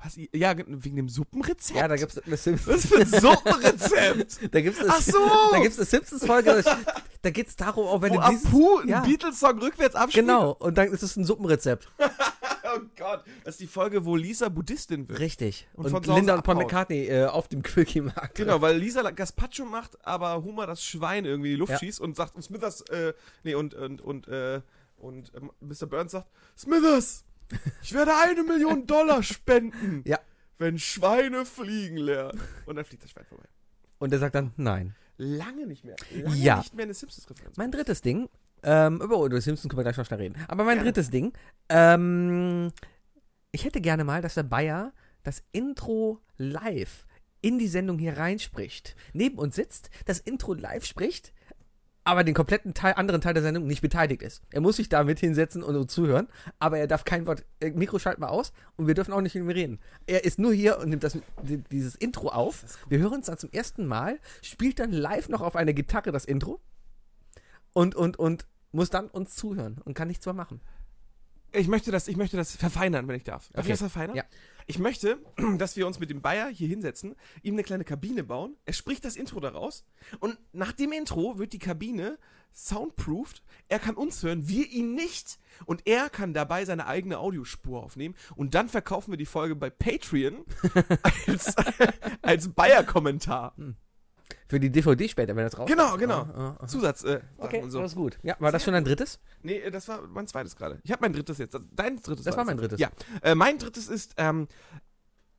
[0.02, 0.16] Was?
[0.32, 1.76] Ja, ge- wegen dem Suppenrezept?
[1.78, 2.86] Ja, da gibt's eine Was Simpsons.
[2.86, 4.38] für ein Suppenrezept?
[4.54, 5.18] Da gibt's eine, Ach so!
[5.52, 6.64] Da gibt's eine Simpsons-Folge,
[7.22, 8.46] da geht's darum, auch wenn Wo du dieses...
[8.46, 9.00] Apu einen ja.
[9.00, 10.26] Beatles-Song rückwärts abspielt?
[10.26, 11.88] Genau, und dann ist es ein Suppenrezept.
[12.84, 13.24] Oh Gott.
[13.44, 15.18] Das ist die Folge, wo Lisa Buddhistin wird.
[15.20, 15.66] Richtig.
[15.74, 16.64] Und Und, Linda und Paul abhaut.
[16.66, 18.34] McCartney äh, auf dem Quickie-Markt.
[18.34, 21.78] Genau, weil Lisa Gazpacho macht, aber Homer das Schwein irgendwie in die Luft Ja.
[21.78, 23.12] schießt und sagt, und Smithers, äh,
[23.44, 24.60] nee, und, und, und, äh,
[24.96, 25.86] und ähm, Mr.
[25.86, 27.24] Burns sagt, Smithers,
[27.82, 30.18] ich werde eine Million Dollar spenden, Ja.
[30.58, 32.40] wenn Schweine fliegen lernen.
[32.66, 33.44] Und dann fliegt das Schwein vorbei.
[33.98, 34.94] Und er sagt dann, nein.
[35.16, 35.96] Lange nicht mehr.
[36.14, 36.58] Lange Ja.
[36.58, 37.56] nicht mehr eine Simpsons-Referenz.
[37.56, 38.28] Mein drittes Ding,
[38.70, 40.36] ähm, über über Simpsons können wir gleich noch schnell reden.
[40.48, 40.90] Aber mein Gerne.
[40.92, 41.32] drittes Ding,
[41.70, 42.70] ähm,
[43.52, 44.92] ich hätte gerne mal, dass der Bayer
[45.22, 47.06] das Intro live
[47.40, 48.94] in die Sendung hier reinspricht.
[49.12, 51.32] Neben uns sitzt, das Intro live spricht,
[52.04, 54.42] aber den kompletten Teil, anderen Teil der Sendung nicht beteiligt ist.
[54.50, 56.26] Er muss sich da mit hinsetzen und uns zuhören,
[56.58, 59.34] aber er darf kein Wort, äh, Mikro schalten wir aus und wir dürfen auch nicht
[59.34, 59.78] mit ihm reden.
[60.06, 62.64] Er ist nur hier und nimmt das, die- dieses Intro auf.
[62.88, 66.24] Wir hören es dann zum ersten Mal, spielt dann live noch auf einer Gitarre das
[66.24, 66.60] Intro
[67.74, 70.60] und, und, und muss dann uns zuhören und kann nichts mehr machen.
[71.52, 73.48] Ich möchte das, ich möchte das verfeinern, wenn ich darf.
[73.48, 73.68] Darf Okay.
[73.72, 74.16] ich das verfeinern?
[74.16, 74.24] Ja.
[74.66, 75.18] Ich möchte,
[75.58, 78.56] dass wir uns mit dem Bayer hier hinsetzen, ihm eine kleine Kabine bauen.
[78.66, 79.86] Er spricht das Intro daraus.
[80.20, 82.18] Und nach dem Intro wird die Kabine
[82.54, 83.42] soundproofed.
[83.68, 85.38] Er kann uns hören, wir ihn nicht.
[85.64, 88.14] Und er kann dabei seine eigene Audiospur aufnehmen.
[88.36, 90.44] Und dann verkaufen wir die Folge bei Patreon
[91.26, 91.54] als,
[92.22, 93.54] als Bayer-Kommentar.
[94.48, 96.20] Für die DVD später, wenn das raus Genau, genau.
[96.22, 96.66] Ah, ah, ah.
[96.66, 97.04] Zusatz.
[97.04, 97.80] Äh, Okay, so.
[97.82, 98.18] das ist gut.
[98.22, 99.20] Ja, war das schon ein drittes?
[99.42, 100.80] Nee, äh, das war mein zweites gerade.
[100.84, 101.58] Ich habe mein drittes jetzt.
[101.72, 102.24] Dein drittes.
[102.24, 102.80] Das war mein drittes.
[102.80, 102.90] Ja.
[103.22, 104.48] Äh, mein drittes ist ähm,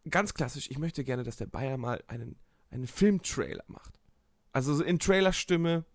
[0.10, 0.70] ganz klassisch.
[0.70, 2.36] Ich möchte gerne, dass der Bayer mal einen,
[2.70, 4.00] einen Filmtrailer macht.
[4.52, 5.86] Also so in Trailerstimme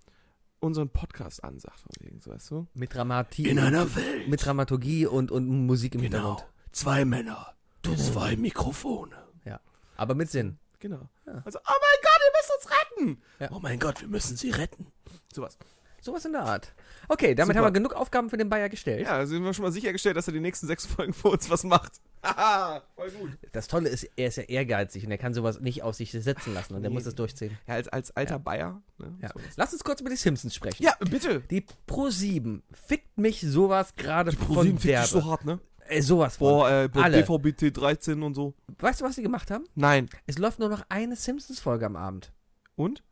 [0.61, 2.67] unseren Podcast ansagt, von wegen, so weißt du?
[2.75, 3.51] Mit Dramatie.
[3.51, 4.29] einer Welt.
[4.29, 6.39] mit Dramaturgie und, und Musik im Hintergrund.
[6.39, 6.51] Genau.
[6.73, 7.55] Zwei Männer,
[7.97, 9.15] zwei Mikrofone.
[9.45, 9.61] Ja.
[9.97, 10.59] Aber mit Sinn.
[10.81, 11.09] Genau.
[11.27, 11.43] Ja.
[11.45, 12.04] Also, oh mein Gott,
[12.45, 13.23] müsst uns retten!
[13.55, 14.87] Oh mein Gott, wir müssen sie retten.
[15.33, 15.57] Sowas.
[16.01, 16.73] Sowas in der Art.
[17.09, 17.65] Okay, damit Super.
[17.67, 19.07] haben wir genug Aufgaben für den Bayer gestellt.
[19.07, 21.65] Ja, sind wir schon mal sichergestellt, dass er die nächsten sechs Folgen für uns was
[21.65, 21.93] macht.
[22.23, 23.31] Haha, voll gut.
[23.53, 26.53] Das Tolle ist, er ist ja ehrgeizig und er kann sowas nicht auf sich sitzen
[26.55, 26.95] lassen und er Nee.
[26.95, 27.57] muss es durchziehen.
[27.67, 28.83] Ja, als, als alter Bayer.
[28.99, 29.29] Ne, Ja.
[29.33, 30.83] das- Lass uns kurz über die Simpsons sprechen.
[30.83, 31.41] ja, bitte.
[31.51, 35.09] Die Pro7 fickt mich sowas gerade von ProSieben fickt dich derbe.
[35.09, 35.59] so hart, ne?
[35.89, 36.49] Äh, sowas von.
[36.49, 37.23] Boah, äh, bei Alle.
[37.23, 38.55] DVB-T 13 und so.
[38.79, 39.65] Weißt du, was sie gemacht haben?
[39.75, 40.09] Nein.
[40.27, 42.33] Es läuft nur noch eine Simpsons-Folge am Abend.
[42.77, 43.03] Und?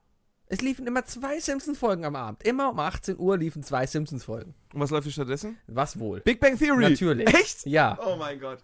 [0.47, 2.43] Es liefen immer zwei Simpsons-Folgen am Abend.
[2.43, 4.55] Immer um 18 Uhr liefen zwei Simpsons-Folgen.
[4.75, 5.57] Und was läuft hier stattdessen?
[5.67, 6.21] Was wohl?
[6.21, 6.91] Big Bang Theory.
[6.91, 7.27] Natürlich.
[7.33, 7.65] Echt?
[7.67, 7.99] Ja.
[8.05, 8.59] Oh mein Gott.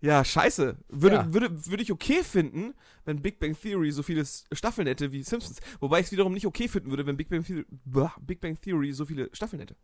[0.00, 0.76] Ja, scheiße.
[0.88, 1.32] Würde, Ja.
[1.34, 2.74] würde, würde ich okay finden,
[3.04, 5.58] wenn Big Bang Theory so viele Staffeln hätte wie Simpsons.
[5.80, 8.60] Wobei ich es wiederum nicht okay finden würde, wenn Big Bang, Theory, Blah, Big Bang
[8.60, 9.74] Theory so viele Staffeln hätte.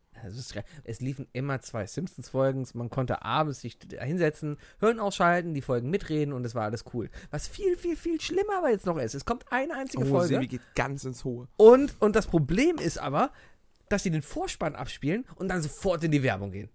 [0.85, 2.67] Es liefen immer zwei Simpsons-Folgen.
[2.75, 7.11] Man konnte abends sich hinsetzen, Hirn ausschalten, die Folgen mitreden und es war alles cool.
[7.31, 9.15] Was viel, viel, viel schlimmer aber jetzt noch ist.
[9.15, 10.35] Es kommt eine einzige Oh, Folge.
[10.35, 11.49] Sebi geht ganz ins Hohe.
[11.57, 13.33] Und, und das Problem ist aber,
[13.89, 16.69] dass sie den Vorspann abspielen und dann sofort in die Werbung gehen.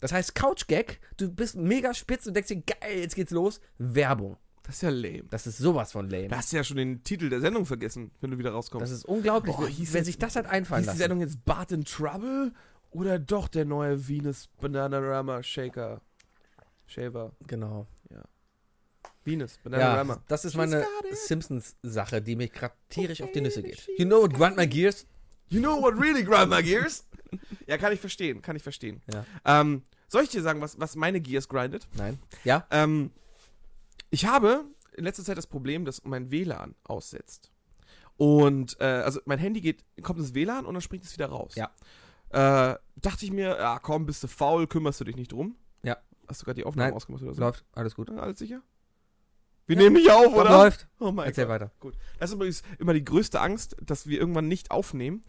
[0.00, 3.60] Das heißt, Couch-Gag, du bist mega spitz und denkst dir, geil, jetzt geht's los.
[3.78, 4.36] Werbung.
[4.62, 5.22] Das ist ja lame.
[5.30, 6.28] Das ist sowas von lame.
[6.28, 8.82] Da hast du ja schon den Titel der Sendung vergessen, wenn du wieder rauskommst.
[8.82, 10.98] Das ist unglaublich, Boah, hieß wenn jetzt- sich das halt einfallen Ist die.
[10.98, 12.52] Sendung jetzt Bart in Trouble
[12.90, 16.00] oder doch der neue Venus Bananarama Shaker?
[16.86, 17.32] Shaver.
[17.46, 17.86] Genau.
[19.24, 20.22] Venus Ja, Bananarama.
[20.28, 20.84] das ist meine.
[21.12, 23.88] Simpsons-Sache, die mich gerade tierisch auf die Nüsse geht.
[23.98, 25.06] You know what grind my gears?
[25.48, 27.04] You know what really grind my gears?
[27.66, 29.02] Ja, kann ich verstehen, kann ich verstehen.
[29.12, 29.24] Ja.
[29.44, 31.88] Ähm, soll ich dir sagen, was, was meine Gears grindet?
[31.96, 32.18] Nein.
[32.44, 32.66] Ja?
[32.70, 33.10] Ähm,
[34.10, 34.64] ich habe
[34.96, 37.50] in letzter Zeit das Problem, dass mein WLAN aussetzt.
[38.16, 41.54] Und, äh, also mein Handy geht, kommt ins WLAN und dann springt es wieder raus.
[41.54, 41.70] Ja.
[42.30, 45.56] Äh, dachte ich mir, ja komm, bist du faul, kümmerst du dich nicht drum.
[45.82, 45.98] Ja.
[46.26, 46.96] Hast du gerade die Aufnahme Nein.
[46.96, 47.40] ausgemacht oder so?
[47.40, 47.64] Läuft.
[47.72, 48.08] Alles gut.
[48.08, 48.62] Ja, Alles sicher?
[49.66, 50.50] Wir nehmen nicht auf, oder?
[50.50, 50.86] läuft.
[51.00, 51.54] Oh mein Erzähl Gott.
[51.54, 51.72] weiter.
[51.80, 51.94] Gut.
[52.20, 55.24] Das ist übrigens immer die größte Angst, dass wir irgendwann nicht aufnehmen,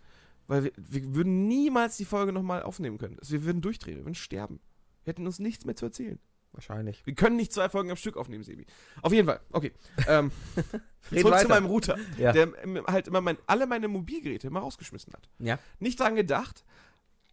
[0.48, 3.18] weil wir, wir würden niemals die Folge nochmal aufnehmen können.
[3.20, 4.60] Also wir würden durchdrehen, wir würden sterben.
[5.04, 6.20] Wir hätten uns nichts mehr zu erzählen.
[6.54, 7.06] Wahrscheinlich.
[7.06, 8.66] Wir können nicht zwei Folgen am Stück aufnehmen, Sebi.
[9.02, 9.42] Auf jeden Fall.
[9.52, 9.74] Okay.
[10.08, 10.32] Ähm,
[11.12, 11.42] Red zurück weiter.
[11.44, 12.32] zu meinem Router, Ja.
[12.32, 12.52] der
[12.88, 15.30] halt immer mein, alle meine Mobilgeräte immer rausgeschmissen hat.
[15.40, 15.60] Ja.
[15.80, 16.66] Nicht dran gedacht,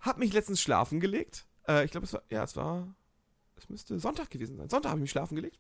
[0.01, 1.47] hab mich letztens schlafen gelegt.
[1.67, 2.95] Äh, ich glaube, es war, ja, es war,
[3.57, 4.69] es müsste Sonntag gewesen sein.
[4.69, 5.59] Sonntag habe ich mich schlafen gelegt.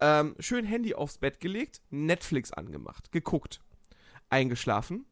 [0.00, 3.60] Ähm, schön Handy aufs Bett gelegt, Netflix angemacht, geguckt,
[4.30, 5.04] eingeschlafen.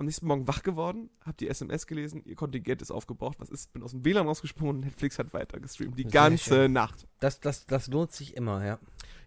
[0.00, 3.70] Am nächsten Morgen wach geworden, hab die SMS gelesen, ihr Kontingent ist aufgebraucht, was ist,
[3.74, 6.72] bin aus dem WLAN rausgesprungen, Netflix hat weiter gestreamt, die Sehr ganze schön.
[6.72, 7.06] Nacht.
[7.18, 8.78] Das, das, das lohnt sich immer, ja.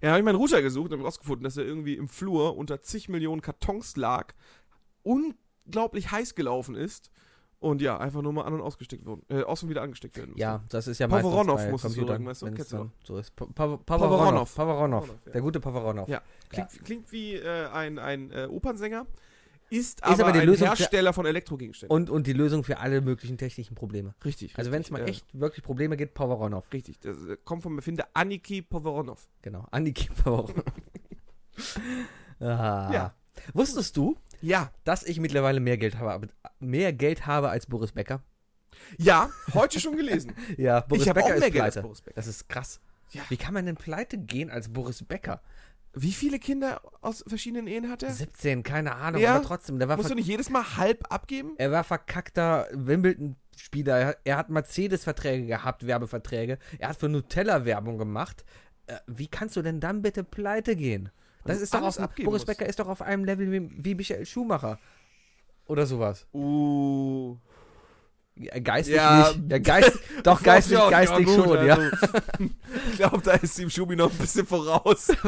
[0.02, 3.08] Ja, habe ich meinen Router gesucht und rausgefunden, dass er irgendwie im Flur unter zig
[3.08, 4.34] Millionen Kartons lag,
[5.04, 7.12] unglaublich heiß gelaufen ist
[7.60, 10.32] und ja, einfach nur mal an und ausgesteckt wurden, äh, aus und wieder angesteckt werden
[10.32, 10.42] musste.
[10.42, 12.52] Ja, das ist ja meistens bei musst du so drücken, weißt du?
[12.52, 13.36] Kennst du so ist.
[13.36, 13.78] Pa Pa.
[13.78, 13.86] Pavaronoff.
[13.86, 14.56] Pavaronoff.
[14.56, 15.32] Pavaronoff, ja.
[15.34, 16.10] Der gute Pavaronoff.
[16.10, 19.06] Ja, klingt, klingt wie äh, ein, ein äh, Opernsänger,
[19.74, 21.96] ist, Ist aber, aber ein Hersteller von Elektrogegenständen.
[21.96, 24.14] Und, und die Lösung für alle möglichen technischen Probleme.
[24.24, 24.58] richtig.
[24.58, 26.72] Also wenn es mal äh, echt wirklich Probleme gibt, Pavaronoff.
[26.72, 29.28] Richtig, das äh, kommt vom Erfinder Aniki Pavaronoff.
[29.42, 29.66] Genau.
[29.72, 30.64] Aniki Pavaronoff.
[32.40, 32.90] ah.
[32.94, 33.14] Ja.
[33.54, 34.72] Wusstest du, Ja.
[34.84, 36.28] dass ich mittlerweile mehr Geld habe,
[36.60, 38.22] mehr Geld habe als Boris Becker?
[38.98, 40.34] Ja, heute schon gelesen.
[40.58, 41.88] Ja, Boris ich habe auch Becker mehr ist Geld als pleite.
[41.88, 42.16] Boris Becker.
[42.16, 42.80] Das ist krass.
[43.12, 43.22] Ja.
[43.30, 45.42] Wie kann man denn pleite gehen als Boris Becker?
[45.96, 48.12] Wie viele Kinder aus verschiedenen Ehen hat er?
[48.12, 49.36] 17, keine Ahnung, Ja.
[49.36, 51.54] aber trotzdem, der war, Musst du nicht jedes Mal halb abgeben?
[51.58, 54.16] er war verkackter Wimbledon-Spieler.
[54.24, 56.58] Er, hat Mercedes-Verträge gehabt, Werbeverträge.
[56.80, 58.44] Er hat für Nutella Werbung gemacht.
[58.88, 61.10] Äh, wie kannst du denn dann bitte pleite gehen?
[61.46, 62.48] Das ist doch auf, abgeben Boris musst.
[62.48, 64.80] Becker ist doch auf einem Level wie, wie Michael Schumacher.
[65.68, 66.26] Oder sowas.
[66.34, 67.38] Uh.
[68.36, 69.52] Ja, geistig Ja, nicht.
[69.52, 71.76] Ja, geist, doch, geistig, Ja, geistig gut, schon, ja.
[71.76, 71.98] also,
[72.90, 75.12] ich glaube, da ist ihm Schubi noch ein bisschen voraus.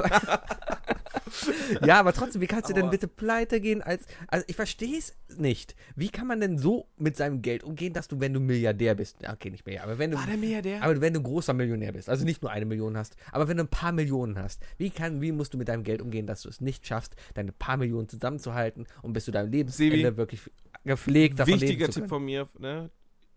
[1.85, 4.05] Ja, aber trotzdem, wie kannst du denn bitte pleite gehen als.
[4.27, 5.75] Also ich verstehe es nicht.
[5.95, 9.17] Wie kann man denn so mit seinem Geld umgehen, dass du, wenn du Milliardär bist,
[9.21, 10.17] ja, okay, nicht mehr, aber wenn du.
[10.17, 10.83] War der Milliardär?
[10.83, 13.63] Aber wenn du großer Millionär bist, also nicht nur eine Million hast, aber wenn du
[13.63, 16.49] ein paar Millionen hast, wie, kann, wie musst du mit deinem Geld umgehen, dass du
[16.49, 20.41] es nicht schaffst, deine paar Millionen zusammenzuhalten und bis zu deinem Lebensende Sebi, wirklich
[20.85, 22.89] gepflegt davon Wichtiger Tipp von mir, ne?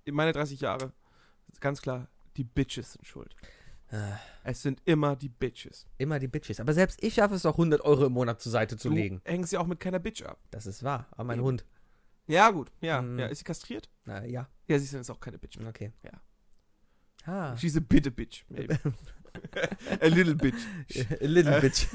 [0.04, 0.92] In meine 30 Jahre,
[1.60, 3.34] ganz klar, die Bitches sind schuld.
[3.90, 4.18] Ah.
[4.44, 5.86] Es sind immer die Bitches.
[5.98, 6.60] Immer die Bitches.
[6.60, 9.20] Aber selbst ich schaffe es doch, 100 Euro im Monat zur Seite zu du legen.
[9.24, 10.38] hängst ja auch mit keiner Bitch ab.
[10.50, 11.06] Das ist wahr.
[11.12, 11.46] Aber mein Eben.
[11.46, 11.64] Hund.
[12.26, 12.70] Ja, gut.
[12.82, 13.18] Ja, Mhm.
[13.18, 13.26] ja.
[13.28, 13.88] Ist sie kastriert?
[14.04, 14.46] Na ja.
[14.66, 15.68] Ja, sie ist jetzt auch keine Bitch mehr.
[15.68, 15.92] Okay.
[16.04, 16.12] Ja.
[17.24, 17.56] Ah.
[17.56, 18.78] She's a bit a bitch, maybe.
[20.00, 20.54] a little bitch.
[21.20, 21.86] A little bitch.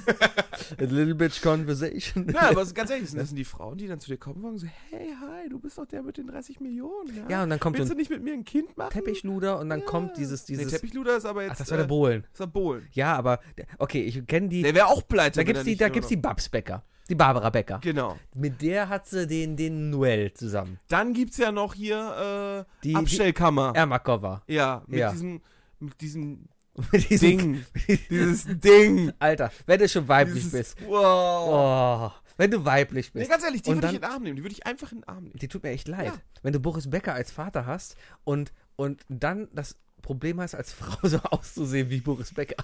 [0.79, 2.27] A little bitch conversation.
[2.33, 4.71] Ja, aber ganz ehrlich, das sind die Frauen, die dann zu dir kommen und sagen
[4.91, 7.15] so, hey, hi, du bist doch der mit den 30 Millionen.
[7.15, 8.91] Ja, Ja, und dann kommt so Willst du nicht mit mir ein Kind machen?
[8.91, 9.85] Teppichluder und dann Ja.
[9.85, 10.71] kommt dieses, Nee, dieses.
[10.73, 11.53] Teppichluder ist aber jetzt.
[11.53, 12.25] Ach, das war der äh, Bohlen.
[12.31, 12.87] Das war Bohlen.
[12.93, 13.39] Ja, aber
[13.77, 14.61] okay, ich kenne die.
[14.61, 15.39] Der wäre auch pleite.
[15.39, 16.83] da gibt's die, da gibt's die noch- Babs Becker.
[17.09, 17.79] Die Barbara Becker.
[17.83, 18.17] Genau.
[18.33, 20.79] Mit der hat sie den, den Noel zusammen.
[20.87, 23.73] Dann gibt's ja noch hier äh, Die- die- Abstellkammer.
[23.75, 24.41] Ermakova.
[24.47, 25.11] ja, mit Ja.
[25.11, 25.41] diesem,
[25.79, 26.45] mit diesem
[26.91, 27.65] Mit diesem- Ding.
[28.09, 29.13] Dieses Ding.
[29.19, 30.87] Alter, wenn du schon weiblich Dieses, bist.
[30.87, 32.11] wow.
[32.11, 33.31] Oh, wenn du weiblich Nee, bist.
[33.31, 34.35] ganz ehrlich, die würde ich in den Arm nehmen.
[34.37, 35.37] Die würde ich einfach in den Arm nehmen.
[35.37, 36.07] Die tut mir echt leid.
[36.07, 36.13] Ja.
[36.41, 41.07] Wenn du Boris Becker als Vater hast und, und dann das Problem hast, als Frau
[41.07, 42.63] so auszusehen wie Boris Becker.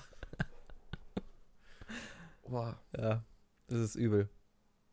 [2.44, 2.76] Wow.
[2.98, 3.24] Ja,
[3.68, 4.30] das ist übel.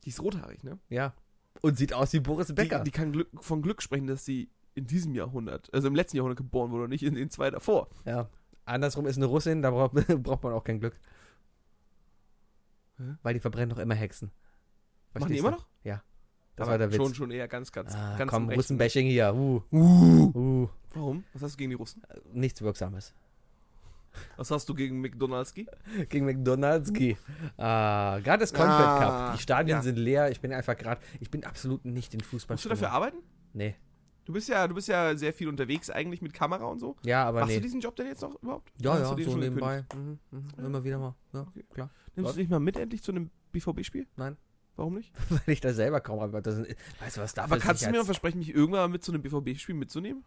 [0.05, 0.79] Die ist rothaarig, ne?
[0.89, 1.15] Ja.
[1.63, 2.81] Und sieht aus wie Boris Becker.
[2.81, 6.19] Die, die kann Glück, von Glück sprechen, dass sie in diesem Jahrhundert, also im letzten
[6.19, 7.89] Jahrhundert geboren wurde und nicht in den zwei davor.
[8.05, 8.29] ja.
[8.67, 10.99] Andersrum ist eine Russin, da braucht, braucht man auch kein Glück.
[12.99, 13.15] Hä?
[13.23, 14.29] Weil die verbrennen doch immer Hexen.
[14.29, 14.35] Machen
[15.15, 15.57] die Verstehst immer du?
[15.57, 15.67] noch?
[15.85, 16.03] Ja.
[16.57, 16.97] Das Aber war der Witz.
[16.97, 18.49] Schon, schon eher ganz, ganz, ah, ganz komm.
[18.51, 19.35] Russenbashing hier.
[19.35, 20.33] Uh, Uh.
[20.35, 21.25] uh, Warum?
[21.35, 22.03] Was hast du gegen die Russen?
[22.33, 23.15] nichts Wirksames.
[24.39, 25.67] Was hast du gegen McDonald'sky?
[26.09, 26.91] Gegen McDonalds.
[27.59, 28.99] Ah, gerade das Confed Ah,
[29.29, 29.37] Cup.
[29.37, 29.83] Die Stadien ja.
[29.83, 30.31] sind leer.
[30.31, 32.55] Ich bin einfach gerade, ich bin absolut nicht in Fußball.
[32.55, 33.19] Musst du dafür arbeiten?
[33.53, 33.75] Nee.
[34.27, 36.97] Du bist ja, du bist ja sehr viel unterwegs eigentlich mit Kamera und so.
[37.05, 37.57] Ja, aber Machst nee.
[37.57, 38.71] du diesen Job denn jetzt noch überhaupt?
[38.81, 39.85] Ja, ja, so nebenbei.
[39.95, 41.15] Mhm, mhm, immer wieder mal.
[41.33, 41.65] Ja, Okay.
[41.73, 41.91] klar.
[42.17, 44.07] Nimmst du dich mal mit endlich zu einem BVB-Spiel?
[44.17, 44.37] Nein.
[44.75, 45.13] Warum nicht?
[45.31, 46.45] Weil ich da selber kaum sind,
[47.01, 49.13] weißt du, was dafür Aber kannst du mir Sicherheits- versprechen, mich irgendwann mal mit zu
[49.13, 50.25] einem BVB-Spiel mitzunehmen?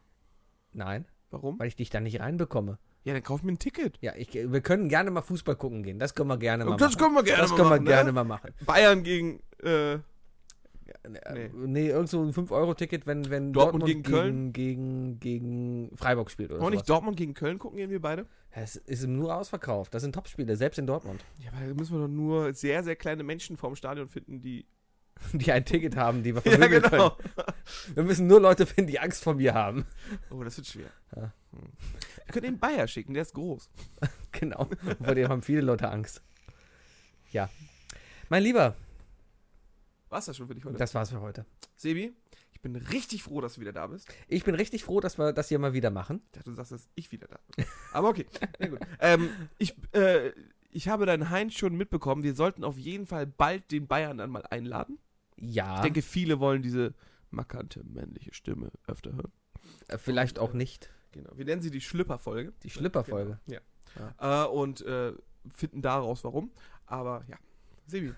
[0.71, 1.59] Nein, Warum?
[1.59, 2.79] weil ich dich da nicht reinbekomme.
[3.03, 3.97] Ja, dann kauf mir ein Ticket.
[4.01, 5.99] Ja, ich, wir können gerne mal Fußball gucken gehen.
[5.99, 6.99] Das können wir gerne mal das machen.
[7.03, 8.13] können wir gerne das mal können machen, wir gerne ne?
[8.13, 8.53] mal machen.
[8.65, 9.99] Bayern gegen, äh,
[11.07, 16.29] Nee, nee irgend so ein 5-Euro-Ticket, wenn, wenn Dortmund Dortmund, gegen gegen, gegen, gegen Freiburg
[16.29, 18.25] spielt oder wollen nicht Dortmund gegen Köln gucken, gehen wir beide?
[18.51, 19.93] Es ist nur ausverkauft.
[19.93, 21.23] Das sind Topspiele, selbst in Dortmund.
[21.37, 24.65] Ja, aber da müssen wir doch nur sehr, sehr kleine Menschen vorm Stadion finden, die.
[25.33, 27.09] Die ein Ticket haben, die wir Ja, vermöbeln genau.
[27.09, 27.33] können.
[27.93, 29.85] Wir müssen nur Leute finden, die Angst vor mir haben.
[30.31, 30.89] Oh, das wird schwer.
[31.13, 31.33] Ja.
[31.51, 31.73] Hm.
[32.25, 33.69] Wir können den Bayer schicken, der ist groß.
[34.31, 34.69] Genau.
[35.03, 36.21] Vor dem haben viele Leute Angst.
[37.31, 37.49] Ja.
[38.29, 38.75] Mein Lieber,
[40.09, 40.77] War's das schon für dich heute?
[40.77, 41.45] das war's für heute.
[41.75, 42.13] Sebi,
[42.51, 44.07] ich bin richtig froh, dass du wieder da bist.
[44.27, 46.21] Ich bin richtig froh, dass wir das hier mal wieder machen.
[46.25, 47.65] Ich dachte, du sagst, dass ich wieder da bin.
[47.93, 48.25] Aber okay.
[48.59, 48.79] Na gut.
[48.99, 50.31] Ähm, ich, äh,
[50.71, 52.23] ich habe deinen Heinz schon mitbekommen.
[52.23, 54.99] Wir sollten auf jeden Fall bald den Bayern dann mal einladen.
[55.37, 55.75] Ja.
[55.77, 56.93] Ich denke, viele wollen diese
[57.29, 59.31] markante männliche Stimme öfter hören.
[59.87, 60.89] äh, vielleicht auch nicht.
[61.11, 61.31] Genau.
[61.35, 62.53] Wir nennen sie die Schlüpperfolge.
[62.63, 63.39] Die Schlüpperfolge.
[63.47, 63.61] Genau.
[64.19, 64.45] Ja.
[64.45, 65.13] Äh, und äh,
[65.53, 66.51] finden daraus warum.
[66.85, 67.37] Aber ja.
[67.87, 68.13] Sebi,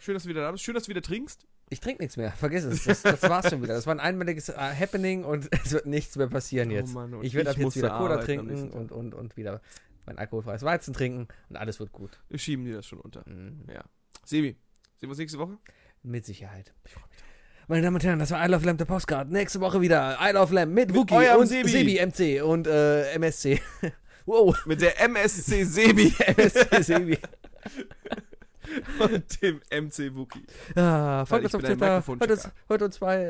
[0.00, 0.64] schön, dass du wieder da bist.
[0.64, 1.46] Schön, dass du wieder trinkst.
[1.68, 2.32] Ich trinke nichts mehr.
[2.32, 2.84] Vergiss es.
[2.84, 3.74] Das, das war's schon wieder.
[3.74, 6.94] Das war ein einmaliges äh, Happening und es wird nichts mehr passieren Oh jetzt.
[6.94, 9.60] Mann, und ich werde ich ab jetzt wieder Cola trinken und, und, und wieder
[10.06, 12.20] mein alkoholfreies Weizen trinken und alles wird gut.
[12.28, 13.22] Wir schieben dir das schon unter.
[13.28, 13.64] Mhm.
[13.72, 13.84] Ja.
[14.24, 14.58] Sebi, sehen
[15.02, 15.58] wir uns nächste Woche?
[16.02, 16.74] Mit Sicherheit.
[17.68, 19.30] Meine Damen und Herren, das war I Love Lamp, der Postcard.
[19.30, 21.70] Nächste Woche wieder I Love Lamp mit, Wookie eurem und Sebi.
[21.70, 22.04] Sebi.
[22.04, 23.60] MC und äh, MSC.
[24.26, 24.56] wow.
[24.66, 27.18] Mit der MSC Sebi MSC Sebi.
[29.00, 30.44] und dem MC Wookie.
[30.76, 33.22] Ah, folgt uns auf Twitter, hört uns, hört uns bei,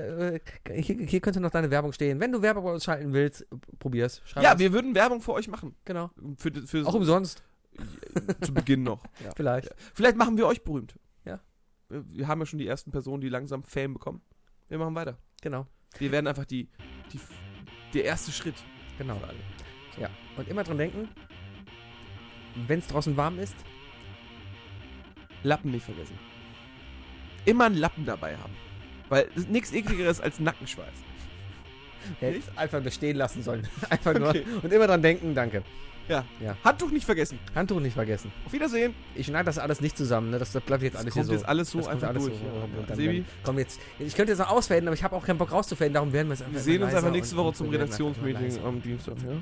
[0.68, 2.20] äh, hier, hier könnte noch deine Werbung stehen.
[2.20, 3.46] Wenn du Werbung bei uns schalten willst,
[3.78, 4.22] probier's.
[4.24, 4.60] Schreib Ja, uns.
[4.60, 5.74] wir würden Werbung für euch machen.
[5.84, 6.10] genau.
[6.36, 7.42] Für, für Auch umsonst,
[8.42, 9.02] zu Beginn noch.
[9.36, 9.74] vielleicht.
[9.94, 10.94] Vielleicht machen wir euch berühmt.
[11.24, 11.40] Ja.
[11.88, 14.22] Wir wir haben ja schon die ersten Personen, die langsam Fame bekommen.
[14.68, 15.18] Wir machen weiter.
[15.42, 15.66] Genau,
[15.98, 16.68] Wir werden einfach die,
[17.12, 17.20] die
[17.94, 18.54] der erste Schritt
[18.98, 19.16] genau.
[19.16, 19.38] für alle.
[19.98, 20.10] Ja.
[20.36, 21.08] Und immer dran denken,
[22.66, 23.56] wenn es draußen warm ist,
[25.42, 26.18] Lappen nicht vergessen.
[27.44, 28.54] Immer einen Lappen dabei haben.
[29.08, 30.86] Weil nichts ekligeres als Nackenschweiß.
[32.20, 33.66] hätte es einfach bestehen lassen sollen.
[33.90, 34.28] Einfach nur.
[34.28, 34.44] Okay.
[34.62, 35.62] Und immer dran denken, danke.
[36.08, 36.24] Ja.
[36.40, 36.56] Ja.
[36.64, 37.38] Handtuch nicht vergessen.
[37.54, 38.32] Handtuch nicht vergessen.
[38.44, 38.94] Auf Wiedersehen.
[39.14, 40.38] Ich schneide das alles nicht zusammen, ne?
[40.38, 41.32] Das, das bleibt jetzt Das alles hier so.
[41.32, 42.38] jetzt alles so das kommt einfach alles durch.
[42.38, 42.44] So.
[42.44, 42.78] Ja.
[42.80, 43.80] Und dann, Sebi, komm jetzt.
[43.98, 46.34] Ich könnte jetzt noch ausfaden, aber ich habe auch keinen Bock rauszufaden, darum werden wir
[46.34, 49.14] es einfach wir sehen uns einfach nächste Woche zum einfach Redaktionsmeeting am Dienstag.
[49.18, 49.36] Ja?